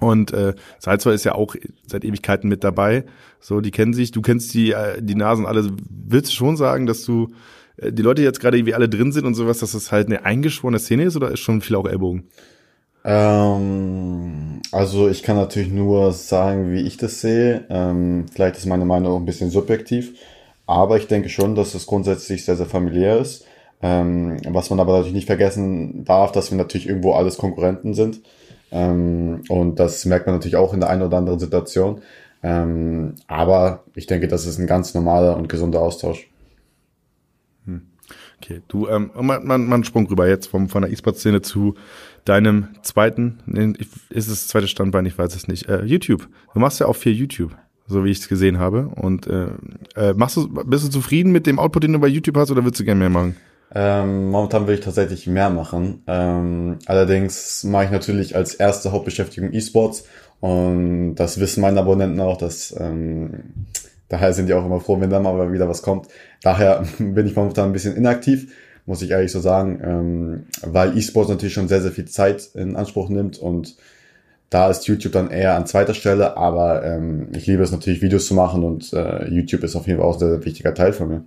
Und 0.00 0.32
äh, 0.32 0.54
Salzwer 0.78 1.12
ist 1.12 1.24
ja 1.24 1.34
auch 1.34 1.54
seit 1.86 2.04
Ewigkeiten 2.04 2.48
mit 2.48 2.64
dabei. 2.64 3.04
So, 3.40 3.60
die 3.60 3.70
kennen 3.70 3.94
sich, 3.94 4.10
du 4.10 4.22
kennst 4.22 4.52
die, 4.54 4.72
äh, 4.72 5.00
die 5.00 5.14
Nasen 5.14 5.46
alle. 5.46 5.70
Willst 5.88 6.30
du 6.30 6.34
schon 6.34 6.56
sagen, 6.56 6.86
dass 6.86 7.04
du 7.04 7.28
äh, 7.76 7.92
die 7.92 8.02
Leute 8.02 8.22
jetzt 8.22 8.40
gerade 8.40 8.56
irgendwie 8.56 8.74
alle 8.74 8.88
drin 8.88 9.12
sind 9.12 9.24
und 9.24 9.34
sowas, 9.34 9.58
dass 9.58 9.72
das 9.72 9.92
halt 9.92 10.06
eine 10.06 10.24
eingeschworene 10.24 10.78
Szene 10.78 11.04
ist 11.04 11.16
oder 11.16 11.30
ist 11.30 11.40
schon 11.40 11.60
viel 11.60 11.76
auch 11.76 11.86
Ellbogen? 11.86 12.24
Ähm, 13.04 14.62
also 14.72 15.08
ich 15.08 15.22
kann 15.22 15.36
natürlich 15.36 15.70
nur 15.70 16.12
sagen, 16.12 16.72
wie 16.72 16.80
ich 16.80 16.96
das 16.96 17.20
sehe. 17.20 17.64
Ähm, 17.68 18.26
vielleicht 18.32 18.56
ist 18.56 18.66
meine 18.66 18.86
Meinung 18.86 19.12
auch 19.12 19.18
ein 19.18 19.26
bisschen 19.26 19.50
subjektiv, 19.50 20.14
aber 20.66 20.96
ich 20.96 21.06
denke 21.06 21.28
schon, 21.28 21.54
dass 21.54 21.74
es 21.74 21.86
grundsätzlich 21.86 22.44
sehr, 22.44 22.56
sehr 22.56 22.66
familiär 22.66 23.18
ist. 23.18 23.44
Ähm, 23.82 24.38
was 24.48 24.70
man 24.70 24.80
aber 24.80 24.92
natürlich 24.92 25.14
nicht 25.14 25.26
vergessen 25.26 26.04
darf, 26.04 26.32
dass 26.32 26.50
wir 26.50 26.56
natürlich 26.56 26.88
irgendwo 26.88 27.12
alles 27.12 27.36
Konkurrenten 27.36 27.92
sind. 27.92 28.22
Ähm, 28.74 29.42
und 29.48 29.78
das 29.78 30.04
merkt 30.04 30.26
man 30.26 30.34
natürlich 30.34 30.56
auch 30.56 30.74
in 30.74 30.80
der 30.80 30.90
einen 30.90 31.02
oder 31.02 31.16
anderen 31.16 31.38
Situation. 31.38 32.02
Ähm, 32.42 33.14
aber 33.28 33.84
ich 33.94 34.06
denke, 34.06 34.26
das 34.28 34.46
ist 34.46 34.58
ein 34.58 34.66
ganz 34.66 34.92
normaler 34.94 35.36
und 35.36 35.48
gesunder 35.48 35.80
Austausch. 35.80 36.28
Hm. 37.66 37.82
Okay, 38.42 38.62
du, 38.66 38.88
ähm, 38.88 39.12
man, 39.18 39.46
man, 39.46 39.66
man 39.66 39.84
sprung 39.84 40.06
rüber 40.08 40.28
jetzt 40.28 40.48
vom, 40.48 40.68
von 40.68 40.82
der 40.82 40.90
E-Sport-Szene 40.90 41.40
zu 41.40 41.76
deinem 42.24 42.68
zweiten, 42.82 43.38
ist 44.10 44.28
es 44.28 44.48
zweite 44.48 44.66
Standbein, 44.66 45.06
ich 45.06 45.16
weiß 45.16 45.36
es 45.36 45.46
nicht, 45.46 45.68
äh, 45.68 45.84
YouTube. 45.84 46.28
Du 46.52 46.58
machst 46.58 46.80
ja 46.80 46.86
auch 46.86 46.96
viel 46.96 47.12
YouTube, 47.12 47.56
so 47.86 48.04
wie 48.04 48.10
ich 48.10 48.18
es 48.18 48.28
gesehen 48.28 48.58
habe. 48.58 48.88
Und 48.88 49.28
äh, 49.28 49.48
äh, 49.94 50.14
machst 50.14 50.36
du, 50.36 50.48
bist 50.48 50.84
du 50.84 50.90
zufrieden 50.90 51.30
mit 51.30 51.46
dem 51.46 51.60
Output, 51.60 51.84
den 51.84 51.92
du 51.92 52.00
bei 52.00 52.08
YouTube 52.08 52.36
hast, 52.36 52.50
oder 52.50 52.64
würdest 52.64 52.80
du 52.80 52.84
gerne 52.84 52.98
mehr 52.98 53.10
machen? 53.10 53.36
Ähm, 53.72 54.30
momentan 54.30 54.66
will 54.66 54.74
ich 54.74 54.84
tatsächlich 54.84 55.26
mehr 55.26 55.50
machen. 55.50 56.02
Ähm, 56.06 56.78
allerdings 56.86 57.64
mache 57.64 57.84
ich 57.84 57.90
natürlich 57.90 58.36
als 58.36 58.54
erste 58.54 58.92
Hauptbeschäftigung 58.92 59.52
E-Sports 59.52 60.04
und 60.40 61.16
das 61.16 61.38
wissen 61.40 61.60
meine 61.60 61.80
Abonnenten 61.80 62.20
auch, 62.20 62.36
dass 62.36 62.74
ähm, 62.78 63.66
daher 64.08 64.32
sind 64.32 64.46
die 64.48 64.54
auch 64.54 64.64
immer 64.64 64.80
froh, 64.80 65.00
wenn 65.00 65.10
da 65.10 65.20
mal 65.20 65.52
wieder 65.52 65.68
was 65.68 65.82
kommt. 65.82 66.08
Daher 66.42 66.84
bin 66.98 67.26
ich 67.26 67.36
momentan 67.36 67.70
ein 67.70 67.72
bisschen 67.72 67.96
inaktiv 67.96 68.48
muss 68.86 69.02
ich 69.02 69.10
ehrlich 69.10 69.32
so 69.32 69.40
sagen, 69.40 69.80
ähm, 69.82 70.46
weil 70.62 70.96
E-Sports 70.96 71.30
natürlich 71.30 71.54
schon 71.54 71.68
sehr, 71.68 71.80
sehr 71.80 71.92
viel 71.92 72.04
Zeit 72.06 72.50
in 72.54 72.76
Anspruch 72.76 73.08
nimmt 73.08 73.38
und 73.38 73.76
da 74.50 74.70
ist 74.70 74.86
YouTube 74.86 75.12
dann 75.12 75.30
eher 75.30 75.56
an 75.56 75.66
zweiter 75.66 75.94
Stelle, 75.94 76.36
aber 76.36 76.84
ähm, 76.84 77.28
ich 77.34 77.46
liebe 77.46 77.62
es 77.62 77.72
natürlich, 77.72 78.02
Videos 78.02 78.26
zu 78.26 78.34
machen 78.34 78.62
und 78.62 78.92
äh, 78.92 79.28
YouTube 79.28 79.64
ist 79.64 79.74
auf 79.74 79.86
jeden 79.86 79.98
Fall 79.98 80.08
auch 80.08 80.14
ein 80.14 80.20
sehr, 80.20 80.30
sehr 80.30 80.44
wichtiger 80.44 80.74
Teil 80.74 80.92
von 80.92 81.08
mir. 81.08 81.24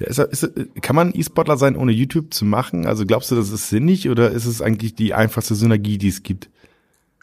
Ja, 0.00 0.06
ist, 0.06 0.18
ist, 0.18 0.50
kann 0.80 0.96
man 0.96 1.12
E-Sportler 1.14 1.56
sein, 1.56 1.76
ohne 1.76 1.92
YouTube 1.92 2.32
zu 2.32 2.44
machen? 2.44 2.86
Also 2.86 3.04
glaubst 3.04 3.30
du, 3.30 3.36
das 3.36 3.50
ist 3.50 3.68
sinnig 3.68 4.08
oder 4.08 4.30
ist 4.30 4.46
es 4.46 4.62
eigentlich 4.62 4.94
die 4.94 5.14
einfachste 5.14 5.54
Synergie, 5.54 5.98
die 5.98 6.08
es 6.08 6.22
gibt? 6.22 6.48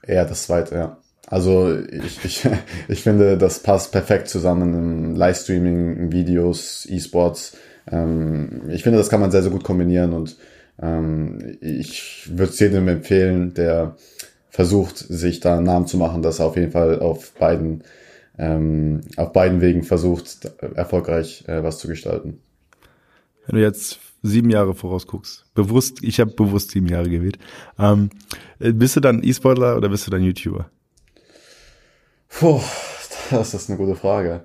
Eher 0.03 0.25
das 0.25 0.43
zweite, 0.43 0.75
ja. 0.75 0.97
Also 1.25 1.75
ich, 1.75 2.23
ich, 2.23 2.47
ich 2.87 3.01
finde, 3.01 3.37
das 3.37 3.59
passt 3.59 3.91
perfekt 3.91 4.29
zusammen 4.29 4.73
im 4.73 5.15
Livestreaming, 5.15 6.11
Videos, 6.11 6.87
E-Sports. 6.89 7.57
Ähm, 7.91 8.69
ich 8.69 8.83
finde, 8.83 8.99
das 8.99 9.09
kann 9.09 9.19
man 9.19 9.31
sehr, 9.31 9.41
sehr 9.41 9.51
gut 9.51 9.63
kombinieren 9.63 10.13
und 10.13 10.37
ähm, 10.79 11.57
ich 11.61 12.29
würde 12.29 12.51
es 12.51 12.59
jedem 12.59 12.87
empfehlen, 12.87 13.53
der 13.55 13.95
versucht, 14.49 14.97
sich 14.97 15.39
da 15.39 15.57
einen 15.57 15.65
Namen 15.65 15.87
zu 15.87 15.97
machen, 15.97 16.21
dass 16.21 16.39
er 16.39 16.45
auf 16.45 16.55
jeden 16.55 16.71
Fall 16.71 16.99
auf 16.99 17.33
beiden, 17.33 17.83
ähm, 18.37 19.01
auf 19.15 19.33
beiden 19.33 19.61
Wegen 19.61 19.83
versucht, 19.83 20.51
erfolgreich 20.75 21.43
äh, 21.47 21.63
was 21.63 21.79
zu 21.79 21.87
gestalten. 21.87 22.39
Wenn 23.47 23.60
du 23.60 23.65
jetzt 23.65 23.99
sieben 24.23 24.49
Jahre 24.49 24.73
vorausguckst, 24.73 25.45
bewusst, 25.53 26.03
ich 26.03 26.19
habe 26.19 26.31
bewusst 26.31 26.71
sieben 26.71 26.88
Jahre 26.88 27.10
gewählt, 27.10 27.39
ähm, 27.79 28.10
bist 28.60 28.95
du 28.95 28.99
dann 28.99 29.23
E-Sportler 29.23 29.77
oder 29.77 29.89
bist 29.89 30.05
du 30.05 30.12
dann 30.12 30.23
YouTuber? 30.23 30.69
Puh, 32.29 32.60
das 33.31 33.53
ist 33.53 33.69
eine 33.69 33.77
gute 33.77 33.95
Frage. 33.95 34.43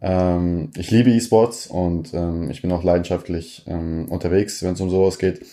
Ähm, 0.00 0.70
ich 0.76 0.90
liebe 0.90 1.10
E-Sports 1.10 1.66
und 1.66 2.12
ähm, 2.12 2.50
ich 2.50 2.60
bin 2.60 2.70
auch 2.72 2.84
leidenschaftlich 2.84 3.64
ähm, 3.66 4.06
unterwegs, 4.08 4.62
wenn 4.62 4.74
es 4.74 4.80
um 4.80 4.90
sowas 4.90 5.18
geht. 5.18 5.44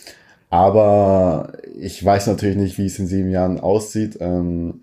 Aber 0.50 1.54
ich 1.80 2.04
weiß 2.04 2.28
natürlich 2.28 2.58
nicht, 2.58 2.78
wie 2.78 2.86
es 2.86 3.00
in 3.00 3.08
sieben 3.08 3.30
Jahren 3.30 3.60
aussieht. 3.60 4.18
Ähm, 4.20 4.82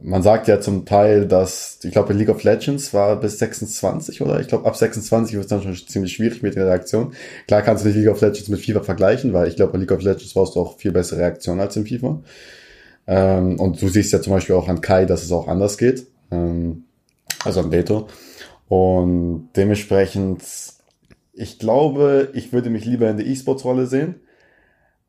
man 0.00 0.22
sagt 0.22 0.46
ja 0.48 0.60
zum 0.60 0.84
Teil, 0.84 1.26
dass, 1.26 1.80
ich 1.82 1.90
glaube, 1.90 2.12
League 2.12 2.28
of 2.28 2.42
Legends 2.44 2.94
war 2.94 3.18
bis 3.20 3.38
26 3.38 4.22
oder 4.22 4.40
ich 4.40 4.46
glaube, 4.46 4.66
ab 4.66 4.76
26 4.76 5.34
wird 5.34 5.44
es 5.44 5.50
dann 5.50 5.62
schon 5.62 5.74
ziemlich 5.74 6.12
schwierig 6.12 6.42
mit 6.42 6.54
der 6.54 6.66
Reaktion. 6.66 7.14
Klar 7.46 7.62
kannst 7.62 7.84
du 7.84 7.88
nicht 7.88 7.96
League 7.96 8.08
of 8.08 8.20
Legends 8.20 8.48
mit 8.48 8.60
FIFA 8.60 8.82
vergleichen, 8.82 9.32
weil 9.32 9.48
ich 9.48 9.56
glaube, 9.56 9.72
bei 9.72 9.78
League 9.78 9.92
of 9.92 10.02
Legends 10.02 10.34
brauchst 10.34 10.54
du 10.54 10.60
auch 10.60 10.78
viel 10.78 10.92
bessere 10.92 11.20
Reaktion 11.20 11.60
als 11.60 11.76
in 11.76 11.86
FIFA. 11.86 12.20
Ähm, 13.08 13.58
und 13.58 13.82
du 13.82 13.88
siehst 13.88 14.12
ja 14.12 14.20
zum 14.20 14.34
Beispiel 14.34 14.54
auch 14.54 14.68
an 14.68 14.80
Kai, 14.80 15.04
dass 15.04 15.24
es 15.24 15.32
auch 15.32 15.48
anders 15.48 15.78
geht. 15.78 16.06
Ähm, 16.30 16.84
also 17.44 17.60
an 17.60 17.70
Beto. 17.70 18.08
Und 18.68 19.48
dementsprechend, 19.56 20.42
ich 21.32 21.58
glaube, 21.58 22.30
ich 22.34 22.52
würde 22.52 22.70
mich 22.70 22.84
lieber 22.84 23.08
in 23.08 23.16
der 23.16 23.26
E-Sports-Rolle 23.26 23.86
sehen. 23.86 24.16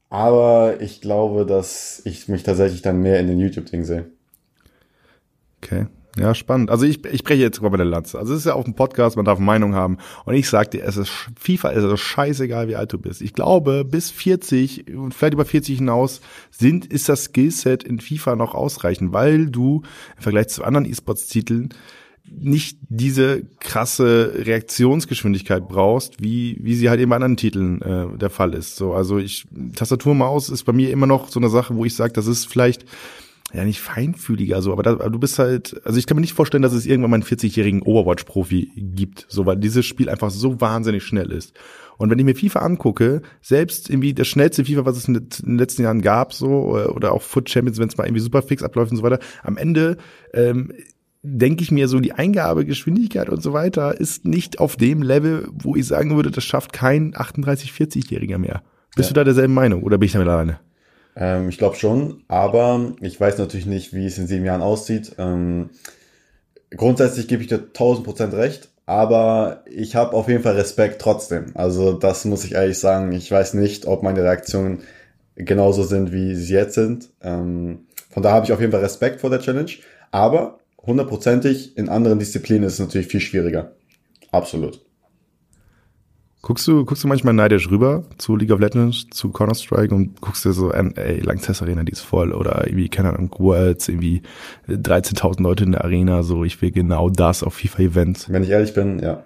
Aber 0.10 0.82
ich 0.82 1.02
glaube, 1.02 1.46
dass 1.46 2.02
ich 2.06 2.28
mich 2.28 2.44
tatsächlich 2.44 2.82
dann 2.82 3.02
mehr 3.02 3.20
in 3.20 3.28
den 3.28 3.40
YouTube-Ding 3.40 3.84
sehe. 3.84 4.06
Okay. 5.62 5.88
Ja, 6.18 6.34
spannend. 6.34 6.70
Also 6.70 6.86
ich, 6.86 7.06
ich 7.06 7.24
breche 7.24 7.42
jetzt 7.42 7.62
mal 7.62 7.70
bei 7.70 7.78
der 7.78 7.86
Lanze. 7.86 8.18
Also 8.18 8.34
es 8.34 8.40
ist 8.40 8.46
ja 8.46 8.54
auch 8.54 8.66
ein 8.66 8.74
Podcast, 8.74 9.16
man 9.16 9.26
darf 9.26 9.40
Meinung 9.40 9.76
haben. 9.76 9.98
Und 10.26 10.34
ich 10.34 10.50
sag 10.50 10.72
dir, 10.72 10.84
es 10.84 10.98
ist 10.98 11.10
FIFA 11.40 11.70
ist 11.70 11.84
also 11.84 11.98
scheißegal, 11.98 12.68
wie 12.68 12.76
alt 12.76 12.92
du 12.92 12.98
bist. 12.98 13.22
Ich 13.22 13.34
glaube, 13.34 13.86
bis 13.86 14.10
40 14.10 14.96
und 14.96 15.14
vielleicht 15.14 15.36
über 15.36 15.46
40 15.46 15.78
hinaus 15.78 16.22
sind, 16.52 16.86
ist 16.86 17.10
das 17.10 17.26
Skillset 17.26 17.84
in 17.84 18.00
FIFA 18.00 18.36
noch 18.36 18.56
ausreichend, 18.56 19.14
weil 19.14 19.48
du 19.48 19.84
im 20.18 20.24
Vergleich 20.24 20.50
zu 20.50 20.64
anderen 20.64 20.86
E-Sports-Titeln 20.86 21.70
nicht 22.32 22.78
diese 22.90 23.44
krasse 23.60 24.34
Reaktionsgeschwindigkeit 24.46 25.68
brauchst, 25.68 26.22
wie, 26.22 26.58
wie 26.62 26.76
sie 26.76 26.90
halt 26.90 27.00
eben 27.00 27.10
bei 27.10 27.16
anderen 27.16 27.38
Titeln 27.38 27.82
äh, 27.82 28.18
der 28.18 28.30
Fall 28.30 28.54
ist. 28.54 28.76
So, 28.76 28.94
also 28.94 29.18
ich, 29.18 29.48
Tastatur, 29.76 30.14
Maus 30.16 30.50
ist 30.50 30.64
bei 30.64 30.74
mir 30.74 30.92
immer 30.92 31.08
noch 31.08 31.30
so 31.30 31.40
eine 31.40 31.50
Sache, 31.50 31.76
wo 31.76 31.86
ich 31.86 31.96
sage, 31.96 32.14
das 32.14 32.28
ist 32.28 32.46
vielleicht 32.46 32.86
ja 33.54 33.64
nicht 33.66 33.82
feinfühliger 33.82 34.62
so, 34.62 34.72
aber, 34.72 34.84
da, 34.84 34.96
du 34.96 35.20
bist 35.20 35.40
halt, 35.40 35.82
also 35.86 35.98
ich 35.98 36.06
kann 36.06 36.16
mir 36.16 36.22
nicht 36.22 36.34
vorstellen, 36.34 36.64
dass 36.64 36.74
es 36.74 36.86
irgendwann 36.86 37.12
mal 37.12 37.16
einen 37.16 37.24
40-jährigen 37.24 37.82
Overwatch-Profi 37.82 38.72
gibt, 38.76 39.26
so, 39.30 39.46
weil 39.46 39.58
dieses 39.58 39.86
Spiel 39.86 40.10
einfach 40.10 40.30
so 40.30 40.62
wahnsinnig 40.62 41.04
schnell 41.04 41.32
ist. 41.32 41.54
Und 41.98 42.10
wenn 42.10 42.20
ich 42.20 42.26
mir 42.26 42.36
FIFA 42.36 42.60
angucke, 42.60 43.22
selbst 43.42 43.90
irgendwie 43.90 44.14
das 44.14 44.28
schnellste 44.28 44.64
FIFA, 44.64 44.86
was 44.86 44.98
es 44.98 45.08
in 45.08 45.16
den 45.16 45.58
letzten 45.58 45.84
Jahren 45.84 46.02
gab, 46.02 46.34
so, 46.34 46.78
oder 46.96 47.12
auch 47.12 47.22
Foot 47.22 47.50
Champions, 47.50 47.78
wenn 47.78 47.90
es 47.90 47.98
mal 47.98 48.06
irgendwie 48.06 48.22
super 48.22 48.42
fix 48.42 48.64
abläuft 48.64 48.92
und 48.92 48.98
so 48.98 49.04
weiter, 49.04 49.20
am 49.44 49.58
Ende 49.58 49.98
ähm, 50.34 50.72
denke 51.22 51.64
ich 51.64 51.72
mir 51.72 51.88
so, 51.88 52.00
die 52.00 52.14
Eingabegeschwindigkeit 52.14 53.30
und 53.30 53.44
so 53.44 53.52
weiter 53.52 54.00
ist 54.00 54.26
nicht 54.26 54.60
auf 54.60 54.78
dem 54.78 55.02
Level, 55.02 55.50
wo 55.52 55.76
ich 55.76 55.88
sagen 55.88 56.16
würde, 56.16 56.32
das 56.32 56.46
schafft 56.46 56.72
kein 56.72 57.14
38-, 57.14 57.74
40-Jähriger 57.74 58.38
mehr. 58.38 58.64
Bist 58.96 59.10
ja. 59.10 59.14
du 59.14 59.20
da 59.20 59.24
derselben 59.26 59.54
Meinung 59.54 59.84
oder 59.84 59.98
bin 59.98 60.06
ich 60.06 60.14
damit 60.14 60.28
alleine? 60.28 60.60
Ähm, 61.20 61.50
ich 61.50 61.58
glaube 61.58 61.76
schon, 61.76 62.24
aber 62.30 62.94
ich 63.02 63.20
weiß 63.20 63.38
natürlich 63.38 63.66
nicht, 63.66 63.94
wie 63.94 64.06
es 64.06 64.18
in 64.18 64.26
sieben 64.26 64.46
Jahren 64.46 64.62
aussieht. 64.62 65.12
Ähm, 65.20 65.70
grundsätzlich 66.72 67.28
gebe 67.28 67.44
ich 67.44 67.50
dir 67.50 67.60
1000 67.60 68.06
Prozent 68.06 68.34
recht, 68.34 68.70
aber 68.86 69.64
ich 69.70 69.96
habe 69.96 70.14
auf 70.16 70.30
jeden 70.30 70.44
Fall 70.44 70.56
Respekt 70.56 71.02
trotzdem. 71.02 71.52
Also 71.56 71.92
das 71.92 72.24
muss 72.26 72.46
ich 72.46 72.54
ehrlich 72.54 72.80
sagen. 72.80 73.12
Ich 73.12 73.30
weiß 73.30 73.54
nicht, 73.54 73.86
ob 73.86 74.02
meine 74.02 74.24
Reaktionen 74.24 74.84
genauso 75.36 75.84
sind, 75.84 76.14
wie 76.14 76.36
sie 76.36 76.54
jetzt 76.54 76.76
sind. 76.76 77.10
Ähm, 77.22 77.86
von 78.10 78.24
da 78.24 78.32
habe 78.32 78.46
ich 78.46 78.54
auf 78.54 78.62
jeden 78.62 78.72
Fall 78.72 78.82
Respekt 78.82 79.20
vor 79.20 79.30
der 79.30 79.42
Challenge. 79.42 79.72
Aber 80.12 80.60
hundertprozentig. 80.82 81.78
In 81.78 81.90
anderen 81.90 82.20
Disziplinen 82.20 82.64
ist 82.64 82.74
es 82.74 82.80
natürlich 82.80 83.08
viel 83.08 83.20
schwieriger. 83.20 83.74
Absolut. 84.32 84.82
Guckst 86.42 86.66
du, 86.68 86.86
guckst 86.86 87.04
du 87.04 87.10
manchmal 87.10 87.34
neidisch 87.34 87.70
rüber 87.70 88.06
zu 88.18 88.38
League 88.38 88.52
of 88.52 88.62
Legends, 88.62 89.08
zu 89.12 89.30
Counter-Strike 89.30 89.94
und 89.94 90.22
guckst 90.22 90.46
dir 90.46 90.54
so 90.54 90.72
an, 90.72 90.94
ey, 90.96 91.20
Langzess 91.20 91.62
Arena, 91.62 91.84
die 91.84 91.92
ist 91.92 92.00
voll 92.00 92.32
oder 92.32 92.66
irgendwie, 92.66 92.88
keine 92.88 93.10
Ahnung, 93.10 93.36
Worlds, 93.38 93.90
irgendwie 93.90 94.22
13.000 94.70 95.42
Leute 95.42 95.66
in 95.66 95.74
der 95.74 95.84
Arena, 95.84 96.24
so, 96.24 96.46
ich 96.46 96.62
will 96.62 96.72
genau 96.72 97.10
das 97.10 97.44
auf 97.44 97.56
FIFA-Events. 97.56 98.32
Wenn 98.32 98.44
ich 98.44 98.50
ehrlich 98.50 98.74
bin, 98.74 99.00
ja. 99.00 99.24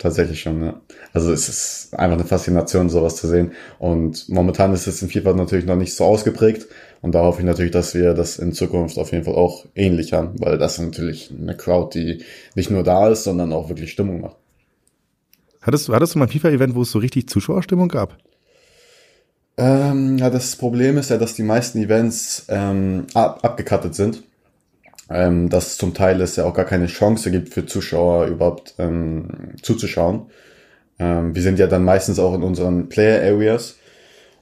Tatsächlich 0.00 0.40
schon, 0.40 0.62
ja. 0.62 0.80
Also 1.12 1.30
es 1.30 1.48
ist 1.48 1.94
einfach 1.94 2.18
eine 2.18 2.26
Faszination, 2.26 2.88
sowas 2.88 3.16
zu 3.16 3.28
sehen. 3.28 3.52
Und 3.78 4.30
momentan 4.30 4.72
ist 4.72 4.86
es 4.86 5.02
in 5.02 5.10
FIFA 5.10 5.34
natürlich 5.34 5.66
noch 5.66 5.76
nicht 5.76 5.94
so 5.94 6.04
ausgeprägt. 6.04 6.66
Und 7.02 7.14
da 7.14 7.22
hoffe 7.22 7.40
ich 7.40 7.46
natürlich, 7.46 7.70
dass 7.70 7.94
wir 7.94 8.14
das 8.14 8.38
in 8.38 8.52
Zukunft 8.52 8.98
auf 8.98 9.12
jeden 9.12 9.24
Fall 9.24 9.34
auch 9.34 9.66
ähnlich 9.74 10.14
haben, 10.14 10.40
weil 10.40 10.56
das 10.56 10.78
ist 10.78 10.84
natürlich 10.84 11.30
eine 11.38 11.54
Crowd, 11.54 11.98
die 11.98 12.24
nicht 12.54 12.70
nur 12.70 12.82
da 12.82 13.08
ist, 13.08 13.24
sondern 13.24 13.52
auch 13.52 13.68
wirklich 13.68 13.92
Stimmung 13.92 14.22
macht. 14.22 14.36
Hattest 15.60 15.88
hattest 15.88 16.14
du 16.14 16.18
mal 16.18 16.26
ein 16.26 16.30
FIFA-Event, 16.30 16.74
wo 16.74 16.82
es 16.82 16.90
so 16.90 16.98
richtig 16.98 17.28
Zuschauerstimmung 17.28 17.88
gab? 17.88 18.16
Ähm, 19.56 20.16
ja, 20.16 20.30
das 20.30 20.56
Problem 20.56 20.96
ist 20.96 21.10
ja, 21.10 21.18
dass 21.18 21.34
die 21.34 21.42
meisten 21.42 21.82
Events 21.82 22.46
ähm, 22.48 23.06
ab, 23.14 23.40
abgekattet 23.42 23.94
sind. 23.94 24.22
Ähm, 25.10 25.48
dass 25.48 25.76
zum 25.76 25.92
Teil 25.92 26.20
es 26.20 26.36
ja 26.36 26.44
auch 26.44 26.54
gar 26.54 26.64
keine 26.64 26.86
Chance 26.86 27.32
gibt 27.32 27.52
für 27.52 27.66
Zuschauer 27.66 28.26
überhaupt 28.26 28.74
ähm, 28.78 29.56
zuzuschauen. 29.60 30.26
Ähm, 31.00 31.34
wir 31.34 31.42
sind 31.42 31.58
ja 31.58 31.66
dann 31.66 31.84
meistens 31.84 32.20
auch 32.20 32.32
in 32.34 32.44
unseren 32.44 32.88
Player 32.88 33.20
Areas 33.20 33.76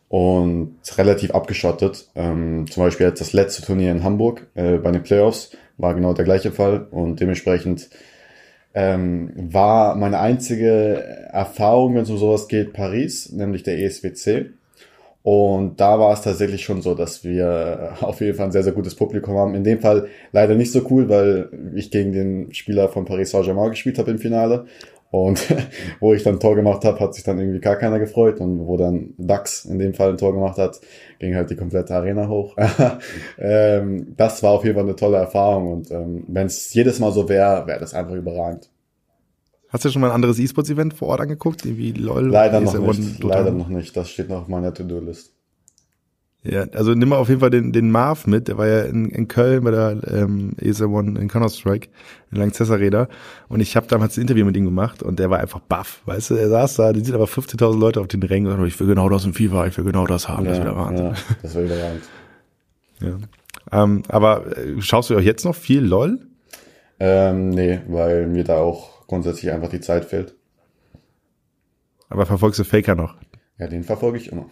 und 0.09 0.77
relativ 0.99 1.31
abgeschottet. 1.31 2.09
Ähm, 2.15 2.67
zum 2.71 2.83
Beispiel 2.83 3.07
jetzt 3.07 3.21
das 3.21 3.33
letzte 3.33 3.63
Turnier 3.63 3.93
in 3.93 4.05
Hamburg 4.05 4.47
äh, 4.55 4.77
bei 4.77 4.93
den 4.93 5.03
Playoffs 5.03 5.53
war 5.79 5.95
genau 5.95 6.13
der 6.13 6.27
gleiche 6.27 6.53
Fall 6.53 6.87
und 6.91 7.21
dementsprechend 7.21 7.89
ähm, 8.75 9.33
war 9.37 9.97
meine 9.97 10.21
einzige 10.21 11.03
Erfahrung, 11.33 11.95
wenn 11.95 12.03
es 12.03 12.11
um 12.11 12.19
sowas 12.19 12.49
geht, 12.49 12.73
Paris, 12.73 13.33
nämlich 13.33 13.63
der 13.63 13.79
ESWC. 13.79 14.51
Und 15.23 15.79
da 15.79 15.99
war 15.99 16.15
es 16.15 16.23
tatsächlich 16.23 16.65
schon 16.65 16.81
so, 16.81 16.95
dass 16.95 17.25
wir 17.25 17.95
auf 18.01 18.21
jeden 18.21 18.37
Fall 18.37 18.47
ein 18.47 18.53
sehr, 18.53 18.63
sehr 18.63 18.73
gutes 18.73 18.95
Publikum 18.95 19.37
haben. 19.37 19.55
In 19.55 19.65
dem 19.65 19.81
Fall 19.81 20.09
leider 20.33 20.55
nicht 20.55 20.73
so 20.73 20.87
cool, 20.91 21.09
weil 21.09 21.51
ich 21.75 21.91
gegen 21.91 22.13
den 22.13 22.55
Spieler 22.55 22.89
von 22.89 23.05
Paris 23.05 23.31
Saint-Germain 23.31 23.71
gespielt 23.71 23.99
habe 23.99 24.11
im 24.11 24.19
Finale. 24.19 24.67
Und 25.11 25.55
wo 26.01 26.13
ich 26.13 26.23
dann 26.23 26.35
ein 26.35 26.41
Tor 26.41 26.55
gemacht 26.55 26.85
habe, 26.85 27.01
hat 27.01 27.15
sich 27.15 27.25
dann 27.25 27.39
irgendwie 27.39 27.61
gar 27.61 27.77
keiner 27.77 27.99
gefreut. 27.99 28.41
Und 28.41 28.67
wo 28.67 28.77
dann 28.77 29.15
Dax 29.17 29.65
in 29.65 29.79
dem 29.79 29.95
Fall 29.95 30.11
ein 30.11 30.19
Tor 30.19 30.33
gemacht 30.33 30.59
hat, 30.59 30.81
ging 31.19 31.35
halt 31.35 31.51
die 31.51 31.57
komplette 31.57 31.95
Arena 31.95 32.29
hoch. 32.29 32.57
ähm, 33.39 34.15
das 34.17 34.43
war 34.43 34.53
auf 34.53 34.65
jeden 34.65 34.77
Fall 34.77 34.85
eine 34.85 34.97
tolle 34.97 35.17
Erfahrung. 35.19 35.73
Und 35.73 35.91
ähm, 35.91 36.25
wenn 36.29 36.47
es 36.47 36.73
jedes 36.75 36.99
Mal 36.99 37.13
so 37.13 37.29
wäre, 37.29 37.67
wäre 37.67 37.81
das 37.81 37.95
einfach 37.95 38.15
überragend. 38.15 38.71
Hast 39.71 39.85
du 39.85 39.91
schon 39.91 40.01
mal 40.01 40.09
ein 40.09 40.15
anderes 40.15 40.39
E-Sports-Event 40.39 40.95
vor 40.95 41.09
Ort 41.09 41.21
angeguckt? 41.21 41.65
Wie 41.65 41.93
LOL? 41.93 42.29
Leider 42.29 42.61
noch 42.61 42.79
nicht. 42.79 43.23
Leider 43.23 43.51
noch 43.51 43.69
nicht. 43.69 43.97
Das 43.97 44.09
steht 44.09 44.31
noch 44.31 44.43
auf 44.43 44.49
meiner 44.49 44.73
To-Do-List. 44.73 45.35
Ja, 46.45 46.65
also 46.73 46.95
nimm 46.95 47.09
mal 47.09 47.17
auf 47.17 47.29
jeden 47.29 47.41
Fall 47.41 47.51
den, 47.51 47.73
den 47.73 47.91
Marv 47.91 48.27
mit, 48.27 48.47
der 48.47 48.57
war 48.57 48.67
ja 48.67 48.83
in, 48.83 49.11
in 49.11 49.27
Köln 49.27 49.65
bei 49.65 49.73
der 49.73 50.01
ähm, 50.07 50.53
ESA 50.61 50.87
One 50.87 51.19
in 51.21 51.29
Counter-Strike, 51.29 51.89
in 52.31 52.39
Lanxess 52.39 52.71
Arena. 52.71 53.09
Und 53.49 53.61
ich 53.61 53.77
habe 53.77 53.89
damals 53.89 54.17
ein 54.17 54.23
Interview 54.23 54.45
mit 54.45 54.57
ihm 54.57 54.65
gemacht 54.65 55.03
und 55.03 55.19
der 55.19 55.31
war 55.31 55.41
einfach 55.41 55.59
baff. 55.61 56.01
Weißt 56.07 56.31
du, 56.31 56.37
er 56.37 56.49
saß 56.49 56.77
da, 56.77 56.93
die 56.93 57.01
sind 57.01 57.15
aber 57.15 57.25
15.000 57.25 57.79
Leute 57.79 58.01
auf 58.01 58.07
den 58.07 58.23
Rängen 58.23 58.53
und 58.53 58.67
ich 58.67 58.79
will 58.79 58.87
genau 58.87 59.09
das 59.09 59.25
in 59.25 59.35
FIFA, 59.35 59.67
ich 59.67 59.77
will 59.77 59.85
genau 59.85 60.07
das 60.07 60.29
haben. 60.29 60.47
Ja, 60.47 60.59
das, 60.59 60.77
Wahnsinn. 60.77 61.07
ja, 61.07 61.15
das 61.43 61.55
war 61.57 61.63
überragend. 61.63 62.03
ja. 63.01 63.83
Ähm, 63.83 64.03
aber 64.09 64.57
äh, 64.57 64.81
schaust 64.81 65.11
du 65.11 65.17
auch 65.17 65.21
jetzt 65.21 65.45
noch 65.45 65.57
viel 65.57 65.85
LOL? 65.85 66.21
Ähm, 67.01 67.51
nee, 67.51 67.81
weil 67.89 68.27
mir 68.27 68.45
da 68.45 68.59
auch 68.59 69.07
grundsätzlich 69.07 69.53
einfach 69.53 69.69
die 69.69 69.81
Zeit 69.81 70.05
fehlt. 70.05 70.35
Aber 72.09 72.27
verfolgst 72.27 72.61
du 72.61 72.65
Faker 72.65 72.95
noch? 72.95 73.17
Ja, 73.59 73.67
den 73.67 73.83
verfolge 73.83 74.19
ich 74.19 74.33
immer. 74.33 74.47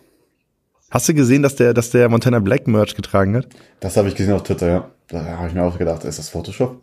Hast 0.91 1.09
du 1.09 1.14
gesehen, 1.14 1.43
dass 1.43 1.57
der, 1.57 1.74
dass 1.74 1.91
der 1.91 2.09
Montana 2.09 2.39
Black 2.39 2.66
Merch 2.68 2.95
getragen 2.95 3.37
hat? 3.37 3.49
Das 3.80 3.97
habe 3.97 4.09
ich 4.09 4.14
gesehen 4.14 4.34
auf 4.34 4.45
Twitter, 4.45 4.68
ja. 4.68 4.91
Da 5.09 5.24
habe 5.24 5.49
ich 5.49 5.55
mir 5.55 5.62
auch 5.62 5.78
gedacht, 5.78 6.05
ist 6.05 6.18
das 6.18 6.28
Photoshop? 6.28 6.80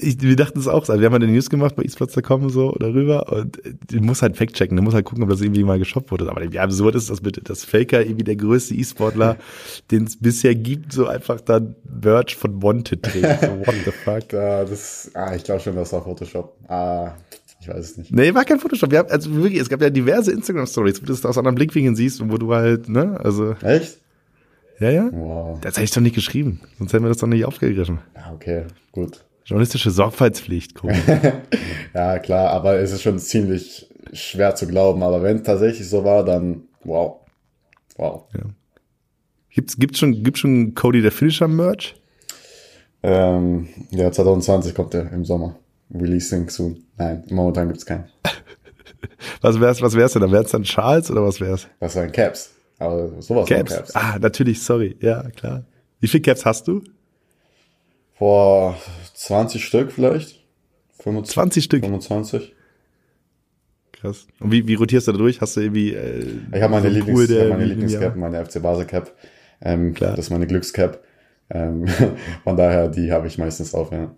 Ich, 0.00 0.20
wir 0.22 0.34
dachten 0.34 0.58
es 0.58 0.66
auch. 0.66 0.88
Also 0.88 0.98
wir 0.98 1.04
haben 1.06 1.12
halt 1.12 1.22
eine 1.22 1.32
News 1.32 1.50
gemacht 1.50 1.76
bei 1.76 1.82
esports.com 1.82 2.48
so 2.48 2.72
darüber 2.78 3.30
und 3.30 3.60
du 3.88 4.00
musst 4.00 4.22
halt 4.22 4.36
fact-checken. 4.36 4.76
Du 4.76 4.82
musst 4.82 4.94
halt 4.94 5.04
gucken, 5.04 5.22
ob 5.22 5.28
das 5.28 5.42
irgendwie 5.42 5.62
mal 5.62 5.78
geshoppt 5.78 6.10
wurde. 6.10 6.30
Aber 6.30 6.40
wie 6.50 6.58
absurd 6.58 6.94
ist 6.94 7.10
das 7.10 7.20
bitte, 7.20 7.42
dass 7.42 7.62
Faker 7.62 8.00
irgendwie 8.00 8.24
der 8.24 8.36
größte 8.36 8.74
E-Sportler, 8.74 9.36
den 9.90 10.04
es 10.04 10.18
bisher 10.18 10.54
gibt, 10.54 10.92
so 10.92 11.06
einfach 11.06 11.40
dann 11.42 11.76
Merch 11.84 12.34
von 12.34 12.62
Wanted 12.62 13.02
trägt. 13.02 13.42
So, 13.42 13.58
what 13.66 13.74
the 13.84 13.90
fuck? 14.04 14.28
Das, 14.30 15.10
ah, 15.14 15.34
ich 15.34 15.44
glaube 15.44 15.60
schon, 15.60 15.76
das 15.76 15.92
war 15.92 16.02
Photoshop. 16.02 16.56
Ah, 16.68 17.12
ich 17.62 17.68
weiß 17.68 17.78
es 17.78 17.96
nicht. 17.96 18.12
Nee, 18.12 18.34
war 18.34 18.44
kein 18.44 18.58
Photoshop. 18.58 18.90
Wir 18.90 18.98
haben, 18.98 19.10
also 19.10 19.32
wirklich, 19.36 19.60
es 19.60 19.68
gab 19.68 19.80
ja 19.80 19.88
diverse 19.88 20.32
Instagram-Stories, 20.32 21.00
wo 21.00 21.06
du 21.06 21.12
das 21.12 21.24
aus 21.24 21.38
anderen 21.38 21.54
Blickwinkeln 21.54 21.94
siehst 21.94 22.20
und 22.20 22.32
wo 22.32 22.36
du 22.36 22.52
halt, 22.52 22.88
ne, 22.88 23.20
also. 23.22 23.52
Echt? 23.62 23.98
Ja, 24.80 24.90
ja. 24.90 25.08
Wow. 25.12 25.60
Das 25.60 25.76
hätte 25.76 25.84
ich 25.84 25.92
doch 25.92 26.00
nicht 26.00 26.16
geschrieben. 26.16 26.60
Sonst 26.78 26.92
hätten 26.92 27.04
wir 27.04 27.08
das 27.08 27.18
doch 27.18 27.28
nicht 27.28 27.44
aufgegriffen. 27.44 28.00
Ja, 28.16 28.32
okay, 28.34 28.64
gut. 28.90 29.24
Journalistische 29.44 29.92
Sorgfaltspflicht, 29.92 30.74
guck. 30.74 30.90
ja, 31.94 32.18
klar, 32.18 32.50
aber 32.50 32.78
es 32.78 32.90
ist 32.90 33.02
schon 33.02 33.20
ziemlich 33.20 33.88
schwer 34.12 34.56
zu 34.56 34.66
glauben. 34.66 35.04
Aber 35.04 35.22
wenn 35.22 35.36
es 35.36 35.42
tatsächlich 35.44 35.88
so 35.88 36.04
war, 36.04 36.24
dann 36.24 36.62
wow. 36.82 37.20
Wow. 37.96 38.24
Ja. 38.34 38.42
Gibt's, 39.50 39.76
gibt's 39.76 40.00
schon, 40.00 40.24
gibt's 40.24 40.40
schon 40.40 40.74
Cody 40.74 41.00
der 41.00 41.12
Finisher 41.12 41.46
Merch? 41.46 41.94
Ähm, 43.04 43.68
ja, 43.90 44.10
2020 44.10 44.74
kommt 44.74 44.94
er 44.94 45.12
im 45.12 45.24
Sommer. 45.24 45.56
Releasing 45.94 46.48
soon. 46.48 46.84
Nein, 46.96 47.24
momentan 47.30 47.68
gibt's 47.68 47.84
keinen. 47.84 48.04
Was 49.40 49.60
wär's, 49.60 49.82
was 49.82 49.94
wär's 49.94 50.12
denn? 50.12 50.30
Wär's 50.30 50.50
dann 50.50 50.62
Charles 50.62 51.10
oder 51.10 51.24
was 51.24 51.40
wär's? 51.40 51.68
Das 51.80 51.96
waren 51.96 52.10
Caps. 52.10 52.50
Aber 52.78 53.20
sowas 53.20 53.48
Caps. 53.48 53.74
Caps. 53.74 53.96
Ah, 53.96 54.18
natürlich, 54.20 54.62
sorry. 54.62 54.96
Ja, 55.00 55.22
klar. 55.30 55.64
Wie 56.00 56.08
viele 56.08 56.22
Caps 56.22 56.44
hast 56.44 56.66
du? 56.66 56.82
Vor 58.14 58.76
20 59.14 59.64
Stück 59.64 59.92
vielleicht. 59.92 60.44
25, 60.98 61.34
20 61.34 61.64
Stück. 61.64 61.84
25. 61.84 62.54
Krass. 63.92 64.26
Und 64.40 64.50
wie, 64.50 64.66
wie 64.66 64.74
rotierst 64.74 65.08
du 65.08 65.12
da 65.12 65.18
durch? 65.18 65.40
Hast 65.40 65.56
du 65.56 65.60
irgendwie 65.60 65.92
äh, 65.92 66.24
Ich 66.52 66.62
habe 66.62 66.72
meine, 66.72 66.88
so 66.88 66.94
Lieblings, 66.94 67.26
der 67.28 67.48
meine 67.48 67.64
Lieblingscap, 67.64 68.16
meine 68.16 68.44
FC 68.44 68.60
Basel 68.60 68.84
Cap. 68.84 69.12
Ähm, 69.60 69.94
Klar. 69.94 70.16
das 70.16 70.26
ist 70.26 70.30
meine 70.30 70.46
Glückscap. 70.46 71.02
Ähm, 71.50 71.86
von 72.44 72.56
daher, 72.56 72.88
die 72.88 73.12
habe 73.12 73.28
ich 73.28 73.38
meistens 73.38 73.74
auf, 73.74 73.92
ja. 73.92 74.14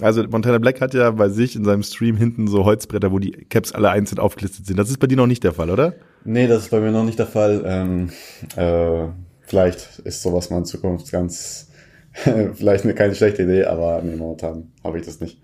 Also 0.00 0.22
Montana 0.24 0.58
Black 0.58 0.80
hat 0.80 0.94
ja 0.94 1.10
bei 1.10 1.28
sich 1.28 1.56
in 1.56 1.64
seinem 1.64 1.82
Stream 1.82 2.16
hinten 2.16 2.48
so 2.48 2.64
Holzbretter, 2.64 3.12
wo 3.12 3.18
die 3.18 3.32
Caps 3.32 3.72
alle 3.72 3.90
einzeln 3.90 4.18
aufgelistet 4.18 4.66
sind. 4.66 4.78
Das 4.78 4.88
ist 4.88 4.98
bei 4.98 5.06
dir 5.06 5.16
noch 5.16 5.26
nicht 5.26 5.44
der 5.44 5.52
Fall, 5.52 5.70
oder? 5.70 5.94
Nee, 6.24 6.46
das 6.46 6.64
ist 6.64 6.70
bei 6.70 6.80
mir 6.80 6.90
noch 6.90 7.04
nicht 7.04 7.18
der 7.18 7.26
Fall. 7.26 7.62
Ähm, 7.66 8.10
äh, 8.56 9.08
vielleicht 9.42 10.00
ist 10.00 10.22
sowas 10.22 10.50
mal 10.50 10.58
in 10.58 10.64
Zukunft 10.64 11.10
ganz, 11.10 11.70
vielleicht 12.12 12.84
eine, 12.84 12.94
keine 12.94 13.14
schlechte 13.14 13.42
Idee, 13.42 13.64
aber 13.64 14.00
nee, 14.02 14.16
momentan 14.16 14.72
habe 14.84 14.98
ich 14.98 15.06
das 15.06 15.20
nicht. 15.20 15.40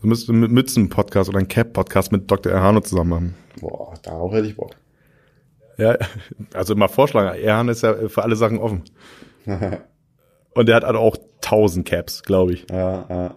Du 0.00 0.06
müsstest 0.06 0.30
einen 0.30 0.52
Mützen-Podcast 0.52 1.28
oder 1.28 1.38
einen 1.38 1.48
Cap-Podcast 1.48 2.12
mit 2.12 2.30
Dr. 2.30 2.52
Erhano 2.52 2.80
zusammen 2.80 3.10
machen. 3.10 3.34
Boah, 3.60 3.94
darauf 4.02 4.32
hätte 4.32 4.46
ich 4.46 4.56
Bock. 4.56 4.76
Ja, 5.76 5.96
also 6.54 6.74
immer 6.74 6.88
vorschlagen. 6.88 7.40
Erhan 7.40 7.68
ist 7.68 7.82
ja 7.82 8.08
für 8.08 8.22
alle 8.22 8.36
Sachen 8.36 8.58
offen. 8.58 8.82
Und 10.54 10.66
der 10.68 10.76
hat 10.76 10.84
halt 10.84 10.96
auch 10.96 11.16
1000 11.44 11.86
Caps, 11.86 12.22
glaube 12.22 12.52
ich. 12.52 12.66
ja, 12.70 13.06
ja, 13.08 13.34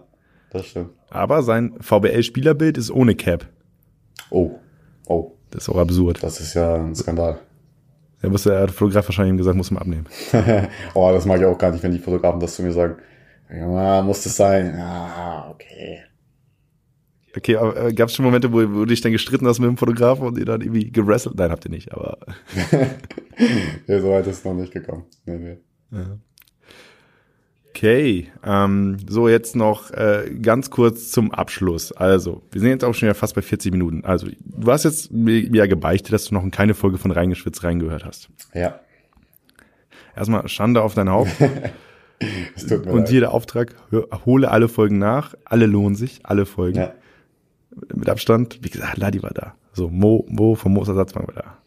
das 0.52 0.66
stimmt. 0.66 0.90
Aber 1.10 1.42
sein 1.42 1.74
VBL-Spielerbild 1.80 2.78
ist 2.78 2.90
ohne 2.90 3.14
Cap. 3.14 3.48
Oh, 4.30 4.58
oh, 5.06 5.32
Das 5.50 5.64
ist 5.64 5.68
auch 5.68 5.78
absurd. 5.78 6.22
das 6.22 6.40
ist 6.40 6.54
ja 6.54 6.76
ein 6.76 6.94
Skandal. 6.94 7.38
Da 8.20 8.28
muss 8.28 8.44
der 8.44 8.68
Fotograf 8.68 9.08
wahrscheinlich 9.08 9.32
ihm 9.32 9.38
gesagt, 9.38 9.56
muss 9.56 9.70
man 9.70 9.82
abnehmen. 9.82 10.06
oh, 10.94 11.10
das 11.12 11.26
mag 11.26 11.40
ich 11.40 11.46
auch 11.46 11.58
gar 11.58 11.72
nicht, 11.72 11.82
wenn 11.82 11.90
die 11.92 11.98
Fotografen 11.98 12.38
das 12.40 12.54
zu 12.54 12.62
mir 12.62 12.72
sagen. 12.72 12.96
Ja, 13.52 14.00
muss 14.02 14.22
das 14.22 14.36
sein? 14.36 14.74
Ja, 14.78 15.50
okay. 15.50 16.00
Okay, 17.36 17.56
aber 17.56 17.86
äh, 17.86 17.92
gab 17.92 18.08
es 18.08 18.14
schon 18.14 18.24
Momente, 18.24 18.52
wo, 18.52 18.58
wo 18.58 18.80
du 18.80 18.86
dich 18.86 19.00
dann 19.00 19.12
gestritten 19.12 19.46
hast 19.46 19.58
mit 19.58 19.68
dem 19.68 19.76
Fotografen 19.76 20.26
und 20.26 20.38
ihr 20.38 20.44
dann 20.44 20.60
irgendwie 20.60 20.90
gewrestelt? 20.90 21.36
Nein, 21.36 21.50
habt 21.50 21.64
ihr 21.64 21.70
nicht, 21.70 21.92
aber 21.92 22.18
ja, 23.86 24.00
so 24.00 24.10
weit 24.10 24.26
ist 24.26 24.38
es 24.38 24.44
noch 24.44 24.54
nicht 24.54 24.72
gekommen. 24.72 25.04
Nee, 25.24 25.58
nee. 25.90 25.98
Okay. 27.74 28.30
Ähm, 28.44 28.96
so, 29.08 29.28
jetzt 29.28 29.56
noch 29.56 29.90
äh, 29.90 30.30
ganz 30.40 30.70
kurz 30.70 31.10
zum 31.10 31.32
Abschluss. 31.32 31.92
Also, 31.92 32.42
wir 32.50 32.60
sind 32.60 32.70
jetzt 32.70 32.84
auch 32.84 32.94
schon 32.94 33.08
ja 33.08 33.14
fast 33.14 33.34
bei 33.34 33.42
40 33.42 33.72
Minuten. 33.72 34.04
Also, 34.04 34.28
du 34.44 34.70
hast 34.70 34.84
jetzt 34.84 35.12
mir 35.12 35.40
ja 35.40 35.66
gebeichtet, 35.66 36.12
dass 36.12 36.26
du 36.26 36.34
noch 36.34 36.44
in 36.44 36.50
keine 36.50 36.74
Folge 36.74 36.98
von 36.98 37.10
Reingeschwitzt 37.10 37.64
reingehört 37.64 38.04
hast. 38.04 38.28
Ja, 38.54 38.80
Erstmal 40.16 40.48
Schande 40.48 40.82
auf 40.82 40.94
dein 40.94 41.08
Haupt. 41.08 41.30
Und 41.40 42.86
leid. 42.86 43.08
hier 43.08 43.20
der 43.20 43.32
Auftrag, 43.32 43.74
hör, 43.90 44.06
hole 44.24 44.50
alle 44.50 44.68
Folgen 44.68 44.98
nach. 44.98 45.34
Alle 45.44 45.66
lohnen 45.66 45.96
sich, 45.96 46.20
alle 46.22 46.46
Folgen. 46.46 46.78
Ja. 46.78 46.94
Mit 47.92 48.08
Abstand. 48.08 48.60
Wie 48.62 48.70
gesagt, 48.70 48.98
Ladi 48.98 49.22
war 49.22 49.32
da. 49.32 49.54
So, 49.72 49.88
Mo, 49.88 50.24
Mo 50.28 50.54
vom 50.54 50.74
Moos 50.74 50.86
Ersatzbank 50.86 51.26
war 51.28 51.34
da. 51.34 51.58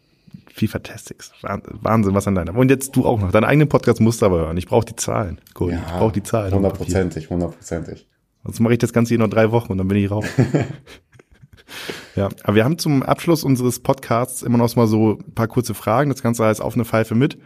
FIFA 0.56 0.78
Tastics. 0.78 1.32
Wahnsinn, 1.42 2.14
was 2.14 2.26
an 2.26 2.34
deiner. 2.34 2.54
Und 2.56 2.70
jetzt 2.70 2.96
du 2.96 3.04
auch 3.04 3.20
noch. 3.20 3.30
Deinen 3.30 3.44
eigenen 3.44 3.68
Podcast 3.68 4.00
musst 4.00 4.22
du 4.22 4.26
aber 4.26 4.38
hören. 4.38 4.56
Ich 4.56 4.66
brauche 4.66 4.86
die 4.86 4.96
Zahlen. 4.96 5.38
Cool. 5.58 5.74
ich 5.74 5.92
brauche 5.92 6.12
die 6.12 6.22
Zahlen. 6.22 6.54
Hundertprozentig, 6.54 7.28
hundertprozentig. 7.28 8.08
Sonst 8.42 8.60
mache 8.60 8.72
ich 8.72 8.78
das 8.78 8.94
Ganze 8.94 9.10
hier 9.10 9.18
noch 9.18 9.28
drei 9.28 9.50
Wochen 9.50 9.72
und 9.72 9.78
dann 9.78 9.86
bin 9.86 9.98
ich 9.98 10.10
raus. 10.10 10.24
ja, 12.16 12.30
aber 12.42 12.54
wir 12.54 12.64
haben 12.64 12.78
zum 12.78 13.02
Abschluss 13.02 13.44
unseres 13.44 13.80
Podcasts 13.80 14.42
immer 14.42 14.56
noch 14.56 14.74
mal 14.76 14.86
so 14.86 15.18
ein 15.18 15.34
paar 15.34 15.46
kurze 15.46 15.74
Fragen. 15.74 16.08
Das 16.08 16.22
Ganze 16.22 16.46
heißt 16.46 16.62
auf 16.62 16.74
eine 16.74 16.86
Pfeife 16.86 17.14
mit. 17.14 17.36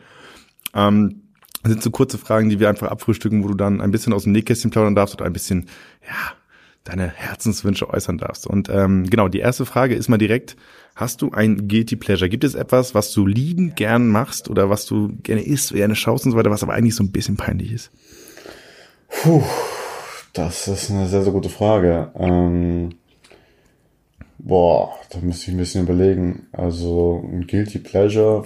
Ähm, 0.72 1.22
das 1.64 1.72
sind 1.72 1.82
so 1.82 1.90
kurze 1.90 2.16
Fragen, 2.16 2.48
die 2.48 2.60
wir 2.60 2.68
einfach 2.68 2.92
abfrühstücken, 2.92 3.42
wo 3.42 3.48
du 3.48 3.54
dann 3.54 3.80
ein 3.80 3.90
bisschen 3.90 4.12
aus 4.12 4.22
dem 4.22 4.32
Nähkästchen 4.32 4.70
plaudern 4.70 4.94
darfst 4.94 5.16
oder 5.16 5.24
ein 5.24 5.32
bisschen, 5.32 5.68
ja, 6.06 6.32
deine 6.84 7.08
Herzenswünsche 7.08 7.90
äußern 7.90 8.18
darfst. 8.18 8.46
Und 8.46 8.68
ähm, 8.68 9.10
genau, 9.10 9.26
die 9.26 9.40
erste 9.40 9.66
Frage 9.66 9.96
ist 9.96 10.08
mal 10.08 10.16
direkt, 10.16 10.56
hast 11.00 11.22
du 11.22 11.30
ein 11.32 11.66
Guilty 11.66 11.96
Pleasure? 11.96 12.28
Gibt 12.28 12.44
es 12.44 12.54
etwas, 12.54 12.94
was 12.94 13.10
du 13.12 13.26
liebend 13.26 13.74
gern 13.74 14.08
machst 14.08 14.50
oder 14.50 14.68
was 14.68 14.84
du 14.84 15.16
gerne 15.22 15.42
isst, 15.42 15.72
gerne 15.72 15.96
schaust 15.96 16.26
und 16.26 16.32
so 16.32 16.36
weiter, 16.36 16.50
was 16.50 16.62
aber 16.62 16.74
eigentlich 16.74 16.94
so 16.94 17.02
ein 17.02 17.10
bisschen 17.10 17.36
peinlich 17.36 17.72
ist? 17.72 17.90
Puh, 19.08 19.42
das 20.34 20.68
ist 20.68 20.90
eine 20.90 21.06
sehr, 21.08 21.22
sehr 21.22 21.32
gute 21.32 21.48
Frage. 21.48 22.12
Ähm, 22.14 22.90
boah, 24.38 24.94
da 25.10 25.18
müsste 25.20 25.46
ich 25.46 25.54
ein 25.54 25.58
bisschen 25.58 25.84
überlegen. 25.84 26.46
Also 26.52 27.24
ein 27.24 27.46
Guilty 27.46 27.78
Pleasure. 27.78 28.44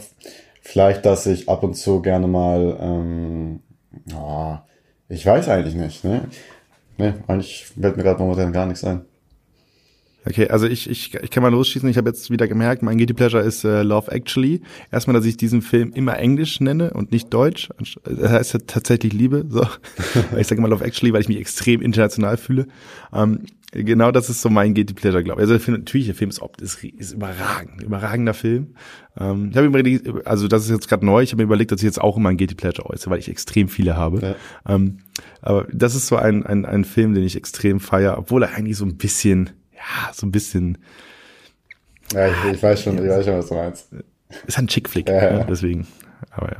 Vielleicht, 0.62 1.04
dass 1.04 1.26
ich 1.26 1.48
ab 1.48 1.62
und 1.62 1.74
zu 1.74 2.00
gerne 2.00 2.26
mal, 2.26 2.78
ähm, 2.80 3.60
ja, 4.06 4.64
ich 5.08 5.26
weiß 5.26 5.48
eigentlich 5.48 5.74
nicht, 5.74 6.04
ne? 6.04 6.28
Ne, 6.96 7.14
eigentlich 7.26 7.66
fällt 7.66 7.96
mir 7.96 8.04
gerade 8.04 8.22
momentan 8.22 8.52
gar 8.52 8.66
nichts 8.66 8.84
ein. 8.84 9.04
Okay, 10.26 10.48
also 10.48 10.66
ich, 10.66 10.88
ich, 10.88 11.14
ich 11.14 11.30
kann 11.30 11.42
mal 11.42 11.50
losschießen. 11.50 11.88
Ich 11.88 11.96
habe 11.96 12.08
jetzt 12.08 12.30
wieder 12.30 12.48
gemerkt, 12.48 12.82
mein 12.82 12.96
Guilty 12.96 13.14
Pleasure 13.14 13.42
ist 13.42 13.64
äh, 13.64 13.82
Love 13.82 14.10
Actually. 14.10 14.62
Erstmal, 14.90 15.14
dass 15.14 15.26
ich 15.26 15.36
diesen 15.36 15.62
Film 15.62 15.92
immer 15.92 16.18
Englisch 16.18 16.60
nenne 16.60 16.92
und 16.92 17.12
nicht 17.12 17.32
Deutsch. 17.32 17.68
Das 18.04 18.32
heißt 18.32 18.54
ja 18.54 18.60
tatsächlich 18.66 19.12
Liebe. 19.12 19.44
So. 19.48 19.66
Ich 20.38 20.46
sage 20.46 20.58
immer 20.58 20.68
Love 20.68 20.84
Actually, 20.84 21.12
weil 21.12 21.20
ich 21.20 21.28
mich 21.28 21.38
extrem 21.38 21.82
international 21.82 22.36
fühle. 22.36 22.66
Ähm, 23.12 23.40
Genau, 23.76 24.12
das 24.12 24.30
ist 24.30 24.40
so 24.40 24.50
mein 24.50 24.72
Guilty 24.72 24.94
Pleasure, 24.94 25.24
glaube 25.24 25.40
ich. 25.40 25.42
Also 25.42 25.54
der 25.54 25.60
Film, 25.60 25.78
natürlich, 25.78 26.06
der 26.06 26.14
Film 26.14 26.30
ist, 26.30 26.40
ist, 26.60 26.84
ist 26.84 27.12
überragend, 27.12 27.82
überragender 27.82 28.32
Film. 28.32 28.74
Ähm, 29.18 29.48
ich 29.50 29.56
habe 29.56 29.68
mir 29.68 29.80
überlegt, 29.80 30.26
also 30.26 30.46
das 30.46 30.64
ist 30.64 30.70
jetzt 30.70 30.88
gerade 30.88 31.04
neu, 31.04 31.22
ich 31.22 31.32
habe 31.32 31.42
mir 31.42 31.46
überlegt, 31.46 31.72
dass 31.72 31.80
ich 31.80 31.84
jetzt 31.84 32.00
auch 32.00 32.16
immer 32.16 32.28
ein 32.28 32.36
Guilty 32.36 32.54
Pleasure 32.54 32.88
äußere, 32.88 33.10
weil 33.10 33.18
ich 33.18 33.28
extrem 33.28 33.66
viele 33.66 33.96
habe. 33.96 34.36
Ja. 34.66 34.74
Ähm, 34.74 34.98
aber 35.42 35.66
das 35.72 35.96
ist 35.96 36.06
so 36.06 36.14
ein, 36.14 36.46
ein, 36.46 36.64
ein 36.64 36.84
Film, 36.84 37.14
den 37.14 37.24
ich 37.24 37.36
extrem 37.36 37.80
feiere, 37.80 38.16
obwohl 38.16 38.44
er 38.44 38.54
eigentlich 38.54 38.76
so 38.76 38.84
ein 38.84 38.96
bisschen, 38.96 39.50
ja, 39.84 40.12
so 40.12 40.26
ein 40.26 40.32
bisschen. 40.32 40.78
Ja, 42.12 42.28
ich, 42.28 42.54
ich 42.54 42.62
weiß 42.62 42.82
schon, 42.82 42.98
ich 42.98 43.08
weiß 43.08 43.24
schon, 43.24 43.38
was 43.38 43.48
du 43.48 43.54
meinst. 43.54 43.88
Ist 44.46 44.58
ein 44.58 44.66
Chick-Flick, 44.66 45.08
ja, 45.08 45.38
ja. 45.38 45.44
deswegen. 45.44 45.86
Aber 46.30 46.50
ja. 46.50 46.58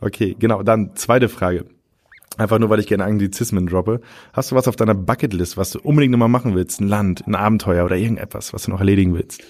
Okay, 0.00 0.36
genau. 0.38 0.62
Dann 0.62 0.96
zweite 0.96 1.28
Frage. 1.28 1.66
Einfach 2.36 2.58
nur, 2.58 2.68
weil 2.68 2.80
ich 2.80 2.88
gerne 2.88 3.04
Anglizismen 3.04 3.66
droppe. 3.66 4.00
Hast 4.32 4.50
du 4.50 4.56
was 4.56 4.66
auf 4.66 4.74
deiner 4.74 4.94
Bucketlist, 4.94 5.56
was 5.56 5.70
du 5.70 5.78
unbedingt 5.80 6.10
nochmal 6.10 6.28
machen 6.28 6.54
willst? 6.54 6.80
Ein 6.80 6.88
Land, 6.88 7.26
ein 7.26 7.36
Abenteuer 7.36 7.84
oder 7.84 7.96
irgendetwas, 7.96 8.52
was 8.52 8.64
du 8.64 8.72
noch 8.72 8.80
erledigen 8.80 9.14
willst? 9.14 9.42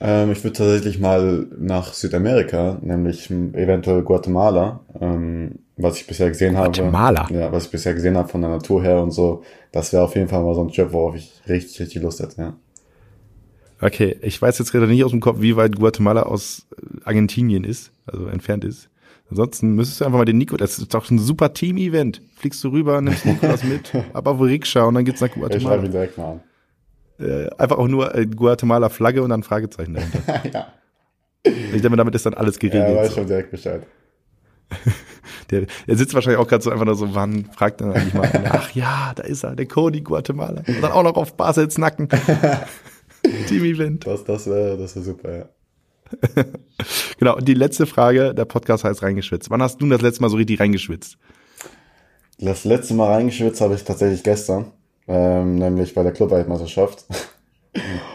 Ähm, 0.00 0.30
ich 0.30 0.44
würde 0.44 0.56
tatsächlich 0.56 1.00
mal 1.00 1.48
nach 1.58 1.92
Südamerika, 1.92 2.78
nämlich 2.80 3.28
eventuell 3.30 4.02
Guatemala, 4.02 4.80
ähm, 5.00 5.58
was 5.78 5.96
ich 6.00 6.06
bisher 6.06 6.28
gesehen 6.28 6.56
habe. 6.56 6.66
Guatemala? 6.66 7.28
Ja, 7.30 7.50
was 7.52 7.66
ich 7.66 7.70
bisher 7.70 7.94
gesehen 7.94 8.16
habe 8.16 8.28
von 8.28 8.40
der 8.40 8.50
Natur 8.50 8.82
her 8.82 9.00
und 9.00 9.12
so. 9.12 9.42
Das 9.72 9.92
wäre 9.92 10.02
auf 10.02 10.14
jeden 10.14 10.28
Fall 10.28 10.42
mal 10.42 10.54
so 10.54 10.62
ein 10.62 10.68
Trip, 10.68 10.92
worauf 10.92 11.14
ich 11.14 11.32
richtig, 11.48 11.80
richtig 11.80 12.02
Lust 12.02 12.20
hätte, 12.20 12.40
ja. 12.40 12.56
Okay, 13.80 14.16
ich 14.22 14.42
weiß 14.42 14.58
jetzt 14.58 14.72
gerade 14.72 14.88
nicht 14.88 15.04
aus 15.04 15.12
dem 15.12 15.20
Kopf, 15.20 15.40
wie 15.40 15.54
weit 15.54 15.76
Guatemala 15.76 16.24
aus 16.24 16.66
Argentinien 17.04 17.62
ist, 17.62 17.92
also 18.06 18.26
entfernt 18.26 18.64
ist. 18.64 18.90
Ansonsten 19.30 19.74
müsstest 19.74 20.00
du 20.00 20.04
einfach 20.06 20.18
mal 20.18 20.24
den 20.24 20.38
Nico, 20.38 20.56
das 20.56 20.78
ist 20.78 20.94
doch 20.94 21.08
ein 21.10 21.18
super 21.18 21.52
Team-Event. 21.52 22.22
Fliegst 22.36 22.64
du 22.64 22.70
rüber, 22.70 23.00
nimmst 23.00 23.24
Nikolas 23.24 23.62
mit, 23.62 23.92
ab 24.14 24.26
auf 24.26 24.40
Rikscha 24.40 24.84
und 24.84 24.94
dann 24.94 25.04
geht's 25.04 25.20
nach 25.20 25.30
Guatemala. 25.30 25.56
Ich 25.56 25.62
schreibe 25.62 25.86
ihn 25.86 25.92
direkt 25.92 26.18
mal 26.18 26.32
an. 26.32 26.40
Äh, 27.20 27.50
einfach 27.56 27.78
auch 27.78 27.88
nur 27.88 28.14
äh, 28.14 28.26
Guatemala 28.26 28.88
Flagge 28.88 29.22
und 29.22 29.30
dann 29.30 29.42
Fragezeichen 29.42 29.94
dahinter. 29.94 30.50
ja. 30.52 30.72
Ich 31.44 31.82
denke, 31.82 31.96
damit 31.96 32.14
ist 32.14 32.26
dann 32.26 32.34
alles 32.34 32.58
geregelt. 32.58 32.88
Ja, 32.88 32.96
weiß 32.96 33.14
schon 33.14 33.26
direkt 33.26 33.50
Bescheid. 33.50 33.86
der, 35.50 35.66
der 35.86 35.96
sitzt 35.96 36.14
wahrscheinlich 36.14 36.40
auch 36.40 36.48
gerade 36.48 36.62
so 36.62 36.70
einfach 36.70 36.84
nur 36.84 36.94
so, 36.94 37.14
wann 37.14 37.46
fragt 37.46 37.80
er 37.80 37.94
eigentlich 37.94 38.14
mal, 38.14 38.30
ach 38.52 38.70
ja, 38.72 39.12
da 39.14 39.22
ist 39.22 39.44
er, 39.44 39.56
der 39.56 39.66
Cody 39.66 40.00
Guatemala. 40.00 40.62
Und 40.66 40.82
dann 40.82 40.92
auch 40.92 41.02
noch 41.02 41.16
auf 41.16 41.34
Basels 41.36 41.78
Nacken. 41.78 42.08
Team-Event. 43.48 44.06
Das, 44.06 44.24
das 44.24 44.46
wäre 44.46 44.76
das 44.76 44.94
wär 44.96 45.02
super, 45.02 45.36
ja. 45.36 45.48
genau, 47.18 47.36
und 47.36 47.46
die 47.46 47.54
letzte 47.54 47.86
Frage, 47.86 48.34
der 48.34 48.44
Podcast 48.44 48.84
heißt 48.84 49.02
reingeschwitzt. 49.02 49.50
Wann 49.50 49.62
hast 49.62 49.80
du 49.80 49.88
das 49.88 50.00
letzte 50.00 50.22
Mal 50.22 50.30
so 50.30 50.36
richtig 50.36 50.60
reingeschwitzt? 50.60 51.18
Das 52.38 52.64
letzte 52.64 52.94
Mal 52.94 53.12
reingeschwitzt 53.12 53.60
habe 53.60 53.74
ich 53.74 53.84
tatsächlich 53.84 54.22
gestern, 54.22 54.72
ähm, 55.06 55.56
nämlich 55.56 55.94
bei 55.94 56.02
der 56.02 56.12
Clubweltmeisterschaft. 56.12 57.04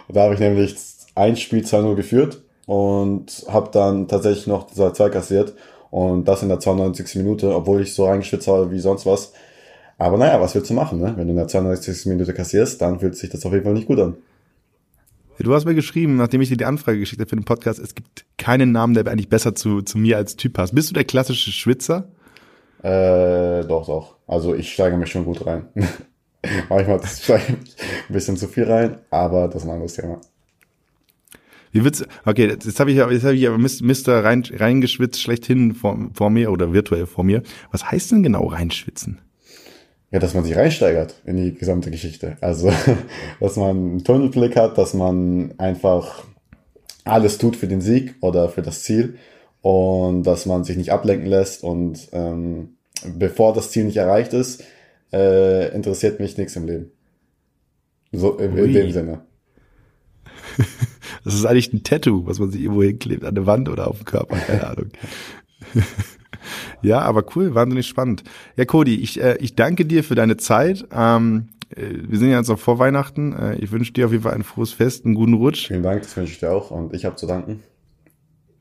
da 0.10 0.22
habe 0.22 0.34
ich 0.34 0.40
nämlich 0.40 0.76
ein 1.16 1.36
Spiel 1.38 1.64
2-0 1.64 1.96
geführt 1.96 2.42
und 2.66 3.46
habe 3.50 3.70
dann 3.72 4.08
tatsächlich 4.08 4.48
noch 4.48 4.68
2 4.68 5.10
kassiert 5.10 5.54
und 5.94 6.28
das 6.28 6.42
in 6.42 6.50
der 6.50 6.60
92. 6.60 7.18
Minute, 7.18 7.56
obwohl 7.56 7.84
ich 7.84 7.94
so 7.94 8.08
reingeschwitzt 8.08 8.48
habe 8.48 8.72
wie 8.72 8.80
sonst 8.80 9.06
was. 9.06 9.32
Aber 10.00 10.18
naja, 10.18 10.42
was 10.42 10.56
willst 10.56 10.72
du 10.72 10.74
machen, 10.74 11.00
ne? 11.00 11.14
Wenn 11.16 11.28
du 11.28 11.34
in 11.34 11.38
der 11.38 11.48
92. 11.48 12.08
Minute 12.08 12.34
kassierst, 12.34 12.82
dann 12.82 13.00
fühlt 13.00 13.16
sich 13.16 13.30
das 13.30 13.46
auf 13.46 13.54
jeden 13.54 13.64
Fall 13.64 13.76
nicht 13.76 13.86
gut 13.86 14.00
an. 14.00 14.16
Du 15.38 15.54
hast 15.54 15.66
mir 15.66 15.76
geschrieben, 15.76 16.16
nachdem 16.18 16.42
ich 16.42 16.50
dir 16.50 16.58
die 16.58 16.66
Anfrage 16.66 16.98
geschickt 16.98 17.22
habe 17.22 17.30
für 17.30 17.36
den 17.36 17.46
Podcast, 17.46 17.78
es 17.78 17.94
gibt 17.94 18.26
keinen 18.40 18.72
Namen, 18.72 18.96
der 18.96 19.06
eigentlich 19.06 19.30
besser 19.30 19.54
zu, 19.54 19.84
zu 19.84 20.00
mir 20.00 20.18
als 20.18 20.36
Typ 20.36 20.54
passt. 20.54 20.74
Bist 20.74 20.90
du 20.90 20.96
der 20.96 21.04
klassische 21.04 21.52
Schwitzer? 21.52 22.08
Äh, 22.82 23.64
doch, 23.66 23.86
doch. 23.86 24.16
Also 24.26 24.56
ich 24.56 24.74
steige 24.74 24.98
mich 24.98 25.12
schon 25.12 25.26
gut 25.26 25.46
rein. 25.46 25.68
Manchmal 26.70 27.06
steige 27.06 27.58
ich 27.64 27.76
ein 28.10 28.14
bisschen 28.14 28.36
zu 28.36 28.48
viel 28.48 28.64
rein, 28.64 28.98
aber 29.12 29.48
das 29.48 29.58
ist 29.58 29.70
ein 29.70 29.74
anderes 29.74 29.94
Thema. 29.94 30.20
Wie 31.74 31.84
wird's, 31.84 32.06
okay, 32.26 32.48
jetzt 32.48 32.80
habe 32.80 32.92
ich, 32.92 32.98
jetzt 32.98 33.26
hab 33.26 33.34
ich 33.34 33.48
aber 33.48 33.58
Mister 33.58 34.24
rein, 34.24 34.44
reingeschwitzt 34.50 35.22
schlechthin 35.22 35.74
vor, 35.74 36.10
vor 36.14 36.30
mir 36.30 36.52
oder 36.52 36.72
virtuell 36.72 37.06
vor 37.06 37.26
mir. 37.26 37.44
Was 37.72 37.92
heißt 37.92 38.14
denn 38.14 38.24
genau 38.24 38.46
reinschwitzen? 38.46 39.20
ja, 40.14 40.20
dass 40.20 40.36
man 40.36 40.44
sich 40.44 40.56
reinsteigert 40.56 41.16
in 41.26 41.38
die 41.38 41.56
gesamte 41.56 41.90
Geschichte. 41.90 42.38
Also, 42.40 42.72
dass 43.40 43.56
man 43.56 43.70
einen 43.70 44.04
Tunnelblick 44.04 44.56
hat, 44.56 44.78
dass 44.78 44.94
man 44.94 45.56
einfach 45.58 46.24
alles 47.04 47.40
tut 47.40 47.56
für 47.56 47.68
den 47.68 47.82
Sieg 47.82 48.14
oder 48.22 48.48
für 48.48 48.62
das 48.62 48.84
Ziel 48.84 49.18
und 49.62 50.24
dass 50.24 50.46
man 50.46 50.64
sich 50.64 50.78
nicht 50.78 50.92
ablenken 50.92 51.28
lässt 51.28 51.64
und 51.64 52.10
ähm, 52.12 52.76
bevor 53.18 53.54
das 53.54 53.72
Ziel 53.72 53.86
nicht 53.86 53.98
erreicht 53.98 54.34
ist, 54.34 54.64
äh, 55.12 55.74
interessiert 55.74 56.20
mich 56.20 56.38
nichts 56.38 56.56
im 56.56 56.68
Leben. 56.68 56.92
So 58.12 58.38
in, 58.38 58.56
in 58.56 58.72
dem 58.72 58.92
Sinne. 58.92 59.22
Das 61.24 61.34
ist 61.34 61.46
eigentlich 61.46 61.74
ein 61.74 61.84
Tattoo, 61.84 62.26
was 62.26 62.40
man 62.40 62.52
sich 62.52 62.62
irgendwo 62.62 62.84
hinklebt, 62.84 63.24
an 63.24 63.36
der 63.36 63.46
Wand 63.46 63.70
oder 63.70 63.88
auf 63.88 63.98
dem 63.98 64.06
Körper, 64.06 64.36
keine 64.38 64.68
Ahnung. 64.68 64.90
Ja, 66.82 67.00
aber 67.00 67.24
cool, 67.36 67.56
wahnsinnig 67.56 67.88
spannend. 67.88 68.24
Ja, 68.58 68.66
Cody, 68.66 68.96
ich, 68.96 69.22
äh, 69.22 69.38
ich 69.40 69.56
danke 69.56 69.86
dir 69.86 70.04
für 70.04 70.16
deine 70.16 70.38
Zeit. 70.38 70.86
Ähm, 70.92 71.50
äh, 71.70 71.86
wir 72.08 72.20
sind 72.20 72.30
ja 72.30 72.38
jetzt 72.38 72.50
noch 72.50 72.60
vor 72.60 72.80
Weihnachten. 72.80 73.34
Äh, 73.34 73.56
ich 73.56 73.72
wünsche 73.72 73.94
dir 73.94 74.06
auf 74.06 74.12
jeden 74.12 74.24
Fall 74.24 74.34
ein 74.34 74.44
frohes 74.44 74.74
Fest, 74.74 75.06
einen 75.06 75.16
guten 75.16 75.34
Rutsch. 75.34 75.68
Vielen 75.68 75.84
Dank, 75.84 76.02
das 76.02 76.16
wünsche 76.18 76.34
ich 76.34 76.40
dir 76.40 76.52
auch 76.52 76.72
und 76.72 76.94
ich 76.94 77.06
habe 77.06 77.16
zu 77.16 77.28
danken. 77.28 77.64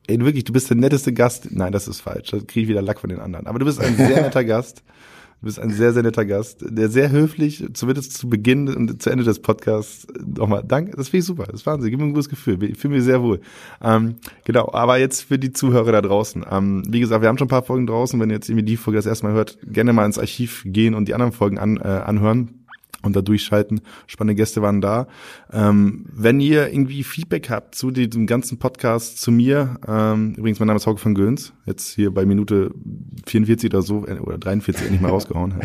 Ey, 0.07 0.19
wirklich, 0.19 0.43
du 0.43 0.51
bist 0.51 0.69
der 0.69 0.77
netteste 0.77 1.13
Gast. 1.13 1.49
Nein, 1.51 1.71
das 1.71 1.87
ist 1.87 2.01
falsch. 2.01 2.31
Da 2.31 2.37
kriege 2.39 2.61
ich 2.61 2.67
wieder 2.67 2.81
Lack 2.81 2.99
von 2.99 3.09
den 3.09 3.19
anderen. 3.19 3.47
Aber 3.47 3.59
du 3.59 3.65
bist 3.65 3.79
ein 3.79 3.95
sehr 3.95 4.21
netter 4.21 4.43
Gast. 4.43 4.83
Du 5.43 5.47
bist 5.47 5.59
ein 5.59 5.71
sehr, 5.71 5.91
sehr 5.91 6.03
netter 6.03 6.23
Gast, 6.23 6.63
der 6.65 6.87
sehr 6.87 7.11
höflich, 7.11 7.65
zumindest 7.73 8.13
zu 8.13 8.29
Beginn 8.29 8.69
und 8.73 9.03
zu 9.03 9.09
Ende 9.09 9.25
des 9.25 9.39
Podcasts 9.39 10.07
nochmal 10.25 10.63
danke. 10.65 10.95
Das 10.95 11.09
finde 11.09 11.19
ich 11.19 11.25
super. 11.25 11.43
Das 11.43 11.55
ist 11.55 11.65
Wahnsinn. 11.65 11.91
Gib 11.91 11.99
mir 11.99 12.05
ein 12.05 12.13
gutes 12.13 12.29
Gefühl. 12.29 12.63
Ich 12.63 12.77
fühle 12.77 12.93
mich 12.93 13.03
sehr 13.03 13.21
wohl. 13.21 13.41
Ähm, 13.83 14.15
genau. 14.45 14.71
Aber 14.71 14.99
jetzt 14.99 15.23
für 15.23 15.37
die 15.37 15.51
Zuhörer 15.51 15.91
da 15.91 16.01
draußen. 16.01 16.45
Ähm, 16.49 16.83
wie 16.87 17.01
gesagt, 17.01 17.21
wir 17.21 17.27
haben 17.27 17.37
schon 17.37 17.47
ein 17.47 17.49
paar 17.49 17.63
Folgen 17.63 17.87
draußen. 17.87 18.17
Wenn 18.21 18.29
ihr 18.29 18.35
jetzt 18.35 18.47
irgendwie 18.47 18.63
die 18.63 18.77
Folge 18.77 18.99
das 18.99 19.05
erste 19.05 19.25
Mal 19.25 19.33
hört, 19.33 19.57
gerne 19.65 19.91
mal 19.91 20.05
ins 20.05 20.17
Archiv 20.17 20.63
gehen 20.65 20.93
und 20.93 21.09
die 21.09 21.13
anderen 21.13 21.33
Folgen 21.33 21.57
an, 21.57 21.75
äh, 21.75 21.81
anhören 21.81 22.62
und 23.03 23.15
da 23.15 23.21
durchschalten. 23.21 23.81
Spannende 24.07 24.35
Gäste 24.35 24.61
waren 24.61 24.81
da. 24.81 25.07
Ähm, 25.51 26.05
wenn 26.11 26.39
ihr 26.39 26.69
irgendwie 26.69 27.03
Feedback 27.03 27.49
habt 27.49 27.75
zu 27.75 27.91
diesem 27.91 28.25
ganzen 28.25 28.57
Podcast, 28.57 29.21
zu 29.21 29.31
mir, 29.31 29.77
ähm, 29.87 30.33
übrigens, 30.35 30.59
mein 30.59 30.67
Name 30.67 30.77
ist 30.77 30.87
Hauke 30.87 30.99
von 30.99 31.13
Göns, 31.13 31.53
jetzt 31.65 31.93
hier 31.93 32.11
bei 32.11 32.25
Minute 32.25 32.71
44 33.27 33.69
oder 33.69 33.81
so, 33.81 34.07
äh, 34.07 34.19
oder 34.19 34.37
43 34.37 34.89
nicht 34.89 35.01
mal 35.01 35.09
rausgehauen, 35.11 35.55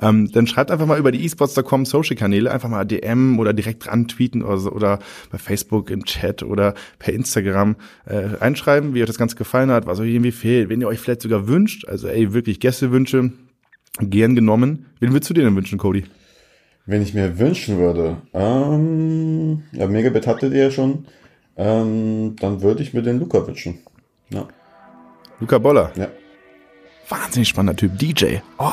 ähm, 0.00 0.30
dann 0.32 0.46
schreibt 0.46 0.70
einfach 0.70 0.86
mal 0.86 0.98
über 0.98 1.12
die 1.12 1.24
esports.com 1.24 1.84
Social-Kanäle, 1.84 2.50
einfach 2.50 2.68
mal 2.68 2.84
DM 2.84 3.38
oder 3.38 3.52
direkt 3.52 3.86
dran 3.86 4.08
tweeten 4.08 4.42
oder, 4.42 4.58
so, 4.58 4.70
oder 4.70 5.00
bei 5.30 5.38
Facebook 5.38 5.90
im 5.90 6.04
Chat 6.04 6.42
oder 6.42 6.74
per 6.98 7.12
Instagram 7.12 7.76
äh, 8.06 8.16
reinschreiben, 8.16 8.94
wie 8.94 9.02
euch 9.02 9.08
das 9.08 9.18
Ganze 9.18 9.36
gefallen 9.36 9.70
hat, 9.70 9.86
was 9.86 9.98
euch 10.00 10.10
irgendwie 10.10 10.32
fehlt, 10.32 10.68
wenn 10.68 10.80
ihr 10.80 10.88
euch 10.88 11.00
vielleicht 11.00 11.22
sogar 11.22 11.48
wünscht, 11.48 11.86
also 11.88 12.08
ey, 12.08 12.32
wirklich 12.32 12.60
Gästewünsche, 12.60 13.32
gern 14.00 14.34
genommen. 14.34 14.86
Wen 15.00 15.12
würdest 15.12 15.30
du 15.30 15.34
dir 15.34 15.44
denn 15.44 15.56
wünschen, 15.56 15.78
Cody? 15.78 16.04
Wenn 16.86 17.00
ich 17.00 17.14
mir 17.14 17.38
wünschen 17.38 17.78
würde, 17.78 18.18
ähm, 18.34 19.62
ja, 19.72 19.86
Megabit 19.86 20.26
hattet 20.26 20.52
ihr 20.52 20.64
ja 20.64 20.70
schon, 20.70 21.06
ähm, 21.56 22.36
dann 22.38 22.60
würde 22.60 22.82
ich 22.82 22.92
mir 22.92 23.02
den 23.02 23.18
Luca 23.18 23.46
wünschen. 23.46 23.78
Ja. 24.28 24.46
Luca 25.40 25.58
Boller? 25.58 25.92
Ja. 25.96 26.08
Wahnsinnig 27.08 27.48
spannender 27.48 27.76
Typ, 27.76 27.98
DJ. 27.98 28.36
Oh. 28.58 28.70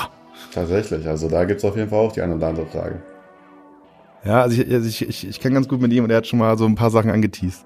Tatsächlich, 0.53 1.07
also 1.07 1.29
da 1.29 1.45
gibt's 1.45 1.63
auf 1.63 1.77
jeden 1.77 1.89
Fall 1.89 1.99
auch 1.99 2.11
die 2.11 2.21
eine 2.21 2.35
oder 2.35 2.47
andere 2.47 2.65
Frage. 2.65 3.01
Ja, 4.25 4.41
also 4.41 4.61
ich, 4.61 4.71
also 4.71 4.87
ich, 4.87 5.07
ich, 5.07 5.27
ich 5.27 5.39
kann 5.39 5.53
ganz 5.53 5.67
gut 5.67 5.81
mit 5.81 5.93
ihm 5.93 6.03
und 6.03 6.09
er 6.09 6.17
hat 6.17 6.27
schon 6.27 6.39
mal 6.39 6.57
so 6.57 6.65
ein 6.65 6.75
paar 6.75 6.91
Sachen 6.91 7.11
angeteased 7.11 7.65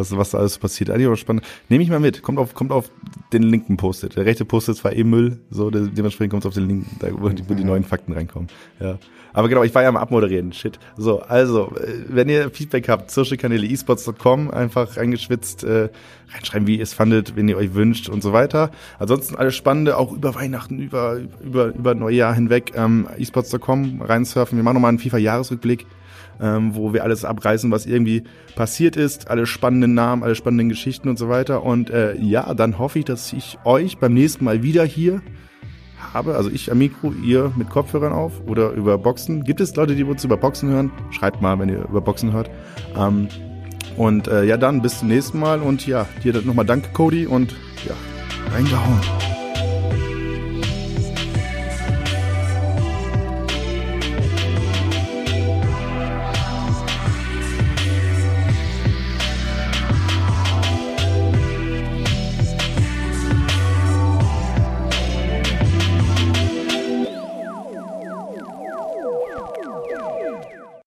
was, 0.00 0.16
was 0.16 0.30
da 0.30 0.38
alles 0.38 0.58
passiert. 0.58 0.90
Eigentlich 0.90 1.08
auch 1.08 1.16
spannend. 1.16 1.44
Nehme 1.68 1.84
ich 1.84 1.90
mal 1.90 2.00
mit. 2.00 2.22
Kommt 2.22 2.38
auf, 2.38 2.54
kommt 2.54 2.72
auf 2.72 2.90
den 3.32 3.42
linken 3.42 3.76
Postet. 3.76 4.16
Der 4.16 4.24
rechte 4.24 4.44
Postet 4.44 4.76
zwar 4.76 4.92
eh 4.92 5.04
Müll, 5.04 5.38
so, 5.50 5.70
der, 5.70 5.82
dementsprechend 5.82 6.30
kommt 6.30 6.44
es 6.44 6.48
auf 6.48 6.54
den 6.54 6.66
linken, 6.66 6.96
da, 6.98 7.08
wo 7.12 7.28
die, 7.28 7.48
wo 7.48 7.54
die 7.54 7.64
neuen 7.64 7.84
Fakten 7.84 8.12
reinkommen. 8.12 8.48
Ja. 8.80 8.98
Aber 9.32 9.48
genau, 9.48 9.62
ich 9.62 9.74
war 9.74 9.82
ja 9.82 9.88
am 9.88 9.96
Abmoderieren. 9.96 10.52
Shit. 10.52 10.78
So, 10.96 11.20
also, 11.20 11.72
äh, 11.76 12.04
wenn 12.08 12.28
ihr 12.28 12.50
Feedback 12.50 12.88
habt, 12.88 13.10
Social-Kanäle 13.10 13.66
esports.com, 13.68 14.50
einfach 14.50 14.96
reingeschwitzt, 14.96 15.64
äh, 15.64 15.88
reinschreiben, 16.32 16.66
wie 16.66 16.76
ihr 16.76 16.82
es 16.82 16.94
fandet, 16.94 17.36
wenn 17.36 17.48
ihr 17.48 17.56
euch 17.56 17.74
wünscht 17.74 18.08
und 18.08 18.22
so 18.22 18.32
weiter. 18.32 18.70
Ansonsten 18.98 19.36
alles 19.36 19.54
Spannende, 19.54 19.96
auch 19.96 20.12
über 20.12 20.34
Weihnachten, 20.34 20.80
über, 20.80 21.20
über, 21.42 21.66
über 21.66 21.94
Neujahr 21.94 22.34
hinweg, 22.34 22.72
ähm, 22.74 23.08
esports.com 23.18 24.02
reinsurfen. 24.02 24.58
Wir 24.58 24.64
machen 24.64 24.74
nochmal 24.74 24.90
einen 24.90 24.98
FIFA-Jahresrückblick 24.98 25.86
ähm, 26.40 26.74
wo 26.74 26.92
wir 26.92 27.04
alles 27.04 27.24
abreißen, 27.24 27.70
was 27.70 27.86
irgendwie 27.86 28.24
passiert 28.56 28.96
ist, 28.96 29.28
alle 29.30 29.46
spannenden 29.46 29.94
Namen, 29.94 30.22
alle 30.22 30.34
spannenden 30.34 30.68
Geschichten 30.68 31.08
und 31.08 31.18
so 31.18 31.28
weiter. 31.28 31.62
Und 31.64 31.90
äh, 31.90 32.16
ja, 32.16 32.52
dann 32.54 32.78
hoffe 32.78 32.98
ich, 32.98 33.04
dass 33.04 33.32
ich 33.32 33.58
euch 33.64 33.98
beim 33.98 34.14
nächsten 34.14 34.44
Mal 34.44 34.62
wieder 34.62 34.84
hier 34.84 35.22
habe. 36.12 36.36
Also 36.36 36.50
ich 36.50 36.70
am 36.70 36.78
Mikro, 36.78 37.12
ihr 37.24 37.52
mit 37.56 37.70
Kopfhörern 37.70 38.12
auf 38.12 38.32
oder 38.46 38.70
über 38.72 38.98
Boxen. 38.98 39.44
Gibt 39.44 39.60
es 39.60 39.74
Leute, 39.76 39.94
die 39.94 40.04
uns 40.04 40.24
über 40.24 40.36
Boxen 40.36 40.70
hören? 40.70 40.90
Schreibt 41.10 41.40
mal, 41.40 41.58
wenn 41.58 41.68
ihr 41.68 41.84
über 41.88 42.00
Boxen 42.00 42.32
hört. 42.32 42.50
Ähm, 42.96 43.28
und 43.96 44.28
äh, 44.28 44.44
ja, 44.44 44.56
dann 44.56 44.82
bis 44.82 44.98
zum 45.00 45.08
nächsten 45.08 45.38
Mal. 45.38 45.60
Und 45.60 45.86
ja, 45.86 46.06
dir 46.24 46.40
nochmal 46.42 46.66
danke, 46.66 46.88
Cody. 46.92 47.26
Und 47.26 47.54
ja, 47.86 47.94
reingehauen. 48.54 49.39